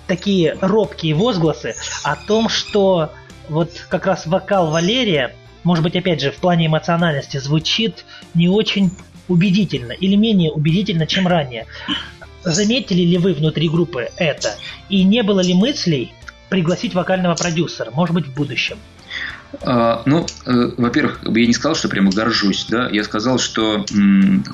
такие 0.08 0.58
робкие 0.60 1.14
возгласы 1.14 1.76
о 2.02 2.16
том, 2.16 2.48
что 2.48 3.12
вот 3.48 3.70
как 3.88 4.06
раз 4.06 4.26
вокал 4.26 4.72
Валерия, 4.72 5.36
может 5.62 5.84
быть, 5.84 5.94
опять 5.94 6.20
же, 6.20 6.32
в 6.32 6.36
плане 6.36 6.66
эмоциональности, 6.66 7.36
звучит 7.36 8.04
не 8.34 8.48
очень 8.48 8.90
убедительно 9.28 9.92
или 9.92 10.16
менее 10.16 10.50
убедительно, 10.50 11.06
чем 11.06 11.28
ранее. 11.28 11.66
Заметили 12.42 13.02
ли 13.02 13.18
вы 13.18 13.34
внутри 13.34 13.68
группы 13.68 14.10
это? 14.16 14.56
И 14.88 15.04
не 15.04 15.22
было 15.22 15.40
ли 15.40 15.54
мыслей 15.54 16.12
пригласить 16.48 16.92
вокального 16.94 17.36
продюсера, 17.36 17.92
может 17.92 18.14
быть, 18.14 18.26
в 18.26 18.34
будущем? 18.34 18.78
А, 19.62 20.02
ну, 20.06 20.26
э, 20.44 20.70
во-первых, 20.76 21.20
я 21.24 21.46
не 21.46 21.52
сказал, 21.52 21.74
что 21.74 21.88
прямо 21.88 22.10
горжусь, 22.10 22.66
да, 22.68 22.88
я 22.90 23.04
сказал, 23.04 23.38
что 23.38 23.84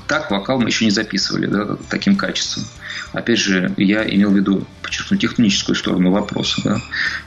так 0.06 0.30
вокал 0.30 0.60
мы 0.60 0.68
еще 0.68 0.84
не 0.84 0.90
записывали, 0.90 1.46
да, 1.46 1.76
таким 1.88 2.16
качеством. 2.16 2.64
Опять 3.12 3.38
же, 3.38 3.72
я 3.76 4.08
имел 4.08 4.30
в 4.30 4.36
виду, 4.36 4.66
подчеркну, 4.82 5.16
техническую 5.18 5.76
сторону 5.76 6.10
вопроса, 6.10 6.60
да. 6.64 6.80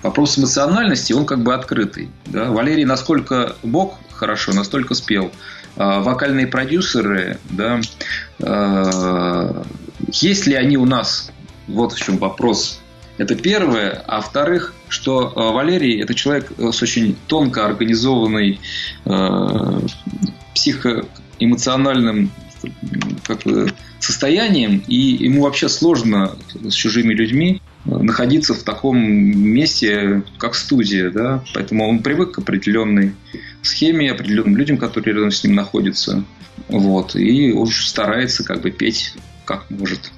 Вопрос 0.04 0.38
эмоциональности, 0.38 1.14
он 1.14 1.26
как 1.26 1.42
бы 1.42 1.54
открытый, 1.54 2.10
да. 2.26 2.52
Валерий 2.52 2.86
насколько 2.86 3.56
бог 3.64 4.00
хорошо, 4.14 4.54
настолько 4.54 4.94
спел. 4.94 5.32
А, 5.78 6.00
вокальные 6.00 6.48
продюсеры, 6.48 7.38
да, 7.50 7.82
а, 8.42 9.64
есть 10.08 10.48
ли 10.48 10.56
они 10.56 10.78
у 10.78 10.86
нас, 10.86 11.32
вот 11.68 11.94
в 11.94 12.02
чем 12.02 12.18
вопрос, 12.18 12.80
это 13.18 13.36
первое. 13.36 14.04
А 14.08 14.18
во-вторых, 14.18 14.74
что 14.90 15.32
э, 15.36 15.54
Валерий– 15.54 16.02
это 16.04 16.14
человек 16.14 16.52
э, 16.58 16.72
с 16.72 16.82
очень 16.82 17.16
тонко 17.28 17.66
организованной 17.66 18.60
э, 19.06 19.80
психоэмоциональным 20.54 22.32
как 23.28 23.42
состоянием, 24.00 24.84
и 24.88 24.96
ему 24.96 25.44
вообще 25.44 25.70
сложно 25.70 26.36
с 26.54 26.74
чужими 26.74 27.14
людьми 27.14 27.62
находиться 27.86 28.56
в 28.56 28.64
таком 28.64 28.98
месте, 28.98 30.24
как 30.40 30.56
студия, 30.56 31.12
да, 31.12 31.44
поэтому 31.54 31.88
он 31.88 32.00
привык 32.00 32.32
к 32.32 32.40
определенной 32.40 33.14
схеме, 33.62 34.12
определенным 34.12 34.58
людям, 34.58 34.78
которые 34.78 35.14
рядом 35.14 35.30
с 35.30 35.44
ним 35.44 35.54
находятся, 35.54 36.24
вот, 36.70 37.16
и 37.16 37.52
уж 37.52 37.86
старается 37.86 38.44
как 38.44 38.62
бы 38.62 38.72
петь 38.72 39.14
как 39.46 39.70
может 39.70 40.12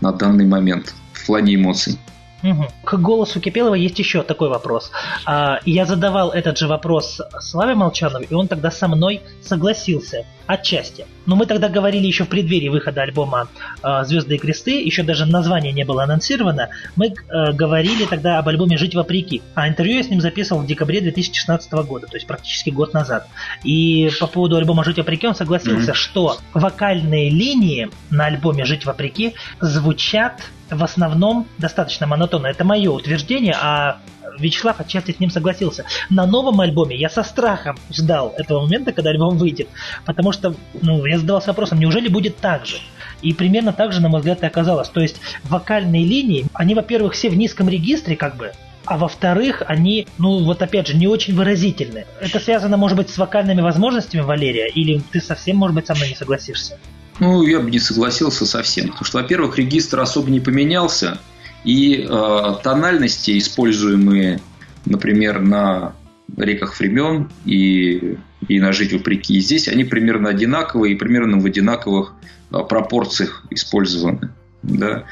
на 0.00 0.12
данный 0.12 0.46
момент 0.46 0.94
в 1.12 1.26
плане 1.26 1.54
эмоций. 1.54 1.98
Угу. 2.42 2.66
К 2.84 2.94
голосу 2.98 3.40
Кипелова 3.40 3.74
есть 3.74 3.98
еще 3.98 4.22
такой 4.22 4.48
вопрос. 4.48 4.90
А, 5.24 5.58
я 5.64 5.86
задавал 5.86 6.30
этот 6.30 6.58
же 6.58 6.68
вопрос 6.68 7.20
Славе 7.40 7.74
Молчанову, 7.74 8.24
и 8.28 8.34
он 8.34 8.48
тогда 8.48 8.70
со 8.70 8.88
мной 8.88 9.22
согласился. 9.42 10.24
Отчасти. 10.46 11.06
Но 11.26 11.34
мы 11.34 11.46
тогда 11.46 11.68
говорили 11.68 12.06
еще 12.06 12.22
в 12.22 12.28
преддверии 12.28 12.68
выхода 12.68 13.02
альбома 13.02 13.48
а, 13.82 14.04
«Звезды 14.04 14.36
и 14.36 14.38
кресты», 14.38 14.80
еще 14.80 15.02
даже 15.02 15.26
название 15.26 15.72
не 15.72 15.84
было 15.84 16.04
анонсировано. 16.04 16.68
Мы 16.94 17.14
а, 17.28 17.52
говорили 17.52 18.04
тогда 18.04 18.38
об 18.38 18.48
альбоме 18.48 18.76
«Жить 18.76 18.94
вопреки». 18.94 19.42
А 19.54 19.68
интервью 19.68 19.96
я 19.96 20.02
с 20.04 20.08
ним 20.08 20.20
записывал 20.20 20.62
в 20.62 20.66
декабре 20.66 21.00
2016 21.00 21.72
года, 21.72 22.06
то 22.06 22.16
есть 22.16 22.28
практически 22.28 22.70
год 22.70 22.94
назад. 22.94 23.26
И 23.64 24.08
по 24.20 24.28
поводу 24.28 24.56
альбома 24.56 24.84
«Жить 24.84 24.98
вопреки» 24.98 25.26
он 25.26 25.34
согласился, 25.34 25.90
mm-hmm. 25.90 25.94
что 25.94 26.38
вокальные 26.54 27.28
линии 27.28 27.90
на 28.10 28.26
альбоме 28.26 28.64
«Жить 28.64 28.86
вопреки» 28.86 29.34
звучат 29.60 30.42
в 30.70 30.82
основном 30.82 31.46
достаточно 31.58 32.06
монотонно. 32.06 32.46
Это 32.48 32.64
мое 32.64 32.90
утверждение, 32.90 33.56
а 33.60 33.98
Вячеслав 34.38 34.80
отчасти 34.80 35.12
с 35.12 35.20
ним 35.20 35.30
согласился. 35.30 35.84
На 36.10 36.26
новом 36.26 36.60
альбоме 36.60 36.96
я 36.96 37.08
со 37.08 37.22
страхом 37.22 37.78
ждал 37.90 38.34
этого 38.36 38.62
момента, 38.62 38.92
когда 38.92 39.10
альбом 39.10 39.38
выйдет, 39.38 39.68
потому 40.04 40.32
что 40.32 40.54
ну, 40.82 41.04
я 41.06 41.18
задавался 41.18 41.48
вопросом, 41.48 41.78
неужели 41.78 42.08
будет 42.08 42.36
так 42.36 42.66
же? 42.66 42.76
И 43.22 43.32
примерно 43.32 43.72
так 43.72 43.92
же, 43.92 44.00
на 44.00 44.08
мой 44.08 44.20
взгляд, 44.20 44.42
и 44.42 44.46
оказалось. 44.46 44.88
То 44.88 45.00
есть 45.00 45.16
вокальные 45.44 46.04
линии, 46.04 46.46
они, 46.52 46.74
во-первых, 46.74 47.14
все 47.14 47.30
в 47.30 47.36
низком 47.36 47.68
регистре, 47.68 48.14
как 48.14 48.36
бы, 48.36 48.52
а 48.84 48.98
во-вторых, 48.98 49.62
они, 49.66 50.06
ну 50.18 50.44
вот 50.44 50.62
опять 50.62 50.86
же, 50.86 50.96
не 50.96 51.06
очень 51.06 51.34
выразительны. 51.34 52.06
Это 52.20 52.38
связано, 52.38 52.76
может 52.76 52.96
быть, 52.96 53.10
с 53.10 53.18
вокальными 53.18 53.60
возможностями 53.60 54.20
Валерия, 54.20 54.68
или 54.68 55.02
ты 55.10 55.20
совсем, 55.20 55.56
может 55.56 55.74
быть, 55.74 55.86
со 55.86 55.94
мной 55.94 56.08
не 56.08 56.14
согласишься? 56.14 56.78
Ну, 57.20 57.42
я 57.42 57.60
бы 57.60 57.70
не 57.70 57.78
согласился 57.78 58.46
совсем. 58.46 58.88
Потому 58.88 59.04
что, 59.04 59.18
во-первых, 59.18 59.58
регистр 59.58 60.00
особо 60.00 60.30
не 60.30 60.40
поменялся, 60.40 61.20
и 61.64 62.06
э, 62.08 62.54
тональности, 62.62 63.36
используемые 63.38 64.40
например, 64.86 65.40
на 65.40 65.94
реках 66.36 66.78
времен 66.78 67.28
и, 67.44 68.16
и 68.48 68.60
на 68.60 68.72
«Жить 68.72 68.92
вопреки». 68.92 69.36
И 69.36 69.40
здесь 69.40 69.68
они 69.68 69.84
примерно 69.84 70.30
одинаковые 70.30 70.94
и 70.94 70.96
примерно 70.96 71.38
в 71.38 71.46
одинаковых 71.46 72.14
а, 72.50 72.62
пропорциях 72.62 73.44
использованы. 73.50 74.32
Да? 74.62 75.04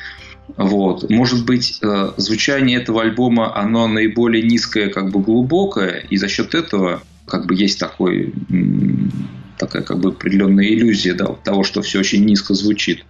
Вот. 0.57 1.09
Может 1.11 1.45
быть, 1.45 1.79
э, 1.83 2.13
звучание 2.17 2.79
этого 2.79 3.03
альбома, 3.03 3.57
оно 3.57 3.87
наиболее 3.87 4.43
низкое, 4.43 4.89
как 4.89 5.11
бы 5.11 5.21
глубокое, 5.21 6.05
и 6.11 6.17
за 6.17 6.29
счет 6.29 6.55
этого 6.55 7.03
как 7.27 7.47
бы 7.47 7.55
есть 7.55 7.79
такой 7.81 8.35
такая 9.67 9.83
как 9.83 9.99
бы 9.99 10.11
определенная 10.11 10.67
иллюзия 10.67 11.15
да, 11.15 11.27
того, 11.27 11.65
что 11.65 11.83
все 11.83 12.01
очень 12.01 12.25
низко 12.25 12.55
звучит. 12.55 13.05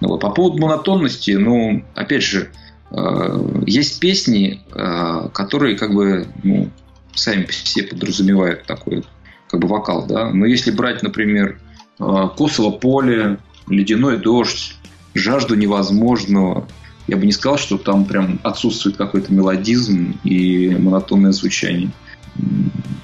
Вот. 0.00 0.20
По 0.20 0.30
поводу 0.30 0.58
монотонности, 0.58 1.32
ну, 1.32 1.84
опять 1.94 2.22
же, 2.22 2.50
э, 2.90 3.62
есть 3.66 4.00
песни, 4.00 4.62
э, 4.74 5.28
которые 5.32 5.76
как 5.76 5.94
бы 5.94 6.26
ну, 6.42 6.70
сами 7.14 7.46
себе 7.50 7.86
подразумевают 7.86 8.64
такой 8.64 9.04
как 9.48 9.60
бы 9.60 9.68
вокал, 9.68 10.06
да. 10.06 10.30
Но 10.30 10.46
если 10.46 10.70
брать, 10.70 11.02
например, 11.02 11.60
э, 11.98 12.28
Косово 12.36 12.70
поле, 12.70 13.38
Ледяной 13.68 14.18
дождь, 14.18 14.76
Жажду 15.14 15.56
невозможного, 15.56 16.68
я 17.08 17.16
бы 17.16 17.26
не 17.26 17.32
сказал, 17.32 17.58
что 17.58 17.78
там 17.78 18.04
прям 18.04 18.38
отсутствует 18.44 18.96
какой-то 18.96 19.32
мелодизм 19.32 20.18
и 20.22 20.68
монотонное 20.68 21.32
звучание. 21.32 21.90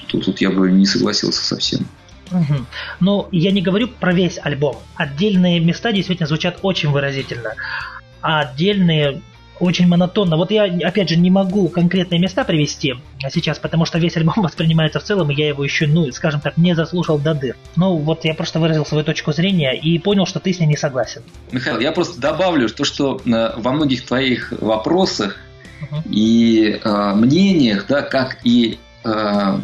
Тут, 0.06 0.26
тут 0.26 0.40
я 0.40 0.50
бы 0.50 0.70
не 0.70 0.86
согласился 0.86 1.44
совсем. 1.44 1.86
Угу. 2.30 2.66
Но 3.00 3.28
я 3.32 3.50
не 3.52 3.62
говорю 3.62 3.88
про 3.88 4.12
весь 4.12 4.38
альбом. 4.42 4.76
Отдельные 4.96 5.60
места 5.60 5.92
действительно 5.92 6.26
звучат 6.26 6.58
очень 6.62 6.90
выразительно. 6.90 7.54
А 8.20 8.40
отдельные 8.40 9.22
очень 9.60 9.86
монотонно. 9.86 10.36
Вот 10.36 10.50
я, 10.50 10.64
опять 10.64 11.08
же, 11.08 11.16
не 11.16 11.30
могу 11.30 11.68
конкретные 11.68 12.20
места 12.20 12.44
привести 12.44 12.94
сейчас, 13.30 13.58
потому 13.58 13.84
что 13.84 13.98
весь 13.98 14.16
альбом 14.16 14.34
воспринимается 14.42 15.00
в 15.00 15.04
целом, 15.04 15.30
и 15.30 15.34
я 15.34 15.48
его 15.48 15.64
еще, 15.64 15.86
ну, 15.86 16.10
скажем 16.12 16.40
так, 16.40 16.56
не 16.56 16.74
заслушал 16.74 17.18
до 17.18 17.34
дыр. 17.34 17.56
Ну, 17.76 17.96
вот 17.96 18.24
я 18.24 18.34
просто 18.34 18.60
выразил 18.60 18.84
свою 18.84 19.04
точку 19.04 19.32
зрения 19.32 19.72
и 19.72 19.98
понял, 19.98 20.26
что 20.26 20.40
ты 20.40 20.52
с 20.52 20.60
ней 20.60 20.66
не 20.66 20.76
согласен. 20.76 21.22
Михаил, 21.52 21.80
я 21.80 21.92
просто 21.92 22.20
добавлю 22.20 22.68
то, 22.68 22.84
что 22.84 23.20
э, 23.24 23.52
во 23.56 23.72
многих 23.72 24.06
твоих 24.06 24.52
вопросах 24.60 25.36
uh 25.80 26.02
и 26.10 26.80
э, 26.82 27.14
мнениях, 27.14 27.86
да, 27.86 28.02
как 28.02 28.38
и 28.44 28.78
э, 29.04 29.58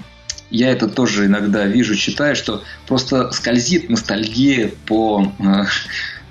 я 0.52 0.70
это 0.70 0.86
тоже 0.86 1.26
иногда 1.26 1.64
вижу, 1.64 1.96
читаю, 1.96 2.36
что 2.36 2.62
просто 2.86 3.30
скользит 3.32 3.88
ностальгия 3.88 4.70
по 4.86 5.32
э, 5.38 5.64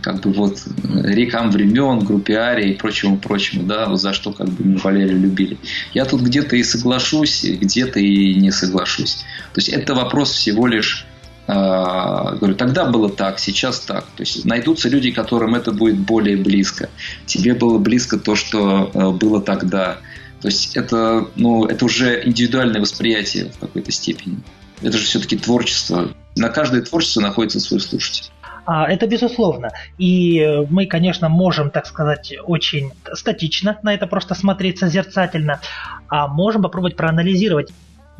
как 0.01 0.21
бы 0.21 0.31
вот 0.31 0.61
рекам 1.03 1.51
времен, 1.51 1.99
группе 1.99 2.35
Ария 2.35 2.67
и 2.67 2.75
прочему, 2.75 3.17
прочему, 3.17 3.63
да, 3.63 3.93
за 3.95 4.13
что 4.13 4.31
как 4.31 4.47
бы 4.47 4.63
мы 4.63 4.77
Валерия 4.77 5.15
любили. 5.15 5.57
Я 5.93 6.05
тут 6.05 6.21
где-то 6.21 6.55
и 6.55 6.63
соглашусь, 6.63 7.43
где-то 7.43 7.99
и 7.99 8.35
не 8.35 8.51
соглашусь. 8.51 9.25
То 9.53 9.59
есть 9.59 9.69
это 9.69 9.95
вопрос 9.95 10.31
всего 10.33 10.67
лишь 10.67 11.07
э, 11.47 11.53
говорю, 11.53 12.55
тогда 12.55 12.85
было 12.85 13.09
так, 13.09 13.39
сейчас 13.39 13.79
так. 13.79 14.05
То 14.15 14.21
есть 14.21 14.45
найдутся 14.45 14.87
люди, 14.87 15.11
которым 15.11 15.55
это 15.55 15.71
будет 15.71 15.97
более 15.97 16.37
близко. 16.37 16.89
Тебе 17.25 17.55
было 17.55 17.79
близко 17.79 18.17
то, 18.17 18.35
что 18.35 18.91
э, 18.93 19.09
было 19.11 19.41
тогда. 19.41 19.97
То 20.41 20.47
есть 20.47 20.75
это, 20.75 21.27
ну, 21.35 21.65
это 21.65 21.85
уже 21.85 22.27
индивидуальное 22.27 22.81
восприятие 22.81 23.51
в 23.51 23.59
какой-то 23.59 23.91
степени. 23.91 24.39
Это 24.81 24.97
же 24.97 25.05
все-таки 25.05 25.37
творчество. 25.37 26.09
На 26.35 26.49
каждое 26.49 26.81
творчество 26.81 27.21
находится 27.21 27.59
свой 27.59 27.79
слушатель. 27.79 28.31
А, 28.65 28.89
это 28.91 29.07
безусловно. 29.07 29.71
И 29.97 30.65
мы, 30.69 30.85
конечно, 30.85 31.29
можем, 31.29 31.69
так 31.69 31.85
сказать, 31.85 32.33
очень 32.43 32.91
статично 33.13 33.77
на 33.83 33.93
это 33.93 34.07
просто 34.07 34.33
смотреть 34.33 34.79
созерцательно, 34.79 35.61
а 36.07 36.27
можем 36.27 36.63
попробовать 36.63 36.95
проанализировать 36.95 37.71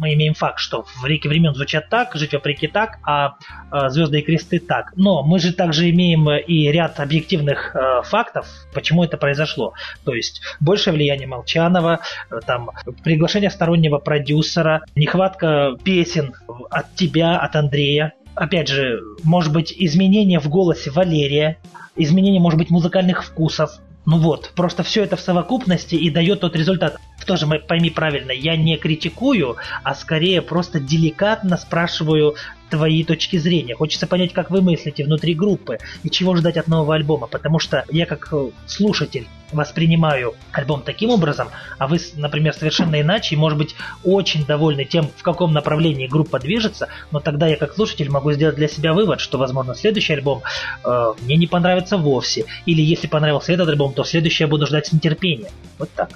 мы 0.02 0.16
имеем 0.16 0.34
факт, 0.34 0.60
что 0.60 0.84
в 0.84 1.06
реке 1.06 1.30
времен 1.30 1.54
звучат 1.54 1.88
так, 1.90 2.16
жить 2.16 2.34
вопреки 2.34 2.68
так, 2.68 2.98
а, 3.04 3.36
а 3.70 3.90
звезды 3.90 4.20
и 4.20 4.22
кресты 4.24 4.60
так. 4.60 4.94
Но 4.96 5.22
мы 5.22 5.38
же 5.38 5.54
также 5.54 5.92
имеем 5.92 6.28
и 6.32 6.68
ряд 6.72 7.00
объективных 7.00 7.76
а, 7.76 8.02
фактов, 8.02 8.48
почему 8.74 9.04
это 9.04 9.18
произошло. 9.18 9.74
То 10.04 10.16
есть 10.16 10.42
большее 10.60 10.96
влияние 10.96 11.28
Молчанова, 11.28 12.00
там 12.48 12.72
приглашение 13.04 13.52
стороннего 13.52 14.00
продюсера, 14.00 14.82
нехватка 14.96 15.78
песен 15.84 16.34
от 16.72 16.96
тебя, 16.96 17.38
от 17.38 17.56
Андрея, 17.56 18.14
опять 18.34 18.70
же, 18.70 19.02
может 19.24 19.54
быть, 19.54 19.72
изменение 19.78 20.40
в 20.40 20.50
голосе 20.50 20.90
Валерия, 20.90 21.60
изменение, 21.96 22.42
может 22.42 22.58
быть, 22.58 22.72
музыкальных 22.72 23.24
вкусов, 23.24 23.80
ну 24.06 24.18
вот, 24.18 24.52
просто 24.56 24.84
все 24.84 25.04
это 25.04 25.16
в 25.16 25.22
совокупности 25.22 25.96
и 25.96 26.10
дает 26.10 26.40
тот 26.42 26.56
результат. 26.56 26.98
Тоже 27.26 27.46
пойми 27.46 27.92
правильно, 27.92 28.32
я 28.32 28.56
не 28.56 28.78
критикую, 28.78 29.58
а 29.84 29.94
скорее 29.94 30.42
просто 30.42 30.80
деликатно 30.80 31.56
спрашиваю 31.58 32.36
твои 32.72 33.04
точки 33.04 33.38
зрения. 33.38 33.76
Хочется 33.76 34.08
понять, 34.08 34.34
как 34.34 34.50
вы 34.50 34.62
мыслите 34.62 35.04
внутри 35.04 35.36
группы 35.36 35.78
и 36.04 36.10
чего 36.10 36.36
ждать 36.36 36.58
от 36.58 36.68
нового 36.68 36.96
альбома, 36.96 37.28
потому 37.28 37.60
что 37.60 37.86
я 37.92 38.06
как 38.06 38.30
э, 38.32 38.50
слушатель 38.66 39.28
воспринимаю 39.52 40.34
альбом 40.54 40.82
таким 40.84 41.10
образом, 41.10 41.50
а 41.78 41.88
вы, 41.88 42.00
например, 42.16 42.54
совершенно 42.54 43.02
иначе, 43.02 43.36
и, 43.36 43.38
может 43.38 43.58
быть, 43.58 43.76
очень 44.04 44.46
довольны 44.46 44.86
тем, 44.86 45.10
в 45.16 45.22
каком 45.22 45.52
направлении 45.52 46.08
группа 46.08 46.40
движется, 46.40 46.88
но 47.12 47.20
тогда 47.20 47.48
я 47.48 47.58
как 47.58 47.76
слушатель 47.76 48.10
могу 48.10 48.32
сделать 48.32 48.56
для 48.56 48.70
себя 48.70 48.94
вывод, 48.94 49.20
что, 49.20 49.38
возможно, 49.38 49.76
следующий 49.76 50.14
альбом 50.14 50.42
э, 50.86 51.14
мне 51.22 51.36
не 51.36 51.48
понравится 51.48 51.98
вовсе, 51.98 52.46
или 52.66 52.82
если 52.82 53.08
понравился 53.08 53.52
этот 53.52 53.68
альбом, 53.68 53.94
то 53.94 54.06
следующий 54.06 54.46
я 54.46 54.48
буду 54.48 54.66
ждать 54.66 54.88
с 54.88 54.94
нетерпением. 54.94 55.52
Вот 55.78 55.90
так. 55.94 56.10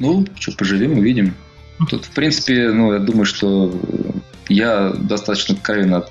Ну, 0.00 0.26
что, 0.38 0.52
поживем, 0.52 0.98
увидим. 0.98 1.34
Тут, 1.88 2.06
в 2.06 2.10
принципе, 2.10 2.70
ну, 2.72 2.92
я 2.92 2.98
думаю, 2.98 3.24
что 3.24 3.72
я 4.52 4.90
достаточно 4.90 5.54
откровенно 5.54 6.04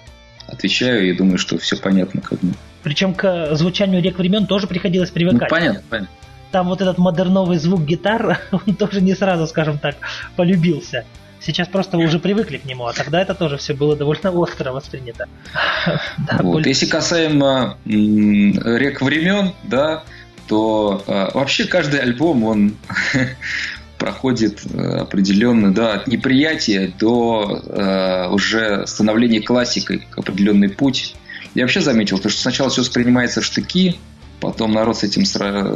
отвечаю 0.48 1.10
и 1.10 1.14
думаю, 1.14 1.38
что 1.38 1.58
все 1.58 1.78
понятно. 1.78 2.22
Как 2.22 2.40
бы. 2.40 2.54
Причем 2.84 3.14
к 3.14 3.56
звучанию 3.56 4.02
рек 4.02 4.18
времен 4.18 4.48
тоже 4.48 4.68
приходилось 4.68 5.12
привыкать. 5.12 5.50
Ну, 5.50 5.56
понятно, 5.56 5.84
понятно. 5.90 6.16
Там 6.52 6.68
вот 6.68 6.82
этот 6.82 6.98
модерновый 6.98 7.58
звук 7.58 7.82
гитар, 7.82 8.42
он 8.52 8.76
тоже 8.76 9.02
не 9.02 9.16
сразу, 9.16 9.48
скажем 9.48 9.78
так, 9.78 9.96
полюбился. 10.36 11.06
Сейчас 11.40 11.68
просто 11.68 11.98
уже 11.98 12.20
привыкли 12.20 12.58
к 12.58 12.66
нему, 12.66 12.86
а 12.86 12.94
тогда 12.94 13.20
это 13.20 13.34
тоже 13.34 13.58
все 13.58 13.74
было 13.74 13.96
довольно 13.96 14.32
остро 14.32 14.72
воспринято. 14.72 15.28
да, 16.18 16.38
вот. 16.38 16.54
более... 16.54 16.70
Если 16.70 16.86
касаемо 16.86 17.78
рек 17.86 19.02
времен, 19.02 19.54
да, 19.64 20.04
то 20.48 21.04
э, 21.08 21.30
вообще 21.34 21.66
каждый 21.66 22.00
альбом, 22.00 22.44
он 22.44 22.76
проходит 24.02 24.62
э, 24.66 24.82
определенный, 24.98 25.72
да, 25.72 25.94
от 25.94 26.08
неприятия 26.08 26.92
до 27.00 27.62
э, 27.64 28.30
уже 28.34 28.88
становления 28.88 29.42
классикой, 29.42 30.08
определенный 30.18 30.70
путь. 30.70 31.14
Я 31.54 31.66
вообще 31.66 31.82
заметил, 31.82 32.18
то, 32.18 32.28
что 32.28 32.42
сначала 32.42 32.72
все 32.72 32.82
воспринимается 32.82 33.42
в 33.42 33.46
штыки, 33.46 33.98
потом 34.40 34.72
народ 34.72 34.98
с 34.98 35.04
этим 35.04 35.24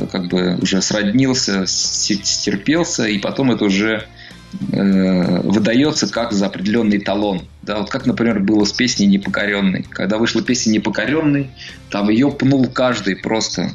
как 0.08 0.28
бы 0.28 0.58
уже 0.60 0.82
сроднился, 0.82 1.68
стерпелся, 1.68 3.06
и 3.06 3.20
потом 3.20 3.52
это 3.52 3.66
уже 3.66 4.08
э, 4.72 5.42
выдается 5.42 6.12
как 6.12 6.32
за 6.32 6.48
определенный 6.48 7.00
талон. 7.00 7.44
Да, 7.62 7.78
вот 7.78 7.92
как, 7.92 8.08
например, 8.08 8.40
было 8.40 8.66
с 8.66 8.74
песней 8.74 9.06
«Непокоренный». 9.06 9.86
Когда 9.88 10.18
вышла 10.18 10.42
песня 10.42 10.72
«Непокоренный», 10.72 11.52
там 11.92 12.10
ее 12.10 12.32
пнул 12.32 12.68
каждый 12.70 13.18
просто 13.18 13.70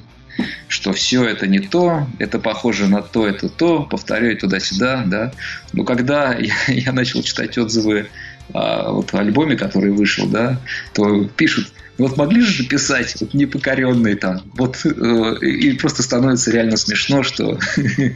что 0.69 0.93
все 0.93 1.25
это 1.25 1.47
не 1.47 1.61
то, 1.61 2.07
это 2.19 2.39
похоже 2.39 2.87
на 2.89 3.03
то, 3.03 3.27
это 3.27 3.49
то, 3.49 3.83
повторяю 3.83 4.37
туда-сюда, 4.37 5.05
да. 5.07 5.33
Но 5.73 5.85
когда 5.85 6.35
я, 6.39 6.55
я 6.69 6.93
начал 6.93 7.23
читать 7.23 7.57
отзывы 7.59 8.09
а, 8.53 8.91
вот, 8.91 9.15
о 9.15 9.19
альбоме, 9.19 9.57
который 9.57 9.93
вышел, 9.93 10.27
да, 10.27 10.61
то 10.93 11.25
пишут, 11.37 11.73
вот 11.99 12.17
могли 12.17 12.41
же 12.41 12.65
писать 12.65 13.15
вот 13.21 13.35
непокоренные 13.35 14.17
там, 14.17 14.43
вот 14.55 14.81
э, 14.85 15.37
и 15.41 15.73
просто 15.75 16.03
становится 16.03 16.51
реально 16.51 16.77
смешно, 16.77 17.23
что 17.23 17.59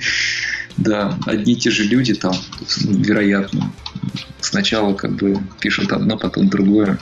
да, 0.76 1.18
одни 1.26 1.52
и 1.52 1.56
те 1.56 1.70
же 1.70 1.84
люди 1.84 2.14
там, 2.14 2.34
вероятно, 2.76 3.72
сначала 4.40 4.94
как 4.94 5.12
бы 5.12 5.38
пишут 5.60 5.92
одно, 5.92 6.16
потом 6.16 6.48
другое. 6.48 6.98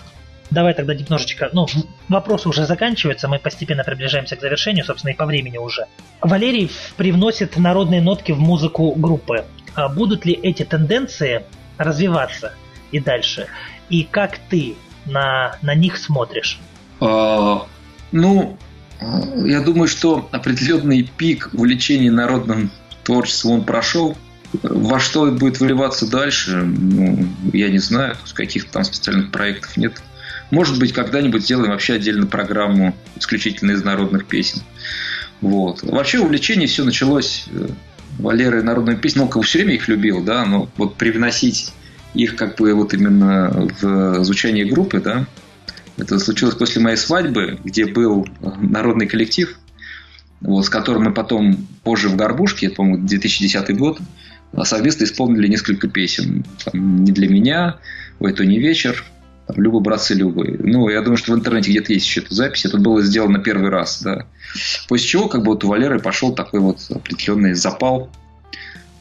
Давай 0.52 0.74
тогда 0.74 0.94
немножечко, 0.94 1.48
ну, 1.54 1.66
вопрос 2.10 2.46
уже 2.46 2.66
заканчивается, 2.66 3.26
мы 3.26 3.38
постепенно 3.38 3.84
приближаемся 3.84 4.36
к 4.36 4.40
завершению, 4.42 4.84
собственно, 4.84 5.12
и 5.12 5.16
по 5.16 5.24
времени 5.24 5.56
уже. 5.56 5.86
Валерий 6.20 6.70
привносит 6.98 7.56
народные 7.56 8.02
нотки 8.02 8.32
в 8.32 8.38
музыку 8.38 8.92
группы. 8.94 9.46
А 9.74 9.88
будут 9.88 10.26
ли 10.26 10.34
эти 10.34 10.64
тенденции 10.64 11.44
развиваться 11.78 12.52
и 12.90 13.00
дальше? 13.00 13.46
И 13.88 14.04
как 14.04 14.38
ты 14.50 14.74
на, 15.06 15.56
на 15.62 15.74
них 15.74 15.96
смотришь? 15.96 16.60
А, 17.00 17.66
ну, 18.12 18.58
я 19.46 19.62
думаю, 19.62 19.88
что 19.88 20.28
определенный 20.32 21.02
пик 21.16 21.48
увлечения 21.54 22.10
народным 22.10 22.70
творчеством 23.04 23.52
он 23.52 23.64
прошел. 23.64 24.18
Во 24.62 25.00
что 25.00 25.30
будет 25.30 25.60
выливаться 25.60 26.10
дальше, 26.10 26.56
ну, 26.62 27.26
я 27.54 27.70
не 27.70 27.78
знаю, 27.78 28.16
каких-то 28.34 28.70
там 28.70 28.84
специальных 28.84 29.30
проектов 29.30 29.78
нет. 29.78 29.94
Может 30.52 30.78
быть, 30.78 30.92
когда-нибудь 30.92 31.44
сделаем 31.44 31.70
вообще 31.70 31.94
отдельную 31.94 32.28
программу 32.28 32.94
исключительно 33.16 33.70
из 33.70 33.82
народных 33.82 34.26
песен. 34.26 34.60
Вот. 35.40 35.82
Вообще 35.82 36.18
увлечение 36.20 36.68
все 36.68 36.84
началось 36.84 37.46
э, 37.50 37.68
Валеры 38.18 38.62
народную 38.62 38.98
песню, 38.98 39.30
ну, 39.34 39.40
все 39.40 39.60
время 39.60 39.76
их 39.76 39.88
любил, 39.88 40.22
да, 40.22 40.44
но 40.44 40.68
вот 40.76 40.96
привносить 40.96 41.72
их 42.12 42.36
как 42.36 42.58
бы 42.58 42.74
вот 42.74 42.92
именно 42.92 43.70
в 43.80 44.22
звучание 44.24 44.66
группы, 44.66 45.00
да, 45.00 45.26
это 45.96 46.18
случилось 46.18 46.54
после 46.54 46.82
моей 46.82 46.98
свадьбы, 46.98 47.58
где 47.64 47.86
был 47.86 48.28
народный 48.60 49.06
коллектив, 49.06 49.58
вот, 50.42 50.66
с 50.66 50.68
которым 50.68 51.04
мы 51.04 51.14
потом 51.14 51.66
позже 51.82 52.10
в 52.10 52.16
Горбушке, 52.16 52.68
по-моему, 52.68 53.06
2010 53.06 53.74
год, 53.78 54.00
совместно 54.64 55.04
исполнили 55.04 55.48
несколько 55.48 55.88
песен. 55.88 56.44
Там, 56.62 57.04
«Не 57.04 57.12
для 57.12 57.30
меня», 57.30 57.78
«Ой, 58.20 58.34
то 58.34 58.44
не 58.44 58.58
вечер», 58.58 59.02
Люба, 59.56 59.80
братцы 59.80 60.14
Любы. 60.14 60.56
Ну, 60.58 60.88
я 60.88 61.02
думаю, 61.02 61.16
что 61.16 61.32
в 61.32 61.36
интернете 61.36 61.70
где-то 61.70 61.92
есть 61.92 62.06
еще 62.06 62.20
эта 62.20 62.34
запись. 62.34 62.64
Это 62.64 62.78
было 62.78 63.02
сделано 63.02 63.38
первый 63.38 63.70
раз, 63.70 64.02
да. 64.02 64.26
После 64.88 65.06
чего, 65.06 65.28
как 65.28 65.42
бы, 65.42 65.52
вот 65.52 65.64
у 65.64 65.68
Валеры 65.68 65.98
пошел 65.98 66.34
такой 66.34 66.60
вот 66.60 66.78
определенный 66.90 67.54
запал. 67.54 68.10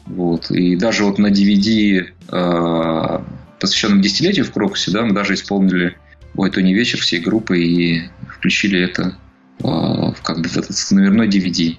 Вот. 0.06 0.50
И 0.50 0.76
даже 0.76 1.04
вот 1.04 1.18
на 1.18 1.28
DVD, 1.28 2.06
э, 2.28 3.20
посвященном 3.60 4.00
десятилетию 4.00 4.44
в 4.44 4.52
Крокусе, 4.52 4.90
да, 4.90 5.02
мы 5.02 5.12
даже 5.12 5.34
исполнили 5.34 5.96
«Ой, 6.34 6.50
то 6.50 6.60
не 6.62 6.74
вечер» 6.74 7.00
всей 7.00 7.20
группы 7.20 7.58
и 7.58 8.02
включили 8.28 8.80
это 8.80 9.16
э, 9.60 10.12
как 10.22 10.40
бы 10.40 10.48
в 10.48 10.56
этот 10.56 10.76
номерной 10.90 11.28
DVD. 11.28 11.76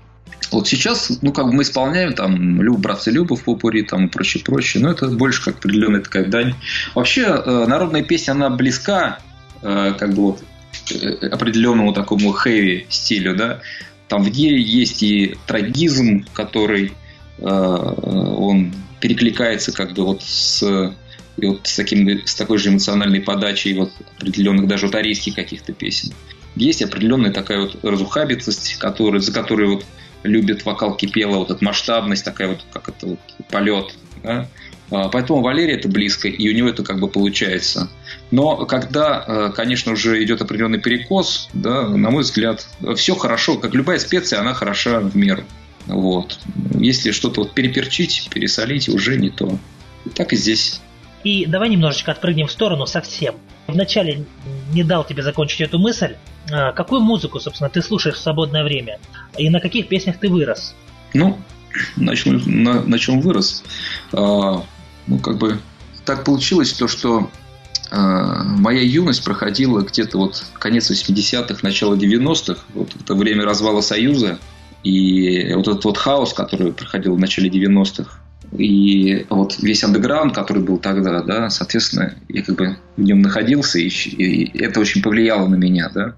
Вот 0.52 0.68
сейчас, 0.68 1.12
ну, 1.22 1.32
как 1.32 1.48
бы 1.48 1.54
мы 1.54 1.64
исполняем 1.64 2.14
там 2.14 2.62
Люб, 2.62 2.80
братцы 2.80 3.12
Люба 3.12 3.36
в 3.36 3.44
попури 3.44 3.82
там 3.82 4.08
и 4.08 4.10
прочее, 4.10 4.44
прочее. 4.44 4.84
Но 4.84 4.92
это 4.92 5.08
больше 5.08 5.44
как 5.44 5.58
определенная 5.58 6.02
такая 6.02 6.26
дань. 6.26 6.56
Вообще, 6.96 7.22
э, 7.24 7.66
народная 7.68 8.04
песня, 8.04 8.32
она 8.32 8.50
близка 8.50 9.20
э, 9.62 9.94
как 9.98 10.14
бы 10.14 10.24
вот 10.24 10.44
э, 10.92 11.28
определенному 11.28 11.94
такому 11.94 12.32
хэви 12.32 12.88
стилю, 12.90 13.36
да. 13.36 13.62
Там 14.08 14.24
в 14.24 14.30
ней 14.30 14.62
есть 14.62 15.02
и 15.02 15.36
трагизм, 15.48 16.26
который 16.34 16.94
он 17.40 18.72
перекликается 19.00 19.72
как 19.72 19.94
бы 19.94 20.06
вот 20.06 20.22
с 20.22 20.94
и 21.38 21.46
вот 21.46 21.66
с, 21.66 21.76
таким, 21.76 22.26
с 22.26 22.36
такой 22.36 22.58
же 22.58 22.70
эмоциональной 22.70 23.22
подачей 23.22 23.74
вот 23.74 23.92
определенных 24.18 24.68
даже 24.68 24.86
вот 24.86 24.96
арийских 24.96 25.36
каких-то 25.36 25.74
песен. 25.74 26.14
Есть 26.56 26.84
определенная 26.84 27.32
такая 27.32 27.62
вот 27.62 27.84
разухабитость, 27.84 28.76
которая, 28.76 29.20
за 29.20 29.34
которой 29.34 29.68
вот 29.68 29.86
любит 30.24 30.66
вокал 30.66 30.96
Кипела, 30.96 31.38
вот 31.38 31.52
эта 31.52 31.64
масштабность, 31.64 32.26
такая 32.26 32.50
вот, 32.50 32.60
как 32.72 32.90
это 32.90 33.08
вот, 33.08 33.20
полет. 33.50 33.94
Да? 34.24 34.48
А, 34.92 35.10
поэтому 35.10 35.42
Валерий 35.42 35.76
это 35.76 35.88
близко, 35.88 36.28
и 36.28 36.50
у 36.50 36.54
него 36.54 36.70
это 36.70 36.84
как 36.84 37.00
бы 37.00 37.08
получается. 37.08 37.90
Но 38.32 38.66
когда, 38.66 39.24
э, 39.28 39.52
конечно, 39.56 39.94
уже 39.94 40.24
идет 40.24 40.42
определенный 40.42 40.80
перекос, 40.80 41.50
да, 41.54 41.88
на 41.88 42.10
мой 42.12 42.24
взгляд, 42.24 42.68
все 42.96 43.16
хорошо, 43.16 43.58
как 43.58 43.74
любая 43.74 44.00
специя, 44.00 44.40
она 44.40 44.54
хороша 44.54 45.00
в 45.00 45.16
меру. 45.16 45.44
Вот. 45.88 46.40
Если 46.76 47.12
что-то 47.12 47.42
вот 47.42 47.54
переперчить, 47.54 48.30
пересолить, 48.32 48.88
уже 48.88 49.18
не 49.18 49.30
то. 49.30 49.58
Так 50.16 50.34
и 50.34 50.36
здесь. 50.36 50.82
И 51.24 51.46
давай 51.46 51.70
немножечко 51.70 52.12
отпрыгнем 52.12 52.48
в 52.48 52.52
сторону 52.52 52.86
совсем. 52.86 53.36
Вначале 53.68 54.26
не 54.74 54.84
дал 54.84 55.06
тебе 55.06 55.24
закончить 55.24 55.62
эту 55.62 55.80
мысль. 55.80 56.16
А, 56.52 56.72
какую 56.74 57.02
музыку, 57.02 57.40
собственно, 57.40 57.70
ты 57.70 57.82
слушаешь 57.82 58.16
в 58.16 58.22
свободное 58.22 58.64
время? 58.64 59.00
И 59.38 59.50
на 59.50 59.60
каких 59.60 59.88
песнях 59.88 60.20
ты 60.20 60.30
вырос? 60.30 60.76
Ну, 61.14 61.40
начну 61.96 62.40
на, 62.46 62.82
на 62.82 63.00
чем 63.00 63.22
вырос. 63.22 63.64
А, 64.12 64.64
ну, 65.08 65.20
как 65.20 65.38
бы 65.38 65.60
так 66.06 66.26
получилось 66.26 66.74
то, 66.74 66.88
что 66.88 67.30
а, 67.92 68.44
моя 68.44 68.82
юность 68.82 69.24
проходила 69.24 69.82
где-то 69.82 70.18
вот 70.18 70.44
конец 70.60 70.92
80-х, 70.92 71.60
начало 71.62 71.96
90-х. 71.96 72.64
Вот 72.74 72.90
это 73.00 73.16
время 73.16 73.46
развала 73.46 73.82
Союза. 73.82 74.40
И 74.84 75.54
вот 75.54 75.68
этот 75.68 75.86
вот 75.86 75.98
хаос, 75.98 76.34
который 76.34 76.74
проходил 76.74 77.16
в 77.16 77.20
начале 77.20 77.50
90-х, 77.50 78.20
и 78.58 79.26
вот 79.30 79.58
весь 79.62 79.84
андеграунд, 79.84 80.36
который 80.36 80.62
был 80.62 80.78
тогда, 80.78 81.22
да, 81.22 81.50
соответственно, 81.50 82.14
я 82.30 82.44
как 82.44 82.56
бы 82.56 82.78
в 82.98 83.02
нем 83.02 83.22
находился, 83.22 83.80
и, 83.80 83.88
и 83.88 84.60
это 84.64 84.80
очень 84.80 85.02
повлияло 85.02 85.48
на 85.48 85.56
меня, 85.56 85.90
да. 85.94 86.16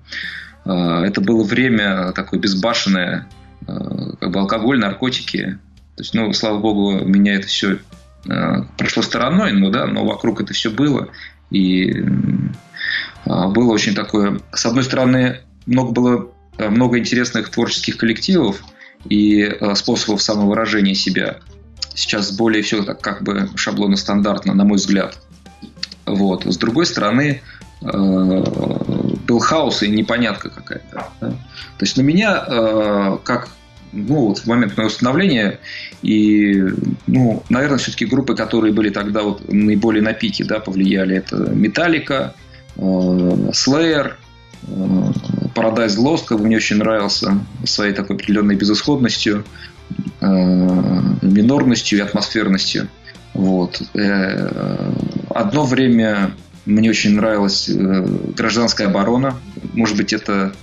А, 0.65 1.05
это 1.05 1.21
было 1.21 1.43
время 1.43 2.11
такое 2.11 2.39
безбашенное, 2.39 3.27
а, 3.67 4.15
как 4.19 4.31
бы 4.31 4.39
алкоголь, 4.39 4.79
наркотики. 4.79 5.59
То 5.95 6.01
есть, 6.01 6.13
ну, 6.13 6.33
слава 6.33 6.59
богу, 6.59 7.05
меня 7.05 7.35
это 7.35 7.47
все 7.47 7.77
а, 8.27 8.65
прошло 8.77 9.01
стороной, 9.01 9.53
но 9.53 9.69
да, 9.69 9.87
но 9.87 10.05
вокруг 10.05 10.41
это 10.41 10.53
все 10.53 10.69
было. 10.69 11.09
И 11.51 12.03
было 13.25 13.71
очень 13.71 13.95
такое, 13.95 14.39
с 14.51 14.65
одной 14.65 14.83
стороны, 14.83 15.41
много 15.65 15.91
было 15.91 16.31
много 16.57 16.99
интересных 16.99 17.49
творческих 17.49 17.97
коллективов 17.97 18.63
и 19.09 19.57
способов 19.75 20.21
самовыражения 20.21 20.93
себя 20.95 21.39
сейчас 21.95 22.31
более 22.31 22.61
все 22.61 22.83
так 22.83 23.01
как 23.01 23.23
бы 23.23 23.49
шаблонно 23.55 23.95
стандартно, 23.95 24.53
на 24.53 24.63
мой 24.63 24.77
взгляд. 24.77 25.17
Вот. 26.05 26.45
С 26.45 26.57
другой 26.57 26.85
стороны, 26.85 27.41
э, 27.81 27.87
был 27.87 29.39
хаос 29.39 29.81
и 29.83 29.87
непонятка 29.87 30.49
какая-то. 30.49 31.09
То 31.19 31.33
есть 31.79 31.97
на 31.97 32.01
меня, 32.01 32.45
э, 32.47 33.17
как 33.23 33.49
ну, 33.91 34.27
вот 34.27 34.39
в 34.39 34.47
момент 34.47 34.75
моего 34.77 34.89
становления, 34.89 35.59
и, 36.01 36.63
ну, 37.07 37.43
наверное, 37.49 37.77
все-таки 37.77 38.05
группы, 38.05 38.35
которые 38.35 38.73
были 38.73 38.89
тогда 38.89 39.23
вот 39.23 39.51
наиболее 39.51 40.03
на 40.03 40.13
пике, 40.13 40.43
да, 40.43 40.59
повлияли, 40.59 41.15
это 41.15 41.37
Металлика, 41.37 42.35
э, 42.75 42.79
Slayer, 42.81 44.13
Paradise 45.55 45.97
Lost, 45.97 46.25
как 46.25 46.39
бы 46.39 46.45
мне 46.45 46.57
очень 46.57 46.77
нравился 46.77 47.39
своей 47.63 47.93
такой 47.93 48.15
определенной 48.15 48.55
безысходностью. 48.55 49.45
Э, 50.21 51.01
минорностью 51.21 51.99
и 51.99 52.01
атмосферностью. 52.01 52.87
Вот. 53.33 53.81
Э, 53.93 54.91
одно 55.29 55.65
время 55.65 56.31
мне 56.65 56.89
очень 56.89 57.15
нравилась 57.15 57.69
э, 57.69 58.07
гражданская 58.35 58.87
оборона. 58.87 59.35
Может 59.73 59.97
быть, 59.97 60.13
это 60.13 60.53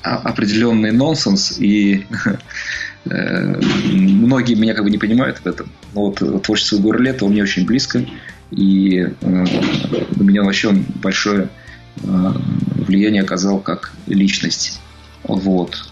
определенный 0.00 0.92
нонсенс, 0.92 1.58
и 1.58 2.06
многие 3.04 4.54
меня 4.54 4.74
как 4.74 4.84
бы 4.84 4.90
не 4.90 4.98
понимают 4.98 5.38
в 5.38 5.46
этом. 5.46 5.68
Но 5.92 6.06
вот 6.06 6.44
творчество 6.44 6.76
Гурлета 6.76 7.26
меня 7.26 7.42
очень 7.42 7.66
близко, 7.66 8.06
и 8.52 9.08
на 9.22 10.22
меня 10.22 10.44
вообще 10.44 10.70
большое 10.70 11.48
влияние 11.96 13.22
оказал 13.22 13.58
как 13.58 13.92
личность. 14.06 14.80
Вот. 15.24 15.90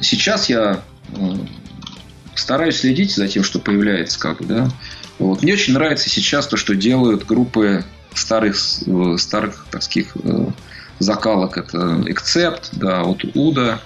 Сейчас 0.00 0.48
я 0.48 0.82
э, 1.08 1.14
стараюсь 2.34 2.80
следить 2.80 3.14
за 3.14 3.28
тем, 3.28 3.42
что 3.42 3.58
появляется, 3.58 4.18
как 4.18 4.38
бы, 4.38 4.44
да. 4.44 4.70
Вот. 5.18 5.42
Мне 5.42 5.54
очень 5.54 5.74
нравится 5.74 6.10
сейчас 6.10 6.46
то, 6.46 6.56
что 6.56 6.74
делают 6.74 7.24
группы 7.24 7.84
старых, 8.14 8.56
э, 8.86 9.16
старых 9.18 9.66
таких 9.70 10.16
э, 10.22 10.46
закалок. 10.98 11.56
Это 11.56 12.02
Экцепт, 12.06 12.70
да, 12.72 13.02
вот 13.02 13.24
Уда. 13.34 13.80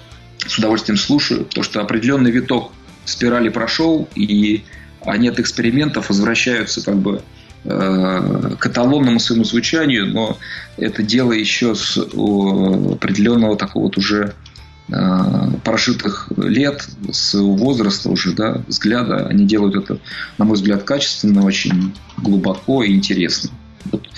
С 0.45 0.57
удовольствием 0.57 0.97
слушаю, 0.97 1.45
потому 1.45 1.63
что 1.63 1.81
определенный 1.81 2.31
виток 2.31 2.71
спирали 3.05 3.49
прошел, 3.49 4.09
и 4.15 4.63
они 5.05 5.27
от 5.27 5.39
экспериментов 5.39 6.09
возвращаются 6.09 6.83
как 6.83 6.97
бы 6.97 7.21
к 7.63 8.65
эталонному 8.65 9.19
своему 9.19 9.43
звучанию, 9.43 10.07
но 10.07 10.39
это 10.77 11.03
дело 11.03 11.31
еще 11.31 11.75
с 11.75 11.95
определенного 11.95 13.55
такого 13.55 13.83
вот 13.83 13.99
уже 13.99 14.33
Э, 14.89 15.49
прожитых 15.63 16.31
лет, 16.37 16.85
с 17.11 17.33
возраста 17.35 18.09
уже, 18.09 18.33
да, 18.33 18.61
взгляда, 18.67 19.27
они 19.27 19.45
делают 19.45 19.75
это, 19.75 19.99
на 20.37 20.45
мой 20.45 20.55
взгляд, 20.55 20.83
качественно, 20.83 21.45
очень 21.45 21.93
глубоко 22.17 22.83
и 22.83 22.93
интересно. 22.93 23.51
Вот. 23.91 24.09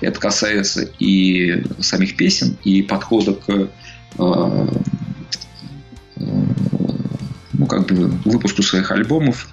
Это 0.00 0.20
касается 0.20 0.88
и 0.98 1.64
самих 1.80 2.16
песен, 2.16 2.56
и 2.62 2.82
подхода 2.82 3.34
к 3.34 3.48
э, 3.48 3.66
э, 4.18 4.66
ну, 6.16 7.66
как 7.66 7.86
бы 7.86 8.06
выпуску 8.24 8.62
своих 8.62 8.90
альбомов, 8.90 9.48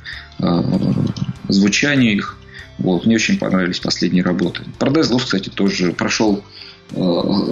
звучанию 1.47 2.13
их. 2.13 2.37
Вот. 2.77 3.05
Мне 3.05 3.15
очень 3.15 3.39
понравились 3.39 3.79
последние 3.79 4.23
работы. 4.23 4.63
Paradise 4.79 5.11
Lost, 5.11 5.25
кстати, 5.25 5.49
тоже 5.49 5.91
прошел 5.91 6.43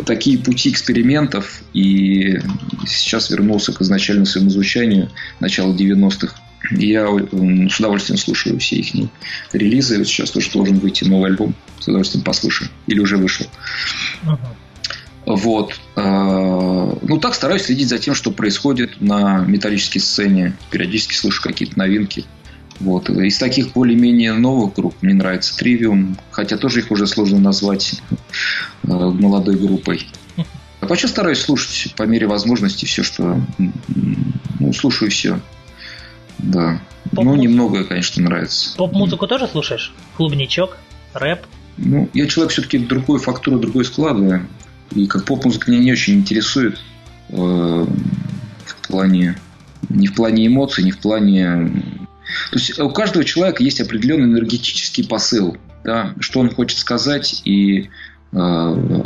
такие 0.05 0.37
пути 0.37 0.69
экспериментов 0.69 1.61
и 1.73 2.39
сейчас 2.87 3.29
вернулся 3.29 3.73
к 3.73 3.81
изначальному 3.81 4.25
своему 4.25 4.49
звучанию 4.49 5.09
начала 5.39 5.73
90-х. 5.73 6.35
Я 6.71 7.05
с 7.07 7.79
удовольствием 7.79 8.17
слушаю 8.17 8.59
все 8.59 8.77
их 8.77 9.09
релизы. 9.53 10.03
Сейчас 10.05 10.31
тоже 10.31 10.49
должен 10.51 10.79
выйти 10.79 11.03
новый 11.03 11.29
альбом. 11.29 11.53
С 11.79 11.87
удовольствием 11.87 12.23
послушаю. 12.23 12.69
Или 12.87 12.99
уже 12.99 13.17
вышел. 13.17 13.45
Uh-huh. 14.23 14.37
Вот. 15.25 15.79
Э, 15.95 16.01
ну, 17.01 17.17
так 17.19 17.35
стараюсь 17.35 17.63
следить 17.63 17.89
за 17.89 17.97
тем, 17.97 18.15
что 18.15 18.31
происходит 18.31 19.01
на 19.01 19.39
металлической 19.39 19.99
сцене. 19.99 20.53
Периодически 20.71 21.13
слышу 21.13 21.41
какие-то 21.41 21.77
новинки. 21.77 22.25
Вот. 22.79 23.09
Из 23.09 23.37
таких 23.37 23.71
более-менее 23.73 24.33
новых 24.33 24.75
групп 24.75 24.95
мне 25.01 25.13
нравится 25.13 25.55
Тривиум, 25.57 26.17
хотя 26.31 26.57
тоже 26.57 26.79
их 26.79 26.91
уже 26.91 27.07
сложно 27.07 27.39
назвать 27.39 28.01
э, 28.83 28.87
молодой 28.87 29.57
группой. 29.57 30.07
А 30.81 30.87
вообще 30.87 31.07
стараюсь 31.07 31.39
слушать 31.39 31.95
по 31.95 32.03
мере 32.03 32.27
возможности 32.27 32.85
все, 32.85 33.01
что 33.01 33.41
ну, 34.59 34.71
слушаю 34.71 35.09
все. 35.09 35.39
Да. 36.37 36.79
Ну, 37.11 37.33
немного, 37.35 37.85
конечно, 37.85 38.21
нравится. 38.21 38.75
Поп-музыку 38.77 39.25
тоже 39.25 39.47
слушаешь? 39.47 39.93
Клубничок, 40.15 40.77
рэп? 41.13 41.39
Ну, 41.77 42.07
я 42.13 42.27
человек 42.27 42.51
все-таки 42.51 42.77
другую 42.77 43.19
фактуру, 43.19 43.57
другой 43.57 43.85
складываю. 43.85 44.47
И 44.93 45.07
как 45.07 45.25
поп-музыка 45.25 45.71
меня 45.71 45.81
не 45.81 45.91
очень 45.91 46.15
интересует 46.15 46.79
э, 47.29 47.35
в 47.35 48.87
плане 48.87 49.37
не 49.89 50.07
в 50.07 50.15
плане 50.15 50.47
эмоций, 50.47 50.83
не 50.83 50.91
в 50.91 50.99
плане... 50.99 51.71
То 52.51 52.57
есть 52.57 52.79
у 52.79 52.89
каждого 52.89 53.23
человека 53.23 53.63
есть 53.63 53.81
определенный 53.81 54.25
энергетический 54.25 55.07
посыл, 55.07 55.57
да, 55.83 56.13
что 56.19 56.39
он 56.39 56.49
хочет 56.49 56.77
сказать, 56.77 57.41
и 57.45 57.89
э, 58.31 58.37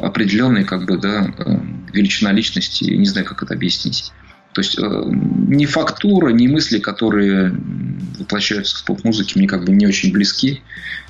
определенный 0.01 0.63
как 0.63 0.85
бы, 0.85 0.97
да, 0.97 1.33
э, 1.37 1.59
величина 1.93 2.31
личности, 2.31 2.85
не 2.85 3.05
знаю, 3.05 3.25
как 3.25 3.43
это 3.43 3.53
объяснить. 3.53 4.11
То 4.53 4.61
есть 4.61 4.79
э, 4.79 5.03
ни 5.11 5.65
фактура, 5.65 6.29
ни 6.29 6.47
мысли, 6.47 6.79
которые 6.79 7.55
воплощаются 8.17 8.77
в 8.77 8.85
поп-музыке, 8.85 9.33
мне 9.37 9.47
как 9.47 9.63
бы 9.65 9.71
не 9.71 9.87
очень 9.87 10.11
близки. 10.11 10.61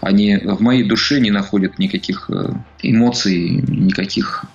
Они 0.02 0.38
в 0.38 0.62
моей 0.62 0.84
душе 0.84 1.20
не 1.20 1.32
находят 1.32 1.80
никаких 1.80 2.30
э, 2.30 2.54
эмоций, 2.82 3.64
никаких 3.68 4.46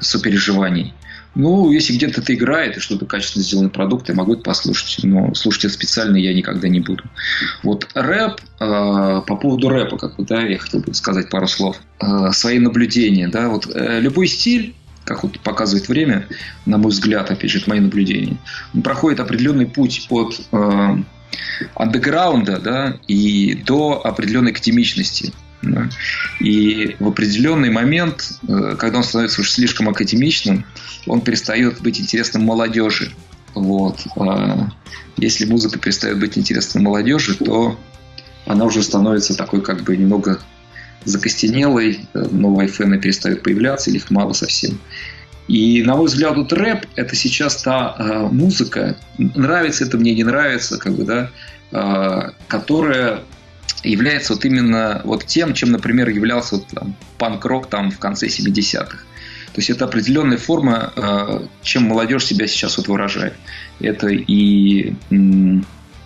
сопереживаний. 0.00 0.94
Ну, 1.38 1.70
если 1.70 1.94
где-то 1.94 2.20
это 2.20 2.34
играет 2.34 2.76
и 2.76 2.80
что-то 2.80 3.06
качественно 3.06 3.44
сделанный 3.44 3.70
продукт, 3.70 4.08
я 4.08 4.14
могу 4.16 4.34
это 4.34 4.42
послушать. 4.42 5.04
Но 5.04 5.32
слушать 5.34 5.66
это 5.66 5.74
специально 5.74 6.16
я 6.16 6.34
никогда 6.34 6.68
не 6.68 6.80
буду. 6.80 7.04
Вот 7.62 7.86
рэп, 7.94 8.40
э, 8.58 9.22
по 9.24 9.36
поводу 9.36 9.68
рэпа, 9.68 9.98
как 9.98 10.16
бы, 10.16 10.24
да, 10.24 10.42
я 10.42 10.58
хотел 10.58 10.80
бы 10.80 10.92
сказать 10.94 11.30
пару 11.30 11.46
слов. 11.46 11.80
Э, 12.00 12.32
свои 12.32 12.58
наблюдения, 12.58 13.28
да, 13.28 13.48
вот 13.48 13.68
э, 13.72 14.00
любой 14.00 14.26
стиль 14.26 14.74
как 15.04 15.22
вот 15.22 15.38
показывает 15.40 15.88
время, 15.88 16.26
на 16.66 16.76
мой 16.76 16.90
взгляд, 16.90 17.30
опять 17.30 17.50
же, 17.50 17.60
это 17.60 17.70
мои 17.70 17.80
наблюдения, 17.80 18.36
он 18.74 18.82
проходит 18.82 19.20
определенный 19.20 19.64
путь 19.64 20.06
от 20.10 20.38
э, 20.52 20.96
андеграунда 21.76 22.58
да, 22.58 22.98
и 23.06 23.54
до 23.54 24.04
определенной 24.04 24.50
академичности. 24.50 25.32
Да. 25.62 25.88
И 26.40 26.96
в 27.00 27.08
определенный 27.08 27.70
момент, 27.70 28.32
э, 28.46 28.76
когда 28.78 28.98
он 28.98 29.04
становится 29.04 29.40
уж 29.40 29.50
слишком 29.50 29.88
академичным, 29.88 30.64
он 31.06 31.20
перестает 31.20 31.80
быть 31.80 32.00
интересным 32.00 32.44
молодежи. 32.44 33.12
Вот. 33.54 34.00
А 34.16 34.68
если 35.16 35.46
музыка 35.46 35.78
перестает 35.78 36.18
быть 36.18 36.38
интересной 36.38 36.82
молодежи, 36.82 37.34
то 37.34 37.78
она 38.46 38.64
уже 38.64 38.82
становится 38.82 39.36
такой 39.36 39.60
как 39.60 39.82
бы 39.82 39.96
немного 39.96 40.40
закостенелой, 41.04 42.06
новые 42.14 42.68
фэны 42.68 43.00
перестают 43.00 43.42
появляться, 43.42 43.90
или 43.90 43.98
их 43.98 44.10
мало 44.10 44.32
совсем. 44.32 44.78
И, 45.48 45.82
на 45.82 45.96
мой 45.96 46.06
взгляд, 46.06 46.36
вот 46.36 46.52
рэп– 46.52 46.86
это 46.96 47.16
сейчас 47.16 47.62
та 47.62 47.96
э, 47.98 48.28
музыка, 48.30 48.98
нравится 49.16 49.84
это 49.84 49.96
мне, 49.96 50.14
не 50.14 50.24
нравится, 50.24 50.76
как 50.76 50.94
бы, 50.94 51.04
да, 51.04 51.30
э, 51.72 52.32
которая 52.48 53.20
является 53.82 54.34
вот 54.34 54.44
именно 54.44 55.02
вот 55.04 55.24
тем, 55.26 55.54
чем, 55.54 55.72
например, 55.72 56.08
являлся 56.08 56.56
вот, 56.56 56.66
там, 56.68 56.96
панк-рок 57.18 57.68
там, 57.68 57.90
в 57.90 57.98
конце 57.98 58.26
70-х. 58.26 58.98
То 59.52 59.60
есть 59.60 59.70
это 59.70 59.86
определенная 59.86 60.38
форма, 60.38 60.92
э, 60.94 61.46
чем 61.62 61.84
молодежь 61.84 62.26
себя 62.26 62.46
сейчас 62.46 62.76
вот 62.76 62.88
выражает. 62.88 63.34
Это 63.80 64.08
и 64.08 64.94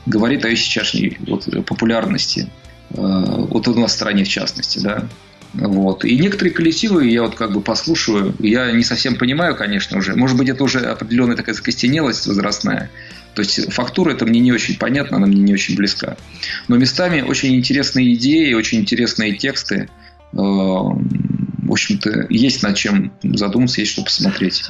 говорит 0.07 0.45
о 0.45 0.49
ее 0.49 0.57
сейчасшней 0.57 1.19
вот, 1.27 1.49
популярности 1.67 2.51
Э, 2.95 3.47
вот 3.49 3.69
у 3.69 3.75
нас 3.75 3.93
в 3.93 3.95
стране 3.95 4.25
в 4.25 4.29
частности, 4.29 4.79
да. 4.79 5.09
Вот. 5.55 6.05
И 6.05 6.19
некоторые 6.19 6.55
коллективы 6.55 7.07
я 7.09 7.23
вот 7.23 7.35
как 7.35 7.53
бы 7.53 7.61
послушаю, 7.61 8.35
я 8.39 8.73
не 8.73 8.85
совсем 8.85 9.17
понимаю, 9.17 9.55
конечно, 9.55 9.99
уже. 9.99 10.15
Может 10.15 10.37
быть, 10.37 10.49
это 10.49 10.65
уже 10.65 10.81
определенная 10.81 11.37
такая 11.37 11.55
закостенелость 11.55 12.27
возрастная. 12.27 12.91
То 13.35 13.41
есть 13.41 13.73
фактура 13.73 14.13
это 14.13 14.27
мне 14.27 14.41
не 14.41 14.53
очень 14.53 14.79
понятна, 14.79 15.17
она 15.17 15.27
мне 15.27 15.41
не 15.41 15.55
очень 15.55 15.77
близка. 15.77 16.17
Но 16.69 16.77
местами 16.77 17.23
очень 17.23 17.55
интересные 17.57 18.15
идеи, 18.15 18.53
очень 18.53 18.81
интересные 18.81 19.35
тексты. 19.37 19.89
Э, 20.33 20.37
в 20.37 21.71
общем-то, 21.71 22.27
есть 22.29 22.63
над 22.63 22.77
чем 22.77 23.13
задуматься, 23.23 23.81
есть 23.81 23.93
что 23.93 24.03
посмотреть. 24.03 24.65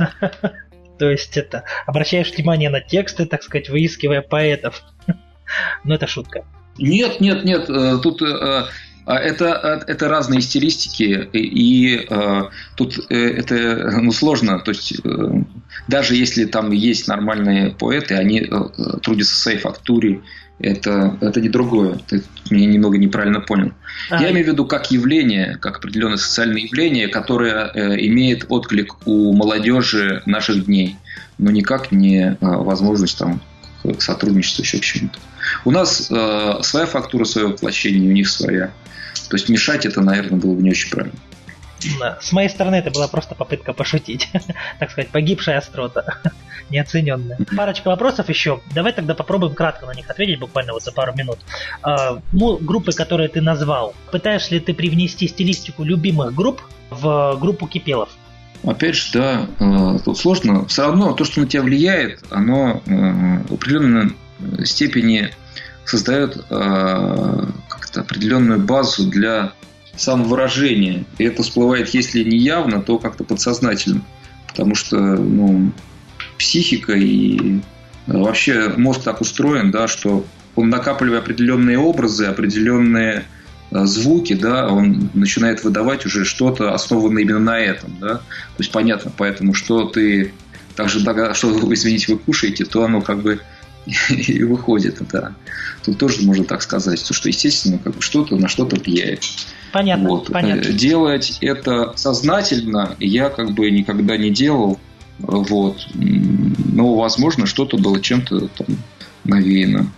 То 0.99 1.11
есть 1.11 1.37
это 1.37 1.65
обращаешь 1.87 2.33
внимание 2.33 2.71
на 2.71 2.81
тексты, 2.81 3.27
так 3.27 3.43
сказать, 3.43 3.69
выискивая 3.69 4.23
поэтов. 4.23 4.83
Но 5.85 5.95
это 5.95 6.07
шутка. 6.07 6.45
Нет, 6.79 7.21
нет, 7.21 7.45
нет. 7.45 7.69
Э, 7.69 7.99
тут 8.03 8.23
э, 8.23 8.67
это, 9.07 9.83
это 9.87 10.09
разные 10.09 10.41
стилистики, 10.41 11.29
и 11.33 12.07
э, 12.09 12.43
тут 12.77 12.99
это 13.11 14.01
ну, 14.01 14.13
сложно. 14.13 14.61
То 14.61 14.71
есть, 14.71 15.01
даже 15.89 16.15
если 16.15 16.45
там 16.45 16.71
есть 16.71 17.09
нормальные 17.09 17.71
поэты, 17.71 18.15
они 18.15 18.49
трудятся 19.03 19.35
в 19.35 19.39
своей 19.39 19.59
фактуре, 19.59 20.21
это, 20.63 21.19
это 21.21 21.41
не 21.41 21.49
другое. 21.49 21.99
Ты 22.07 22.23
меня 22.51 22.67
немного 22.67 22.97
неправильно 22.97 23.41
понял. 23.41 23.73
А, 24.11 24.23
Я 24.23 24.31
имею 24.31 24.47
в 24.47 24.49
виду 24.49 24.65
как 24.65 24.91
явление, 24.91 25.59
как 25.61 25.79
определенное 25.79 26.17
социальное 26.17 26.63
явление, 26.63 27.09
которое 27.09 27.71
э, 27.75 28.07
имеет 28.07 28.47
отклик 28.49 29.07
у 29.07 29.33
молодежи 29.33 30.23
наших 30.25 30.67
дней, 30.67 30.97
но 31.39 31.51
никак 31.51 31.91
не 31.91 32.21
э, 32.21 32.37
возможность 32.41 33.19
там, 33.19 33.41
к 33.83 34.01
сотрудничеству 34.01 34.63
еще 34.63 34.79
к 34.79 34.83
чему-то. 34.83 35.19
У 35.65 35.73
нас 35.73 36.09
э, 36.11 36.55
своя 36.63 36.87
фактура, 36.87 37.25
свое 37.25 37.49
воплощение, 37.49 38.09
у 38.09 38.13
них 38.13 38.29
своя. 38.29 38.71
То 39.33 39.37
есть 39.37 39.49
мешать 39.49 39.87
это, 39.87 40.03
наверное, 40.03 40.39
было 40.39 40.55
бы 40.55 40.63
не 40.63 40.73
очень 40.73 40.91
правильно. 40.91 41.19
С 42.21 42.33
моей 42.33 42.51
стороны 42.51 42.75
это 42.75 42.91
была 42.91 43.09
просто 43.09 43.35
попытка 43.35 43.73
пошутить. 43.73 44.29
так 44.79 44.91
сказать, 44.91 45.09
погибшая 45.09 45.57
острота. 45.57 46.19
Неоцененная. 46.69 47.39
Парочка 47.57 47.89
вопросов 47.89 48.29
еще. 48.29 48.61
Давай 48.75 48.93
тогда 48.93 49.15
попробуем 49.15 49.55
кратко 49.55 49.87
на 49.87 49.95
них 49.95 50.11
ответить, 50.11 50.39
буквально 50.39 50.75
вот 50.75 50.83
за 50.83 50.93
пару 50.93 51.15
минут. 51.15 51.39
А, 51.81 52.21
ну, 52.33 52.59
группы, 52.59 52.93
которые 52.93 53.31
ты 53.31 53.41
назвал, 53.41 53.95
пытаешься 54.11 54.53
ли 54.53 54.61
ты 54.61 54.75
привнести 54.75 55.27
стилистику 55.29 55.83
любимых 55.83 56.35
групп 56.35 56.61
в 56.91 57.39
группу 57.41 57.67
кипелов? 57.67 58.11
Опять 58.65 58.97
же, 58.97 59.13
да, 59.15 59.47
э, 59.59 59.99
тут 60.05 60.19
сложно. 60.19 60.67
Все 60.67 60.83
равно 60.83 61.15
то, 61.15 61.25
что 61.25 61.41
на 61.41 61.47
тебя 61.47 61.63
влияет, 61.63 62.23
оно 62.29 62.83
э, 62.85 63.39
в 63.49 63.55
определенной 63.55 64.15
степени 64.67 65.31
создает 65.85 66.37
э, 66.37 67.47
как-то 67.69 68.01
определенную 68.01 68.61
базу 68.61 69.07
для 69.09 69.53
самовыражения. 69.97 71.05
И 71.19 71.25
это 71.25 71.43
всплывает, 71.43 71.91
если 71.91 72.23
не 72.23 72.39
явно, 72.39 72.83
то 72.83 72.99
как-то 72.99 73.25
подсознательно. 73.25 74.03
Потому 74.47 74.75
что 74.75 74.97
ну, 74.99 75.73
психика 76.39 76.93
и 76.93 77.61
вообще 78.07 78.73
мозг 78.77 79.03
так 79.03 79.21
устроен, 79.21 79.71
да, 79.71 79.89
что 79.89 80.25
он 80.55 80.69
накапливая 80.69 81.19
определенные 81.19 81.79
образы, 81.79 82.27
определенные 82.27 83.25
Э, 83.73 83.87
звуки, 83.87 84.35
да, 84.35 84.69
он 84.69 85.11
начинает 85.15 85.65
выдавать 85.65 86.05
уже 86.05 86.25
что-то, 86.25 86.75
основанное 86.75 87.23
именно 87.23 87.39
на 87.39 87.59
этом, 87.59 87.97
да. 88.01 88.17
То 88.17 88.59
есть 88.59 88.71
понятно, 88.71 89.11
поэтому 89.17 89.55
что 89.55 89.85
ты 89.85 90.35
также, 90.77 91.01
что, 91.01 91.73
извините, 91.75 92.13
вы 92.13 92.19
кушаете, 92.19 92.65
то 92.65 92.85
оно 92.85 93.01
как 93.01 93.23
бы 93.23 93.41
и 94.11 94.43
выходит, 94.45 94.99
да. 95.11 95.35
Тут 95.85 95.99
тоже 95.99 96.23
можно 96.23 96.45
так 96.45 96.63
сказать, 96.63 97.05
что, 97.05 97.29
естественно, 97.29 97.79
как 97.79 97.97
бы 97.97 98.03
что-то 98.03 98.37
на 98.37 98.49
что-то 98.49 98.77
влияет. 98.77 99.23
Понятно, 99.73 100.09
вот. 100.09 100.33
понятно. 100.33 100.69
Э, 100.69 100.73
делать 100.73 101.39
это 101.41 101.93
сознательно 101.97 102.97
я 103.01 103.31
как 103.31 103.53
бы 103.53 103.71
никогда 103.71 104.17
не 104.17 104.31
делал, 104.31 104.79
вот. 105.19 105.89
Но, 105.95 106.97
возможно, 106.97 107.47
что-то 107.47 107.79
было 107.79 108.01
чем-то 108.01 108.49
там 108.49 108.67
навеяно. 109.25 109.91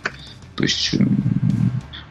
То 0.55 0.63
есть 0.63 0.95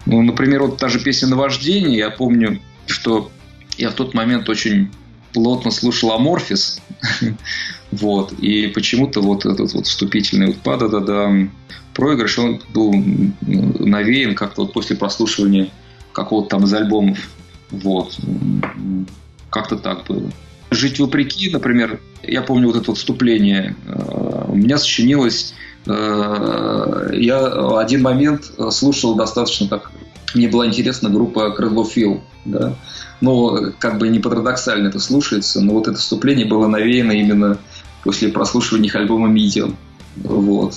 ну, 0.07 0.23
например, 0.23 0.63
вот 0.63 0.79
та 0.79 0.89
же 0.89 1.01
песня 1.01 1.29
«Наваждение», 1.29 1.97
я 1.99 2.11
помню, 2.11 2.61
что 2.87 3.31
я 3.79 3.91
в 3.91 3.95
тот 3.95 4.15
момент 4.15 4.49
очень 4.49 4.91
плотно 5.35 5.71
слушал 5.71 6.13
Аморфис, 6.13 6.81
вот, 7.91 8.33
и 8.35 8.69
почему-то 8.69 9.21
вот 9.21 9.45
этот 9.45 9.75
вот 9.75 9.87
вступительный 9.87 10.47
вот 10.47 10.57
пада 10.59 10.89
да 10.89 11.01
да 11.01 11.33
проигрыш, 11.93 12.39
он 12.39 12.63
был 12.73 12.93
навеян 13.43 14.35
как-то 14.35 14.63
вот 14.63 14.73
после 14.73 14.97
прослушивания 14.97 15.71
какого-то 16.13 16.51
там 16.51 16.65
из 16.65 16.73
альбомов, 16.73 17.19
вот, 17.71 18.17
как-то 19.51 19.77
так 19.77 20.07
было. 20.07 20.31
«Жить 20.71 20.99
вопреки», 20.99 21.51
например, 21.51 22.01
я 22.23 22.43
помню 22.43 22.69
вот 22.69 22.77
это 22.77 22.91
вот 22.91 22.99
вступление, 22.99 23.77
э, 23.87 24.45
у 24.49 24.57
меня 24.57 24.79
сочинилось 24.79 25.55
Э, 25.87 27.11
я 27.13 27.79
один 27.79 28.03
момент 28.03 28.51
слушал 28.71 29.15
достаточно 29.15 29.69
так, 29.69 29.91
мне 30.35 30.49
была 30.49 30.67
интересна 30.67 31.11
группа 31.11 31.51
Крыло 31.51 31.85
Фил, 31.85 32.23
да, 32.45 32.77
но 33.25 33.73
как 33.79 33.99
бы 33.99 34.09
не 34.09 34.19
парадоксально 34.19 34.89
это 34.89 35.01
слушается, 35.01 35.61
но 35.61 35.73
вот 35.73 35.89
это 35.89 35.99
вступление 35.99 36.47
было 36.47 36.67
навеяно 36.67 37.13
именно 37.13 37.59
после 38.03 38.29
прослушивания 38.29 38.89
их 38.89 38.95
альбома 38.95 39.29
Medium, 39.33 39.75
вот. 40.17 40.75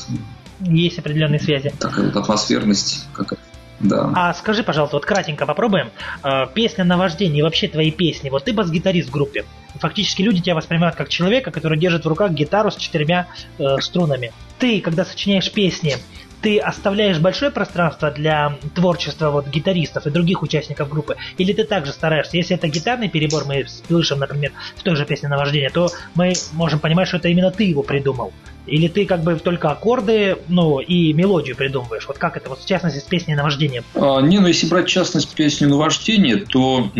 Есть 0.61 0.97
определенные 0.97 1.39
связи. 1.39 1.71
Такая 1.77 2.05
вот 2.05 2.15
атмосферность 2.15 3.05
какая-то. 3.13 3.43
Да. 3.79 4.11
А 4.15 4.33
скажи, 4.33 4.63
пожалуйста, 4.63 4.95
вот 4.95 5.05
кратенько 5.05 5.45
попробуем. 5.45 5.91
Э, 6.23 6.47
песня 6.51 6.83
на 6.83 6.97
вождение, 6.97 7.43
вообще 7.43 7.67
твои 7.67 7.91
песни. 7.91 8.29
Вот 8.29 8.45
ты 8.45 8.53
бас-гитарист 8.53 9.09
в 9.09 9.11
группе. 9.11 9.45
Фактически 9.75 10.23
люди 10.23 10.41
тебя 10.41 10.55
воспринимают 10.55 10.95
как 10.95 11.09
человека, 11.09 11.51
который 11.51 11.77
держит 11.77 12.05
в 12.05 12.07
руках 12.07 12.31
гитару 12.31 12.71
с 12.71 12.75
четырьмя 12.75 13.27
э, 13.59 13.77
струнами. 13.81 14.31
Ты, 14.57 14.81
когда 14.81 15.05
сочиняешь 15.05 15.51
песни, 15.51 15.97
ты 16.41 16.59
оставляешь 16.59 17.19
большое 17.19 17.51
пространство 17.51 18.11
для 18.11 18.57
творчества 18.75 19.31
вот 19.31 19.47
гитаристов 19.47 20.05
и 20.07 20.09
других 20.09 20.41
участников 20.41 20.89
группы? 20.89 21.15
Или 21.37 21.53
ты 21.53 21.63
также 21.63 21.91
стараешься? 21.91 22.37
Если 22.37 22.55
это 22.55 22.67
гитарный 22.67 23.09
перебор, 23.09 23.45
мы 23.45 23.65
слышим, 23.87 24.19
например, 24.19 24.51
в 24.75 24.83
той 24.83 24.95
же 24.95 25.05
песне 25.05 25.29
«Наваждение», 25.29 25.69
то 25.69 25.89
мы 26.15 26.33
можем 26.53 26.79
понимать, 26.79 27.07
что 27.07 27.17
это 27.17 27.29
именно 27.29 27.51
ты 27.51 27.63
его 27.63 27.83
придумал. 27.83 28.33
Или 28.67 28.87
ты 28.89 29.05
как 29.05 29.21
бы 29.21 29.35
только 29.35 29.69
аккорды, 29.71 30.37
ну, 30.49 30.79
и 30.79 31.13
мелодию 31.13 31.55
придумываешь? 31.55 32.05
Вот 32.07 32.17
как 32.17 32.35
это, 32.35 32.49
вот 32.49 32.59
в 32.59 32.67
частности, 32.67 32.99
с 32.99 33.03
песней 33.03 33.35
«Наваждение»? 33.35 33.83
А, 33.95 34.21
не, 34.21 34.39
ну, 34.39 34.47
если 34.47 34.67
брать 34.67 34.87
в 34.87 34.89
частность 34.89 35.33
песню 35.33 35.69
«Наваждение», 35.69 36.37
то 36.37 36.91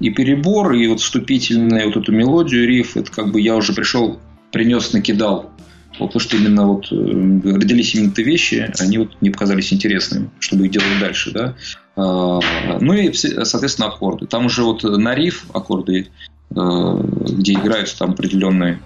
и 0.00 0.10
перебор, 0.10 0.72
и 0.72 0.88
вот 0.88 1.00
вступительная 1.00 1.86
вот 1.86 1.96
эту 1.96 2.10
мелодию, 2.10 2.66
риф, 2.66 2.96
это 2.96 3.10
как 3.12 3.30
бы 3.30 3.40
я 3.40 3.54
уже 3.54 3.72
пришел, 3.72 4.18
принес, 4.50 4.92
накидал. 4.92 5.51
Вот 5.98 6.12
потому 6.12 6.20
что 6.20 6.36
именно 6.36 6.66
вот 6.66 6.90
э, 6.90 6.94
родились 6.94 7.94
именно 7.94 8.12
те 8.12 8.22
вещи, 8.22 8.72
они 8.78 8.98
вот 8.98 9.20
мне 9.20 9.30
показались 9.30 9.72
интересными, 9.72 10.30
чтобы 10.40 10.66
их 10.66 10.72
делать 10.72 10.98
дальше, 11.00 11.30
да. 11.32 11.54
А, 11.96 12.40
ну 12.80 12.94
и, 12.94 13.12
соответственно, 13.12 13.88
аккорды. 13.88 14.26
Там 14.26 14.46
уже 14.46 14.62
вот 14.62 14.82
на 14.82 15.14
риф 15.14 15.46
аккорды, 15.52 16.08
э, 16.50 17.04
где 17.28 17.52
играются 17.52 17.98
там 17.98 18.12
определенные 18.12 18.80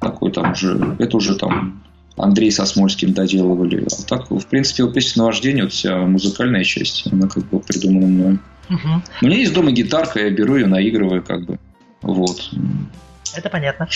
такой 0.00 0.32
там 0.32 0.52
уже, 0.52 0.96
это 0.98 1.16
уже 1.16 1.36
там 1.36 1.82
Андрей 2.16 2.50
со 2.50 2.66
Смольским 2.66 3.12
доделывали. 3.12 3.86
А 3.86 4.02
так, 4.06 4.30
в 4.30 4.46
принципе, 4.46 4.84
вот 4.84 4.94
песня 4.94 5.22
наваждения, 5.22 5.64
вот 5.64 5.72
вся 5.72 5.98
музыкальная 5.98 6.64
часть, 6.64 7.06
она 7.12 7.28
как 7.28 7.44
бы 7.48 7.60
придумана 7.60 8.06
мной. 8.06 8.38
Угу. 8.68 9.02
У 9.22 9.26
меня 9.26 9.36
есть 9.36 9.52
дома 9.52 9.72
гитарка, 9.72 10.20
я 10.20 10.30
беру 10.30 10.56
ее, 10.56 10.66
наигрываю, 10.66 11.22
как 11.22 11.44
бы. 11.44 11.58
Вот. 12.02 12.50
Это 13.34 13.48
понятно. 13.48 13.88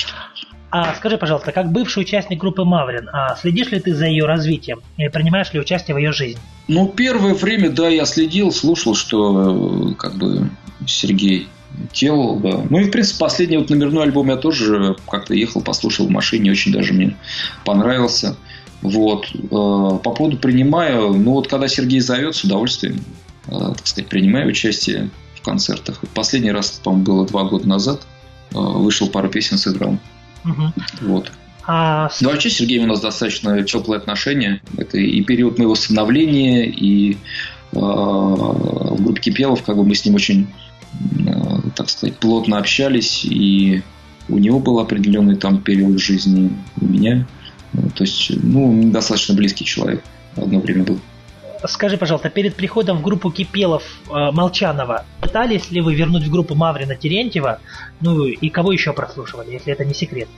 А 0.76 0.92
скажи, 0.96 1.18
пожалуйста, 1.18 1.52
как 1.52 1.70
бывший 1.70 2.00
участник 2.00 2.40
группы 2.40 2.64
Маврин, 2.64 3.08
а 3.12 3.36
следишь 3.36 3.70
ли 3.70 3.78
ты 3.78 3.94
за 3.94 4.06
ее 4.06 4.24
развитием 4.24 4.82
и 4.96 5.08
принимаешь 5.08 5.52
ли 5.52 5.60
участие 5.60 5.94
в 5.94 5.98
ее 5.98 6.10
жизни? 6.10 6.40
Ну, 6.66 6.88
первое 6.88 7.34
время, 7.34 7.70
да, 7.70 7.88
я 7.88 8.04
следил, 8.04 8.50
слушал, 8.50 8.96
что 8.96 9.92
э, 9.92 9.94
как 9.94 10.16
бы 10.16 10.50
Сергей 10.84 11.46
делал, 11.92 12.40
да. 12.40 12.60
Ну 12.68 12.80
и, 12.80 12.84
в 12.84 12.90
принципе, 12.90 13.20
последний 13.20 13.56
вот 13.56 13.70
номерной 13.70 14.02
альбом 14.02 14.30
я 14.30 14.36
тоже 14.36 14.96
как-то 15.08 15.32
ехал, 15.34 15.60
послушал 15.60 16.08
в 16.08 16.10
машине, 16.10 16.50
очень 16.50 16.72
даже 16.72 16.92
мне 16.92 17.16
понравился. 17.64 18.36
Вот. 18.82 19.28
Э, 19.32 19.38
по 19.48 20.10
поводу 20.10 20.38
принимаю, 20.38 21.12
ну 21.12 21.34
вот 21.34 21.46
когда 21.46 21.68
Сергей 21.68 22.00
зовет, 22.00 22.34
с 22.34 22.42
удовольствием 22.42 22.96
Э, 23.46 23.72
так 23.76 23.86
сказать, 23.86 24.08
принимаю 24.08 24.48
участие 24.48 25.10
в 25.34 25.42
концертах. 25.42 26.00
Последний 26.14 26.52
раз, 26.52 26.80
по-моему, 26.82 27.04
было 27.04 27.26
два 27.26 27.44
года 27.44 27.68
назад. 27.68 28.02
Вышел 28.50 29.08
пару 29.08 29.28
песен, 29.28 29.58
сыграл. 29.58 29.98
Угу. 30.44 30.72
Вот. 31.02 31.32
А... 31.66 32.10
Да, 32.20 32.28
вообще 32.28 32.50
с 32.50 32.54
Сергеем 32.54 32.84
у 32.84 32.86
нас 32.86 33.00
достаточно 33.00 33.62
теплые 33.62 33.98
отношения. 33.98 34.60
Это 34.76 34.98
и 34.98 35.22
период 35.22 35.58
моего 35.58 35.74
становления, 35.74 36.66
и 36.66 37.12
э, 37.12 37.16
в 37.72 39.02
группе 39.02 39.20
Кипелов 39.20 39.62
как 39.62 39.76
бы 39.76 39.84
мы 39.84 39.94
с 39.94 40.04
ним 40.04 40.14
очень, 40.14 40.46
э, 41.26 41.70
так 41.74 41.88
сказать, 41.88 42.16
плотно 42.18 42.58
общались, 42.58 43.24
и 43.24 43.82
у 44.28 44.38
него 44.38 44.58
был 44.58 44.78
определенный 44.78 45.36
там 45.36 45.62
период 45.62 45.98
жизни, 45.98 46.50
у 46.80 46.84
меня. 46.84 47.26
То 47.94 48.04
есть, 48.04 48.30
ну, 48.42 48.90
достаточно 48.90 49.34
близкий 49.34 49.64
человек 49.64 50.04
одно 50.36 50.60
время 50.60 50.84
был. 50.84 51.00
Скажи, 51.66 51.96
пожалуйста, 51.96 52.30
перед 52.30 52.54
приходом 52.54 52.98
в 52.98 53.02
группу 53.02 53.30
Кипелов 53.30 53.82
э, 54.08 54.30
Молчанова, 54.32 55.04
пытались 55.20 55.70
ли 55.70 55.80
вы 55.80 55.94
вернуть 55.94 56.24
в 56.24 56.30
группу 56.30 56.54
Маврина 56.54 56.94
Терентьева? 56.96 57.60
Ну 58.00 58.26
и 58.26 58.48
кого 58.50 58.72
еще 58.72 58.92
прослушивали, 58.92 59.52
если 59.52 59.72
это 59.72 59.84
не 59.84 59.94
секрет? 59.94 60.28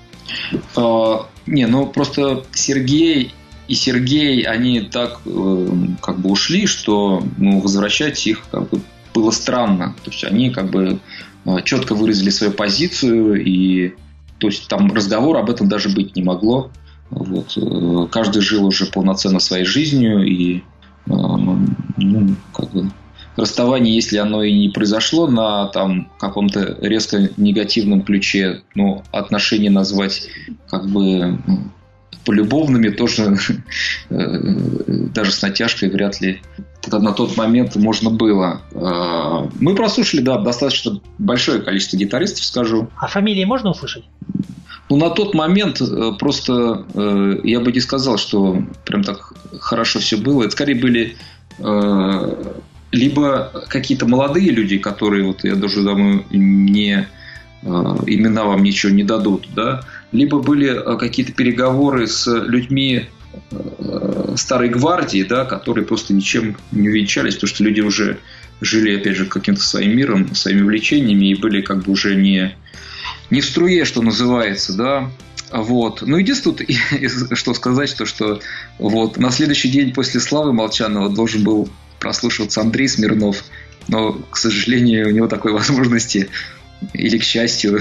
А, 0.77 1.27
не, 1.47 1.66
ну 1.66 1.87
просто 1.87 2.45
Сергей 2.53 3.35
и 3.68 3.74
Сергей, 3.74 4.43
они 4.43 4.81
так 4.81 5.20
э, 5.24 5.68
как 6.01 6.18
бы 6.18 6.31
ушли, 6.31 6.66
что 6.66 7.22
ну, 7.37 7.61
возвращать 7.61 8.24
их 8.27 8.47
как 8.51 8.68
бы 8.68 8.81
было 9.12 9.31
странно. 9.31 9.97
То 10.05 10.11
есть 10.11 10.24
они 10.24 10.51
как 10.51 10.70
бы 10.70 11.01
э, 11.45 11.57
четко 11.64 11.95
выразили 11.95 12.31
свою 12.31 12.53
позицию, 12.53 13.43
и 13.45 13.95
то 14.39 14.47
есть 14.47 14.68
там 14.68 14.93
разговор 14.93 15.39
об 15.39 15.51
этом 15.51 15.68
даже 15.68 15.89
быть 15.89 16.14
не 16.14 16.22
могло. 16.22 16.70
Вот. 17.11 17.57
Э, 17.57 18.07
каждый 18.11 18.43
жил 18.43 18.66
уже 18.66 18.87
полноценно 18.87 19.41
своей 19.41 19.64
жизнью, 19.64 20.24
и 20.24 20.62
ну, 21.07 22.37
как 22.55 22.71
бы, 22.71 22.91
расставание, 23.37 23.95
если 23.95 24.19
оно 24.19 24.43
и 24.43 24.53
не 24.53 24.69
произошло 24.71 25.29
на 25.29 25.67
там 25.69 26.11
каком-то 26.19 26.79
резко 26.81 27.31
негативном 27.37 28.03
ключе, 28.03 28.63
ну, 28.75 29.03
отношения 29.13 29.71
назвать 29.71 30.29
как 30.69 30.89
бы 30.89 31.39
полюбовными 32.25 32.91
тоже 32.91 33.37
э, 34.11 34.39
даже 35.15 35.33
с 35.33 35.41
натяжкой 35.43 35.91
вряд 35.91 36.21
ли 36.21 36.41
на 36.91 37.13
тот 37.13 37.37
момент 37.37 37.77
можно 37.77 38.11
было. 38.11 38.61
Э, 38.73 39.49
мы 39.61 39.75
прослушали, 39.75 40.21
да, 40.21 40.39
достаточно 40.39 41.01
большое 41.19 41.63
количество 41.63 41.97
гитаристов, 41.97 42.45
скажу. 42.45 42.89
А 42.97 43.07
фамилии 43.07 43.45
можно 43.45 43.71
услышать? 43.71 44.05
Ну, 44.89 44.97
на 44.97 45.11
тот 45.11 45.34
момент 45.34 45.80
э, 45.80 46.12
просто 46.18 46.84
э, 46.95 47.41
я 47.43 47.61
бы 47.61 47.72
не 47.72 47.80
сказал, 47.80 48.18
что 48.18 48.62
прям 48.84 49.03
так 49.03 49.32
хорошо 49.61 49.99
все 49.99 50.16
было. 50.16 50.45
Это 50.45 50.53
скорее 50.53 50.76
были 50.76 51.16
э, 51.59 52.45
либо 52.93 53.64
какие-то 53.68 54.07
молодые 54.07 54.51
люди, 54.51 54.78
которые, 54.78 55.24
вот 55.24 55.45
я 55.45 55.57
даже 55.57 55.82
думаю, 55.82 56.24
не 56.30 57.09
имена 57.62 58.45
вам 58.45 58.62
ничего 58.62 58.93
не 58.93 59.03
дадут, 59.03 59.49
да, 59.57 59.82
либо 60.12 60.39
были 60.39 60.80
какие-то 60.99 61.32
переговоры 61.32 62.07
с 62.07 62.32
людьми 62.32 63.07
старой 64.37 64.68
гвардии, 64.68 65.24
да, 65.24 65.45
которые 65.45 65.84
просто 65.84 66.14
ничем 66.14 66.57
не 66.70 66.89
увенчались, 66.91 67.34
потому 67.34 67.49
что 67.49 67.64
люди 67.64 67.80
уже 67.80 68.18
жили, 68.61 68.97
опять 68.97 69.16
же, 69.16 69.26
каким-то 69.26 69.62
своим 69.62 69.97
миром, 69.97 70.32
своими 70.37 70.62
влечениями 70.62 71.26
и 71.26 71.34
были 71.34 71.61
как 71.61 71.82
бы 71.82 71.93
уже 71.93 72.14
не 72.14 72.55
не 73.31 73.41
в 73.41 73.45
струе, 73.45 73.85
что 73.85 74.03
называется, 74.03 74.72
да. 74.74 75.11
Вот. 75.51 76.03
Ну, 76.03 76.16
единственное, 76.16 76.66
что 77.35 77.55
сказать, 77.55 77.95
то, 77.97 78.07
что 78.07 78.41
вот 78.79 79.16
на 79.16 79.31
следующий 79.31 79.68
день 79.68 79.93
после 79.93 80.20
Славы 80.20 80.53
Молчанова 80.53 81.09
должен 81.09 81.45
был 81.45 81.68
прослушиваться 82.01 82.61
Андрей 82.61 82.89
Смирнов, 82.89 83.45
но, 83.89 84.12
к 84.12 84.37
сожалению, 84.37 85.09
у 85.09 85.11
него 85.11 85.29
такой 85.29 85.53
возможности 85.55 86.29
или, 86.93 87.18
к 87.18 87.22
счастью, 87.22 87.81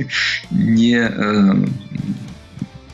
не, 0.50 0.96
э, 0.96 1.66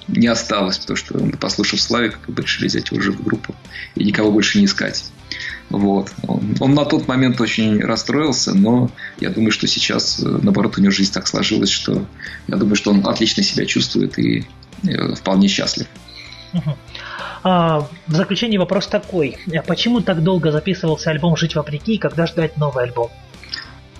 не 0.08 0.26
осталось, 0.26 0.78
потому 0.78 0.96
что, 0.96 1.18
послушав 1.38 1.80
Славик, 1.80 2.18
как 2.20 2.34
бы 2.34 2.42
решили 2.42 2.68
взять 2.68 2.90
его 2.90 2.98
уже 2.98 3.12
в 3.12 3.22
группу 3.22 3.54
и 3.94 4.04
никого 4.04 4.32
больше 4.32 4.58
не 4.58 4.64
искать. 4.64 5.04
Вот. 5.72 6.12
Он, 6.28 6.54
он 6.60 6.74
на 6.74 6.84
тот 6.84 7.08
момент 7.08 7.40
очень 7.40 7.80
расстроился, 7.80 8.54
но 8.54 8.90
я 9.20 9.30
думаю, 9.30 9.50
что 9.50 9.66
сейчас, 9.66 10.20
э, 10.20 10.26
наоборот, 10.26 10.76
у 10.76 10.82
него 10.82 10.92
жизнь 10.92 11.12
так 11.12 11.26
сложилась, 11.26 11.70
что 11.70 12.04
я 12.46 12.56
думаю, 12.56 12.76
что 12.76 12.90
он 12.90 13.06
отлично 13.06 13.42
себя 13.42 13.64
чувствует 13.64 14.18
и 14.18 14.44
э, 14.84 15.14
вполне 15.14 15.48
счастлив. 15.48 15.86
А, 17.44 17.88
в 18.06 18.14
заключение 18.14 18.60
вопрос 18.60 18.86
такой. 18.86 19.36
А 19.52 19.62
почему 19.62 20.00
так 20.00 20.22
долго 20.22 20.52
записывался 20.52 21.10
альбом 21.10 21.36
«Жить 21.36 21.56
вопреки» 21.56 21.94
и 21.94 21.98
когда 21.98 22.26
ждать 22.26 22.56
новый 22.56 22.84
альбом? 22.84 23.10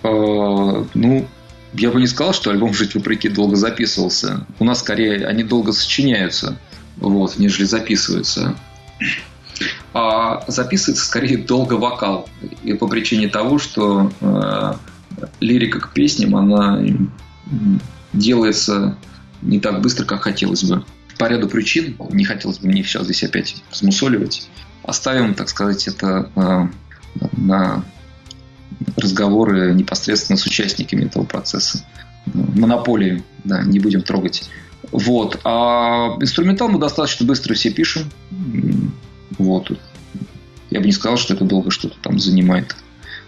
А, 0.03 0.87
ну, 0.95 1.27
я 1.73 1.91
бы 1.91 2.01
не 2.01 2.07
сказал, 2.07 2.35
что 2.35 2.51
альбом 2.51 2.75
«Жить 2.75 2.95
вопреки» 2.95 3.29
долго 3.29 3.57
записывался. 3.57 4.47
У 4.59 4.65
нас 4.65 4.81
скорее 4.81 5.27
они 5.27 5.43
долго 5.43 5.73
сочиняются, 5.73 6.59
вот, 6.99 7.39
нежели 7.39 7.65
записываются 7.65 8.55
а 9.95 10.45
записывается 10.49 11.05
скорее 11.05 11.39
долго 11.39 11.75
вокал. 11.75 12.29
И 12.63 12.75
по 12.75 12.89
причине 12.89 13.29
того, 13.29 13.59
что 13.59 14.11
э, 14.21 14.73
лирика 15.41 15.81
к 15.81 15.93
песням, 15.93 16.37
она 16.37 16.83
делается 18.13 18.97
не 19.43 19.61
так 19.61 19.81
быстро, 19.81 20.05
как 20.05 20.23
хотелось 20.23 20.65
бы. 20.65 20.85
По 21.19 21.27
ряду 21.27 21.49
причин, 21.49 21.97
не 22.11 22.25
хотелось 22.25 22.59
бы 22.59 22.69
мне 22.69 22.83
сейчас 22.83 23.05
здесь 23.05 23.23
опять 23.25 23.63
смусоливать, 23.71 24.49
оставим, 24.83 25.35
так 25.35 25.49
сказать, 25.49 25.87
это 25.87 26.31
э, 26.35 26.67
на 27.37 27.85
разговоры 28.97 29.75
непосредственно 29.75 30.37
с 30.37 30.47
участниками 30.47 31.05
этого 31.05 31.25
процесса. 31.25 31.85
Монополии, 32.27 33.23
да, 33.45 33.63
не 33.63 33.79
будем 33.79 34.03
трогать. 34.03 34.49
Вот. 34.91 35.41
А 35.45 36.17
инструментал 36.21 36.69
мы 36.69 36.79
достаточно 36.79 37.27
быстро 37.27 37.55
все 37.55 37.71
пишем. 37.71 38.11
Вот. 39.39 39.71
Я 40.71 40.81
бы 40.81 40.87
не 40.87 40.93
сказал, 40.93 41.17
что 41.17 41.35
это 41.35 41.45
долго 41.45 41.71
что-то 41.71 41.97
там 42.03 42.19
занимает. 42.19 42.75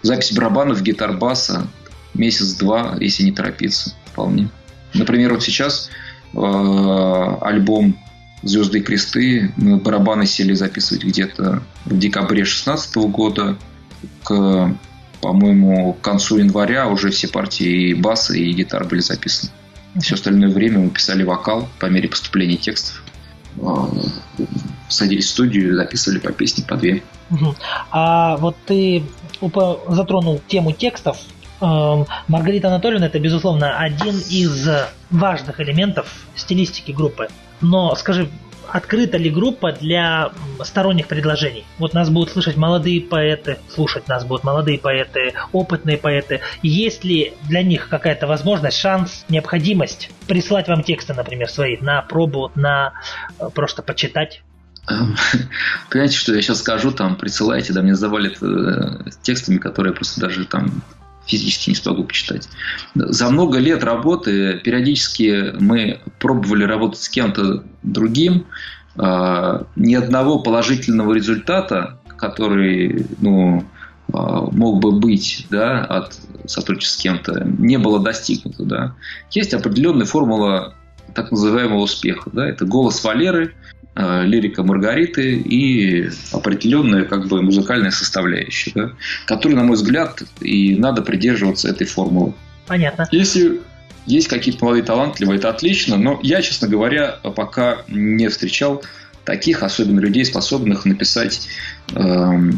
Запись 0.01 0.33
барабанов, 0.33 0.81
гитар, 0.81 1.17
баса 1.17 1.67
месяц-два, 2.13 2.97
если 2.99 3.23
не 3.23 3.31
торопиться, 3.31 3.93
вполне. 4.05 4.49
Например, 4.93 5.33
вот 5.33 5.43
сейчас 5.43 5.89
э, 6.33 7.37
альбом 7.41 7.97
«Звезды 8.43 8.79
и 8.79 8.81
кресты» 8.81 9.53
мы 9.57 9.77
барабаны 9.77 10.25
сели 10.25 10.53
записывать 10.53 11.03
где-то 11.03 11.63
в 11.85 11.97
декабре 11.97 12.43
2016 12.43 12.95
года. 12.95 13.57
К, 14.23 14.75
по-моему, 15.21 15.93
к 15.93 16.01
концу 16.01 16.37
января 16.37 16.87
уже 16.87 17.09
все 17.09 17.27
партии 17.27 17.89
и 17.89 17.93
баса, 17.93 18.35
и 18.35 18.51
гитар 18.51 18.85
были 18.85 19.01
записаны. 19.01 19.51
Все 19.99 20.15
остальное 20.15 20.49
время 20.49 20.79
мы 20.79 20.89
писали 20.89 21.23
вокал 21.23 21.67
по 21.79 21.87
мере 21.87 22.07
поступления 22.07 22.57
текстов. 22.57 23.03
Садились 24.87 25.25
в 25.25 25.29
студию 25.29 25.71
и 25.71 25.75
записывали 25.75 26.19
по 26.19 26.31
песне, 26.31 26.63
по 26.67 26.75
две. 26.75 27.03
А 27.91 28.37
вот 28.37 28.55
ты 28.65 29.03
затронул 29.87 30.41
тему 30.47 30.71
текстов. 30.71 31.17
Эм, 31.61 32.05
Маргарита 32.27 32.67
Анатольевна 32.67 33.07
это, 33.07 33.19
безусловно, 33.19 33.77
один 33.77 34.15
из 34.29 34.67
важных 35.09 35.59
элементов 35.59 36.27
стилистики 36.35 36.91
группы. 36.91 37.29
Но 37.61 37.95
скажи, 37.95 38.29
открыта 38.71 39.17
ли 39.17 39.29
группа 39.29 39.71
для 39.71 40.31
сторонних 40.63 41.07
предложений. 41.07 41.65
Вот 41.77 41.93
нас 41.93 42.09
будут 42.09 42.31
слышать 42.31 42.57
молодые 42.57 43.01
поэты, 43.01 43.57
слушать 43.69 44.07
нас 44.07 44.25
будут 44.25 44.43
молодые 44.43 44.79
поэты, 44.79 45.33
опытные 45.51 45.97
поэты. 45.97 46.41
Есть 46.61 47.03
ли 47.03 47.33
для 47.43 47.63
них 47.63 47.89
какая-то 47.89 48.27
возможность, 48.27 48.77
шанс, 48.77 49.25
необходимость 49.29 50.09
прислать 50.27 50.67
вам 50.67 50.83
тексты, 50.83 51.13
например, 51.13 51.49
свои 51.49 51.77
на 51.77 52.01
пробу, 52.01 52.51
на 52.55 52.93
э, 53.39 53.49
просто 53.53 53.81
почитать? 53.81 54.43
Понимаете, 55.89 56.17
что 56.17 56.33
я 56.33 56.41
сейчас 56.41 56.59
скажу, 56.59 56.91
там, 56.91 57.15
присылайте, 57.15 57.73
да, 57.73 57.81
мне 57.81 57.95
завалит 57.95 58.41
э, 58.41 59.09
текстами, 59.21 59.57
которые 59.57 59.93
просто 59.93 60.21
даже 60.21 60.45
там 60.45 60.83
физически 61.25 61.69
не 61.71 61.75
смогу 61.75 62.03
почитать. 62.03 62.47
За 62.95 63.29
много 63.29 63.57
лет 63.59 63.83
работы 63.83 64.59
периодически 64.63 65.53
мы 65.59 65.99
пробовали 66.19 66.63
работать 66.63 67.01
с 67.01 67.09
кем-то 67.09 67.63
другим. 67.83 68.45
А, 68.97 69.65
ни 69.75 69.95
одного 69.95 70.39
положительного 70.39 71.13
результата, 71.13 71.99
который 72.17 73.05
ну, 73.19 73.65
а, 74.13 74.49
мог 74.51 74.79
бы 74.79 74.93
быть 74.93 75.47
да, 75.49 75.83
от 75.83 76.17
сотрудничества 76.45 76.99
с 76.99 77.03
кем-то, 77.03 77.43
не 77.43 77.77
было 77.77 77.99
достигнуто. 77.99 78.63
Да. 78.63 78.95
Есть 79.31 79.53
определенная 79.53 80.05
формула 80.05 80.75
так 81.13 81.31
называемого 81.31 81.79
успеха. 81.79 82.29
Да. 82.31 82.47
Это 82.47 82.65
голос 82.65 83.03
Валеры, 83.03 83.53
лирика 83.95 84.61
Маргариты 84.61 85.35
и 85.35 86.09
определенная 86.33 87.05
как 87.05 87.27
бы 87.27 87.41
музыкальная 87.41 87.91
составляющая, 87.91 88.71
да, 88.75 88.91
которой, 89.25 89.53
на 89.53 89.63
мой 89.63 89.75
взгляд, 89.75 90.21
и 90.41 90.75
надо 90.75 91.01
придерживаться 91.01 91.69
этой 91.69 91.87
формулы. 91.87 92.33
Понятно. 92.67 93.07
Если 93.11 93.61
есть 94.05 94.27
какие-то 94.27 94.63
молодые 94.63 94.83
талантливые, 94.83 95.37
это 95.37 95.49
отлично, 95.49 95.97
но 95.97 96.19
я, 96.21 96.41
честно 96.41 96.67
говоря, 96.67 97.19
пока 97.35 97.77
не 97.87 98.27
встречал 98.27 98.83
таких, 99.23 99.63
особенно 99.63 99.99
людей, 99.99 100.23
способных 100.23 100.85
написать 100.85 101.47
э, 101.93 102.51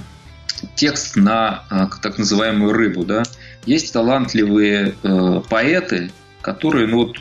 текст 0.75 1.15
на 1.15 1.63
э, 1.71 1.87
так 2.01 2.17
называемую 2.17 2.73
рыбу. 2.73 3.05
Да? 3.05 3.23
Есть 3.65 3.93
талантливые 3.93 4.95
э, 5.01 5.41
поэты, 5.49 6.11
которые, 6.41 6.87
ну 6.87 6.97
вот, 6.97 7.17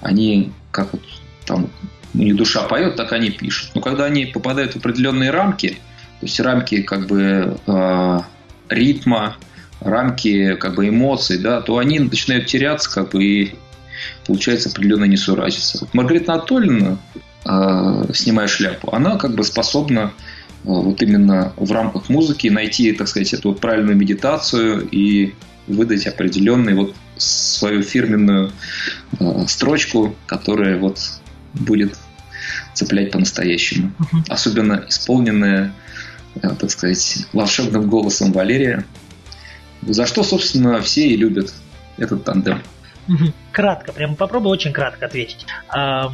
они 0.00 0.52
как 0.70 0.92
вот 0.92 1.02
там 1.46 1.70
ну, 2.14 2.22
не 2.22 2.32
душа 2.32 2.62
поет, 2.64 2.96
так 2.96 3.12
они 3.12 3.30
пишут. 3.30 3.70
Но 3.74 3.80
когда 3.80 4.04
они 4.04 4.26
попадают 4.26 4.72
в 4.72 4.76
определенные 4.76 5.30
рамки, 5.30 5.78
то 6.20 6.26
есть 6.26 6.38
рамки 6.40 6.82
как 6.82 7.06
бы 7.06 7.56
э, 7.66 8.20
ритма, 8.68 9.36
рамки 9.80 10.54
как 10.56 10.74
бы 10.74 10.88
эмоций, 10.88 11.38
да, 11.38 11.60
то 11.60 11.78
они 11.78 11.98
начинают 11.98 12.46
теряться 12.46 12.90
как 12.90 13.10
бы 13.10 13.24
и 13.24 13.54
получается 14.26 14.68
определенная 14.68 15.08
несуразица. 15.08 15.78
Вот 15.80 15.94
Маргарита 15.94 16.34
Анатольевна, 16.34 16.98
э, 17.44 18.12
снимая 18.14 18.46
шляпу, 18.46 18.94
она 18.94 19.16
как 19.16 19.34
бы 19.34 19.42
способна 19.44 20.12
э, 20.12 20.12
вот 20.64 21.02
именно 21.02 21.52
в 21.56 21.72
рамках 21.72 22.08
музыки 22.08 22.48
найти, 22.48 22.92
так 22.92 23.08
сказать, 23.08 23.32
эту 23.32 23.50
вот 23.50 23.60
правильную 23.60 23.96
медитацию 23.96 24.86
и 24.90 25.34
выдать 25.66 26.06
определенную 26.06 26.76
вот 26.76 26.94
свою 27.16 27.82
фирменную 27.82 28.52
э, 29.18 29.44
строчку, 29.46 30.14
которая 30.26 30.78
вот 30.78 30.98
будет 31.54 31.96
цеплять 32.74 33.10
по-настоящему. 33.12 33.92
Uh-huh. 33.98 34.18
Особенно 34.28 34.84
исполненная, 34.88 35.72
э, 36.36 36.48
так 36.58 36.70
сказать, 36.70 37.26
волшебным 37.32 37.88
голосом 37.88 38.32
Валерия. 38.32 38.84
За 39.82 40.06
что, 40.06 40.22
собственно, 40.22 40.80
все 40.80 41.06
и 41.08 41.16
любят 41.16 41.52
этот 41.98 42.24
тандем. 42.24 42.62
Uh-huh. 43.08 43.32
Кратко, 43.52 43.92
прямо 43.92 44.14
попробую 44.14 44.52
очень 44.52 44.72
кратко 44.72 45.06
ответить. 45.06 45.46
А, 45.68 46.12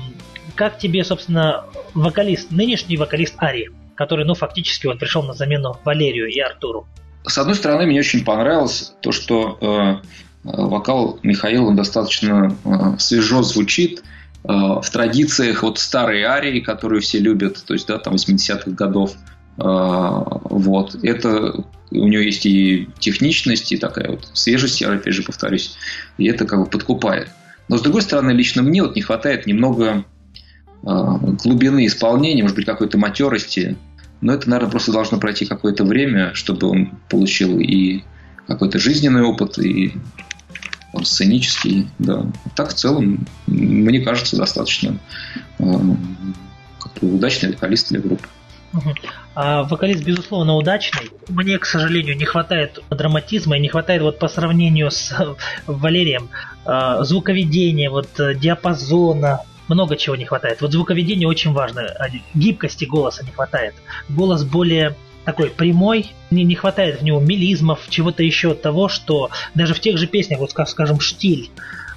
как 0.55 0.79
тебе, 0.79 1.05
собственно, 1.05 1.65
вокалист, 1.95 2.51
нынешний 2.51 2.97
вокалист 2.97 3.35
Ари, 3.39 3.71
который, 3.95 4.25
ну, 4.25 4.35
фактически 4.35 4.87
он 4.87 4.99
пришел 4.99 5.23
на 5.23 5.35
замену 5.35 5.79
Валерию 5.85 6.29
и 6.29 6.41
Артуру? 6.41 6.87
С 7.25 7.37
одной 7.37 7.55
стороны, 7.55 7.87
мне 7.87 8.01
очень 8.01 8.25
понравилось 8.25 8.95
то, 9.03 9.13
что 9.13 9.59
э, 9.61 10.07
вокал 10.45 11.19
Михаила 11.23 11.75
достаточно 11.75 12.57
э, 12.65 12.99
свежо 12.99 13.43
звучит, 13.43 14.03
в 14.45 14.91
традициях 14.91 15.63
вот 15.63 15.79
старой 15.79 16.23
арии, 16.23 16.61
которую 16.61 17.03
все 17.03 17.19
любят, 17.19 17.63
то 17.67 17.75
есть, 17.75 17.87
да, 17.89 17.99
там 17.99 18.15
80-х 18.15 18.71
годов. 18.71 19.15
Э, 19.59 20.23
вот. 20.51 20.97
Это 21.03 21.65
у 21.91 22.09
нее 22.09 22.25
есть 22.25 22.47
и 22.47 22.89
техничность, 22.99 23.73
и 23.73 23.77
такая 23.77 24.11
вот 24.11 24.29
свежесть, 24.33 24.81
я 24.81 24.93
опять 24.93 25.15
же 25.15 25.23
повторюсь, 25.23 25.77
и 26.19 26.27
это 26.27 26.45
как 26.47 26.61
бы 26.61 26.67
подкупает. 26.67 27.29
Но 27.69 27.77
с 27.77 27.83
другой 27.83 28.03
стороны, 28.03 28.31
лично 28.31 28.63
мне 28.63 28.83
вот 28.83 28.97
не 28.97 29.03
хватает 29.03 29.47
немного 29.47 30.05
э, 30.83 31.17
глубины 31.43 31.87
исполнения, 31.87 32.43
может 32.43 32.57
быть, 32.57 32.67
какой-то 32.67 32.99
матерости. 32.99 33.77
Но 34.21 34.33
это, 34.33 34.49
наверное, 34.49 34.71
просто 34.71 34.93
должно 34.93 35.19
пройти 35.19 35.47
какое-то 35.47 35.85
время, 35.85 36.35
чтобы 36.35 36.69
он 36.69 36.91
получил 37.09 37.61
и 37.61 38.03
какой-то 38.47 38.79
жизненный 38.79 39.23
опыт, 39.23 39.59
и 39.59 39.95
он 40.93 41.05
сценический, 41.05 41.89
да. 41.99 42.27
Так 42.55 42.71
в 42.71 42.75
целом, 42.75 43.27
мне 43.47 44.01
кажется, 44.01 44.37
достаточно 44.37 44.99
э, 45.59 45.65
удачный 47.01 47.53
вокалист 47.53 47.91
для 47.91 48.01
группы. 48.01 48.27
А 49.35 49.63
вокалист, 49.63 50.05
безусловно, 50.05 50.57
удачный. 50.57 51.11
Мне, 51.29 51.59
к 51.59 51.65
сожалению, 51.65 52.17
не 52.17 52.25
хватает 52.25 52.81
драматизма 52.91 53.57
и 53.57 53.61
не 53.61 53.69
хватает 53.69 54.03
вот 54.03 54.19
по 54.19 54.29
сравнению 54.29 54.91
с 54.91 55.15
Валерием 55.67 56.29
э, 56.67 56.99
звуковедения, 57.03 57.91
вот 57.91 58.09
диапазона, 58.17 59.43
много 59.69 59.97
чего 59.97 60.17
не 60.17 60.25
хватает. 60.25 60.61
Вот 60.61 60.73
звуковедение 60.73 61.29
очень 61.29 61.53
важно, 61.53 61.95
гибкости 62.35 62.85
голоса 62.85 63.25
не 63.25 63.33
хватает. 63.33 63.75
Голос 64.09 64.45
более 64.45 64.97
такой 65.29 65.51
прямой, 65.51 66.13
не, 66.31 66.43
не 66.43 66.55
хватает 66.55 67.01
в 67.01 67.05
него 67.05 67.21
мелизмов, 67.21 67.81
чего-то 67.91 68.23
еще 68.23 68.55
того, 68.55 68.89
что 68.89 69.29
даже 69.55 69.75
в 69.75 69.81
тех 69.81 69.99
же 69.99 70.07
песнях, 70.07 70.39
вот 70.39 70.51
скажем, 70.51 71.01
«Штиль», 71.01 71.51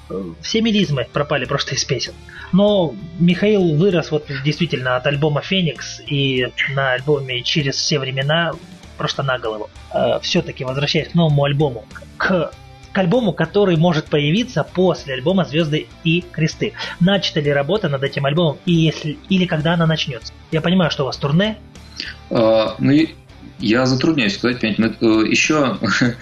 э, 0.09 0.23
все 0.41 0.61
мелизмы 0.61 1.07
пропали 1.13 1.45
просто 1.45 1.75
из 1.75 1.85
песен. 1.85 2.11
Но 2.51 2.93
Михаил 3.19 3.77
вырос 3.77 4.11
вот 4.11 4.25
действительно 4.43 4.97
от 4.97 5.07
альбома 5.07 5.39
«Феникс» 5.39 6.01
и 6.05 6.49
на 6.75 6.91
альбоме 6.91 7.41
«Через 7.41 7.75
все 7.75 7.99
времена» 7.99 8.51
просто 8.97 9.23
на 9.23 9.39
голову. 9.39 9.69
Э, 9.93 10.19
Все-таки 10.21 10.65
возвращаясь 10.65 11.07
к 11.07 11.13
новому 11.15 11.45
альбому, 11.45 11.85
к 12.17 12.51
к 12.91 12.97
альбому, 12.97 13.31
который 13.31 13.77
может 13.77 14.07
появиться 14.07 14.65
после 14.65 15.13
альбома 15.13 15.45
«Звезды 15.45 15.87
и 16.03 16.19
кресты». 16.19 16.73
Начата 16.99 17.39
ли 17.39 17.49
работа 17.49 17.87
над 17.87 18.03
этим 18.03 18.25
альбомом 18.25 18.57
и 18.65 18.73
если, 18.73 19.17
или 19.29 19.45
когда 19.45 19.75
она 19.75 19.87
начнется? 19.87 20.33
Я 20.51 20.59
понимаю, 20.59 20.91
что 20.91 21.03
у 21.03 21.05
вас 21.05 21.15
турне. 21.15 21.57
А, 22.29 22.75
ну, 22.79 22.91
я 23.61 23.85
затрудняюсь 23.85 24.35
сказать, 24.35 24.59
понимаете, 24.59 24.97
э, 25.01 25.05
еще 25.29 25.79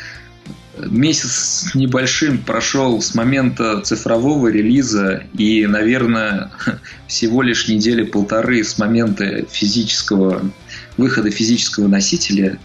месяц 0.78 1.72
небольшим 1.74 2.40
прошел 2.40 3.02
с 3.02 3.16
момента 3.16 3.82
цифрового 3.82 4.48
релиза 4.48 5.24
и, 5.38 5.66
наверное, 5.66 6.52
всего 7.08 7.42
лишь 7.42 7.68
недели 7.68 8.04
полторы 8.04 8.64
с 8.64 8.78
момента 8.78 9.46
физического 9.50 10.42
выхода 10.98 11.32
физического 11.32 11.88
носителя 11.88 12.60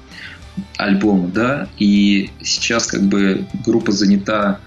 альбома, 0.77 1.29
да, 1.29 1.69
и 1.79 2.31
сейчас 2.43 2.87
как 2.87 3.03
бы 3.03 3.47
группа 3.65 3.93
занята 3.93 4.61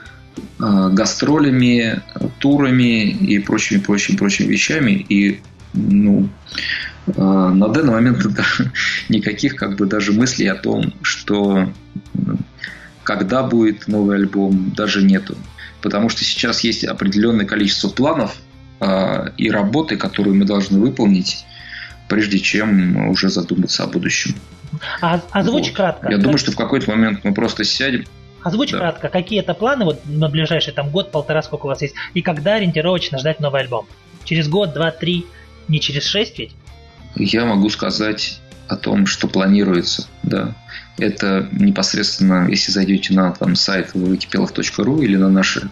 э, 0.59 0.89
гастролями, 0.91 2.01
турами 2.39 3.09
и 3.09 3.39
прочими, 3.39 3.79
прочими, 3.79 4.17
прочими 4.17 4.47
вещами, 4.47 5.05
и 5.09 5.39
ну, 5.73 6.29
на 7.15 7.67
данный 7.69 7.91
момент 7.91 8.25
никаких 9.09 9.55
как 9.55 9.77
бы 9.77 9.85
даже 9.85 10.11
мыслей 10.11 10.47
о 10.47 10.55
том, 10.55 10.93
что 11.01 11.71
когда 13.07 13.43
будет 13.43 13.87
новый 13.87 14.17
альбом, 14.17 14.73
даже 14.75 15.01
нету. 15.01 15.37
Потому 15.81 16.09
что 16.09 16.25
сейчас 16.25 16.61
есть 16.65 16.83
определенное 16.83 17.45
количество 17.45 17.87
планов 17.87 18.35
э, 18.81 19.29
и 19.37 19.49
работы, 19.49 19.95
которые 19.95 20.33
мы 20.33 20.43
должны 20.43 20.77
выполнить, 20.77 21.45
прежде 22.09 22.39
чем 22.39 23.07
уже 23.07 23.29
задуматься 23.29 23.83
о 23.83 23.87
будущем. 23.87 24.35
А 25.01 25.21
озвучь 25.31 25.67
вот. 25.67 25.75
кратко. 25.75 26.07
Я 26.07 26.15
как... 26.15 26.23
думаю, 26.23 26.37
что 26.37 26.51
в 26.51 26.57
какой-то 26.57 26.91
момент 26.91 27.21
мы 27.23 27.33
просто 27.33 27.63
сядем. 27.63 28.03
Озвучь 28.43 28.71
да. 28.71 28.79
кратко, 28.79 29.07
какие 29.07 29.39
это 29.39 29.53
планы 29.53 29.85
вот 29.85 30.01
на 30.05 30.27
ближайший 30.27 30.73
там 30.73 30.89
год, 30.89 31.11
полтора, 31.11 31.41
сколько 31.41 31.65
у 31.65 31.69
вас 31.69 31.81
есть, 31.81 31.95
и 32.13 32.21
когда 32.21 32.55
ориентировочно 32.55 33.17
ждать 33.19 33.39
новый 33.39 33.61
альбом? 33.61 33.87
Через 34.25 34.49
год, 34.49 34.73
два, 34.73 34.91
три, 34.91 35.25
не 35.69 35.79
через 35.79 36.05
шесть 36.05 36.37
ведь? 36.39 36.51
Я 37.17 37.45
могу 37.45 37.69
сказать 37.69 38.39
о 38.67 38.75
том, 38.75 39.05
что 39.05 39.27
планируется. 39.27 40.07
Да. 40.23 40.55
Это 40.97 41.47
непосредственно, 41.51 42.47
если 42.49 42.71
зайдете 42.71 43.13
на 43.13 43.31
там, 43.31 43.55
сайт 43.55 43.91
wikipelov.ru 43.93 45.03
или 45.03 45.15
на 45.15 45.29
наши 45.29 45.69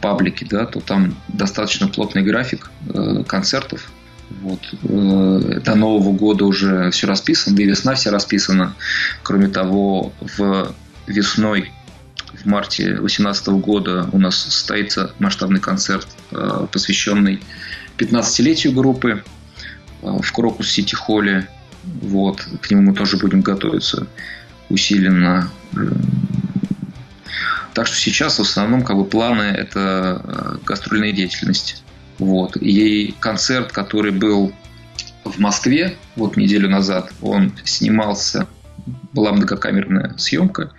паблики, 0.00 0.44
да, 0.44 0.66
то 0.66 0.80
там 0.80 1.16
достаточно 1.28 1.88
плотный 1.88 2.22
график 2.22 2.70
э, 2.92 3.24
концертов. 3.26 3.90
Вот. 4.42 4.60
Э, 4.82 5.60
до 5.64 5.74
Нового 5.74 6.12
года 6.12 6.44
уже 6.44 6.90
все 6.90 7.06
расписано, 7.06 7.56
да 7.56 7.62
и 7.62 7.66
весна 7.66 7.94
вся 7.94 8.10
расписана. 8.10 8.74
Кроме 9.22 9.48
того, 9.48 10.12
в 10.20 10.74
весной, 11.06 11.72
в 12.42 12.46
марте 12.46 12.84
2018 12.96 13.48
года 13.48 14.08
у 14.12 14.18
нас 14.18 14.36
состоится 14.36 15.12
масштабный 15.18 15.60
концерт, 15.60 16.08
э, 16.32 16.66
посвященный 16.72 17.40
15-летию 17.98 18.72
группы 18.72 19.22
в 20.04 20.32
Крокус 20.32 20.70
Сити 20.70 20.94
Холле. 20.94 21.48
Вот. 22.02 22.46
К 22.60 22.70
нему 22.70 22.82
мы 22.82 22.94
тоже 22.94 23.16
будем 23.16 23.40
готовиться 23.40 24.06
усиленно. 24.68 25.50
Так 27.74 27.86
что 27.86 27.96
сейчас 27.96 28.38
в 28.38 28.42
основном 28.42 28.84
как 28.84 28.96
бы 28.96 29.04
планы 29.04 29.42
это 29.42 30.60
гастрольная 30.64 31.12
деятельность. 31.12 31.82
Вот. 32.18 32.56
И 32.56 33.14
концерт, 33.18 33.72
который 33.72 34.12
был 34.12 34.52
в 35.24 35.38
Москве 35.38 35.96
вот 36.16 36.36
неделю 36.36 36.68
назад, 36.68 37.12
он 37.20 37.52
снимался, 37.64 38.46
была 39.12 39.32
многокамерная 39.32 40.14
съемка, 40.18 40.70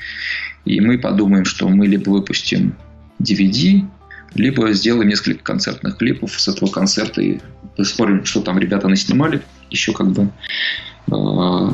и 0.63 0.79
мы 0.79 0.97
подумаем, 0.97 1.45
что 1.45 1.67
мы 1.67 1.87
либо 1.87 2.09
выпустим 2.09 2.77
DVD, 3.19 3.85
либо 4.33 4.71
сделаем 4.73 5.09
несколько 5.09 5.43
концертных 5.43 5.97
клипов 5.97 6.39
с 6.39 6.47
этого 6.47 6.69
концерта 6.69 7.21
и 7.21 7.39
посмотрим, 7.75 8.25
что 8.25 8.41
там 8.41 8.59
ребята 8.59 8.87
наснимали. 8.87 9.41
Еще 9.69 9.93
как 9.93 10.11
бы 10.11 10.29
э, 11.07 11.69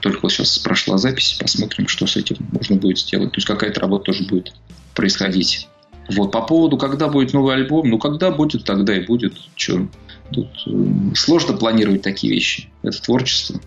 только 0.00 0.20
вот 0.22 0.32
сейчас 0.32 0.58
прошла 0.58 0.98
запись, 0.98 1.36
посмотрим, 1.40 1.88
что 1.88 2.06
с 2.06 2.16
этим 2.16 2.36
можно 2.52 2.76
будет 2.76 2.98
сделать. 2.98 3.32
То 3.32 3.36
есть 3.38 3.46
какая-то 3.46 3.80
работа 3.80 4.06
тоже 4.06 4.24
будет 4.24 4.52
происходить. 4.94 5.68
Вот, 6.10 6.32
по 6.32 6.42
поводу, 6.42 6.76
когда 6.76 7.08
будет 7.08 7.32
новый 7.32 7.54
альбом, 7.54 7.88
ну, 7.88 7.98
когда 7.98 8.30
будет, 8.30 8.64
тогда 8.64 8.96
и 8.96 9.06
будет. 9.06 9.34
Че, 9.54 9.88
тут 10.32 10.48
э, 10.66 11.14
сложно 11.14 11.56
планировать 11.56 12.02
такие 12.02 12.32
вещи. 12.32 12.70
Это 12.82 13.00
творчество. 13.00 13.60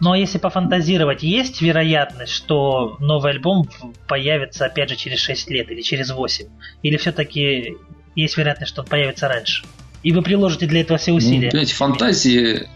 Ну 0.00 0.12
а 0.12 0.18
если 0.18 0.38
пофантазировать, 0.38 1.22
есть 1.22 1.60
вероятность, 1.60 2.32
что 2.32 2.96
новый 3.00 3.32
альбом 3.32 3.68
появится 4.08 4.66
опять 4.66 4.90
же 4.90 4.96
через 4.96 5.18
6 5.18 5.50
лет 5.50 5.70
или 5.70 5.80
через 5.82 6.10
8? 6.10 6.46
Или 6.82 6.96
все-таки 6.96 7.76
есть 8.14 8.36
вероятность, 8.36 8.72
что 8.72 8.82
он 8.82 8.88
появится 8.88 9.28
раньше? 9.28 9.64
И 10.02 10.12
вы 10.12 10.22
приложите 10.22 10.66
для 10.66 10.80
этого 10.80 10.98
все 10.98 11.12
ну, 11.12 11.18
усилия? 11.18 11.46
Ну, 11.46 11.50
понимаете, 11.50 11.74
фантазии, 11.74 12.68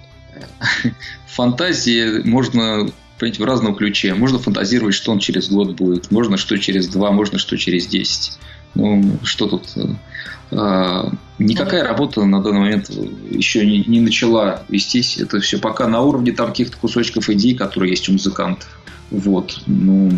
фантазии 1.27 2.23
можно 2.25 2.91
понимаете, 3.19 3.43
в 3.43 3.47
разном 3.47 3.75
ключе. 3.75 4.15
Можно 4.15 4.39
фантазировать, 4.39 4.95
что 4.95 5.13
он 5.13 5.19
через 5.19 5.49
год 5.49 5.75
будет, 5.75 6.11
можно 6.11 6.37
что 6.37 6.59
через 6.59 6.89
два, 6.89 7.11
можно 7.11 7.39
что 7.39 7.57
через 7.57 7.87
десять. 7.87 8.39
Ну, 8.75 9.19
что 9.23 9.47
тут? 9.47 9.65
А, 10.53 11.11
никакая 11.39 11.83
работа 11.83 12.25
на 12.25 12.43
данный 12.43 12.61
момент 12.61 12.91
еще 13.31 13.67
не, 13.67 13.83
не 13.85 14.01
начала 14.01 14.63
вестись. 14.69 15.19
Это 15.19 15.41
все 15.41 15.59
пока 15.59 15.89
на 15.89 16.03
уровне 16.03 16.33
там 16.33 16.49
каких-то 16.49 16.77
кусочков 16.77 17.31
идей, 17.31 17.55
которые 17.55 17.91
есть 17.91 18.09
у 18.09 18.13
музыкантов. 18.13 18.69
Вот. 19.11 19.63
Ну, 19.67 20.11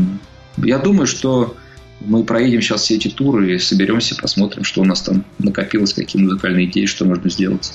я 0.57 0.79
думаю, 0.79 1.07
что 1.07 1.57
мы 2.01 2.25
проедем 2.25 2.63
сейчас 2.63 2.83
все 2.83 2.97
эти 2.97 3.09
туры 3.09 3.55
и 3.55 3.59
соберемся, 3.59 4.17
посмотрим, 4.17 4.65
что 4.65 4.81
у 4.81 4.85
нас 4.85 5.03
там 5.03 5.25
накопилось, 5.39 5.93
какие 5.93 6.23
музыкальные 6.23 6.67
идеи, 6.67 6.87
что 6.87 7.05
можно 7.05 7.29
сделать. 7.31 7.73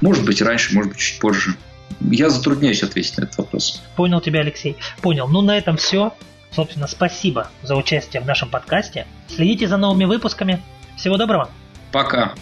Может 0.00 0.24
быть, 0.24 0.40
раньше, 0.42 0.74
может 0.74 0.92
быть, 0.92 1.00
чуть 1.00 1.20
позже. 1.20 1.54
Я 2.00 2.30
затрудняюсь 2.30 2.82
ответить 2.82 3.18
на 3.18 3.24
этот 3.24 3.38
вопрос. 3.38 3.82
Понял 3.96 4.20
тебя, 4.20 4.40
Алексей. 4.40 4.76
Понял. 5.02 5.28
Ну, 5.28 5.42
на 5.42 5.56
этом 5.58 5.76
все. 5.76 6.14
Собственно, 6.50 6.86
спасибо 6.86 7.50
за 7.62 7.76
участие 7.76 8.22
в 8.22 8.26
нашем 8.26 8.48
подкасте. 8.48 9.06
Следите 9.28 9.68
за 9.68 9.76
новыми 9.76 10.04
выпусками. 10.04 10.60
Всего 10.96 11.16
доброго. 11.16 11.50
Пока. 11.92 12.34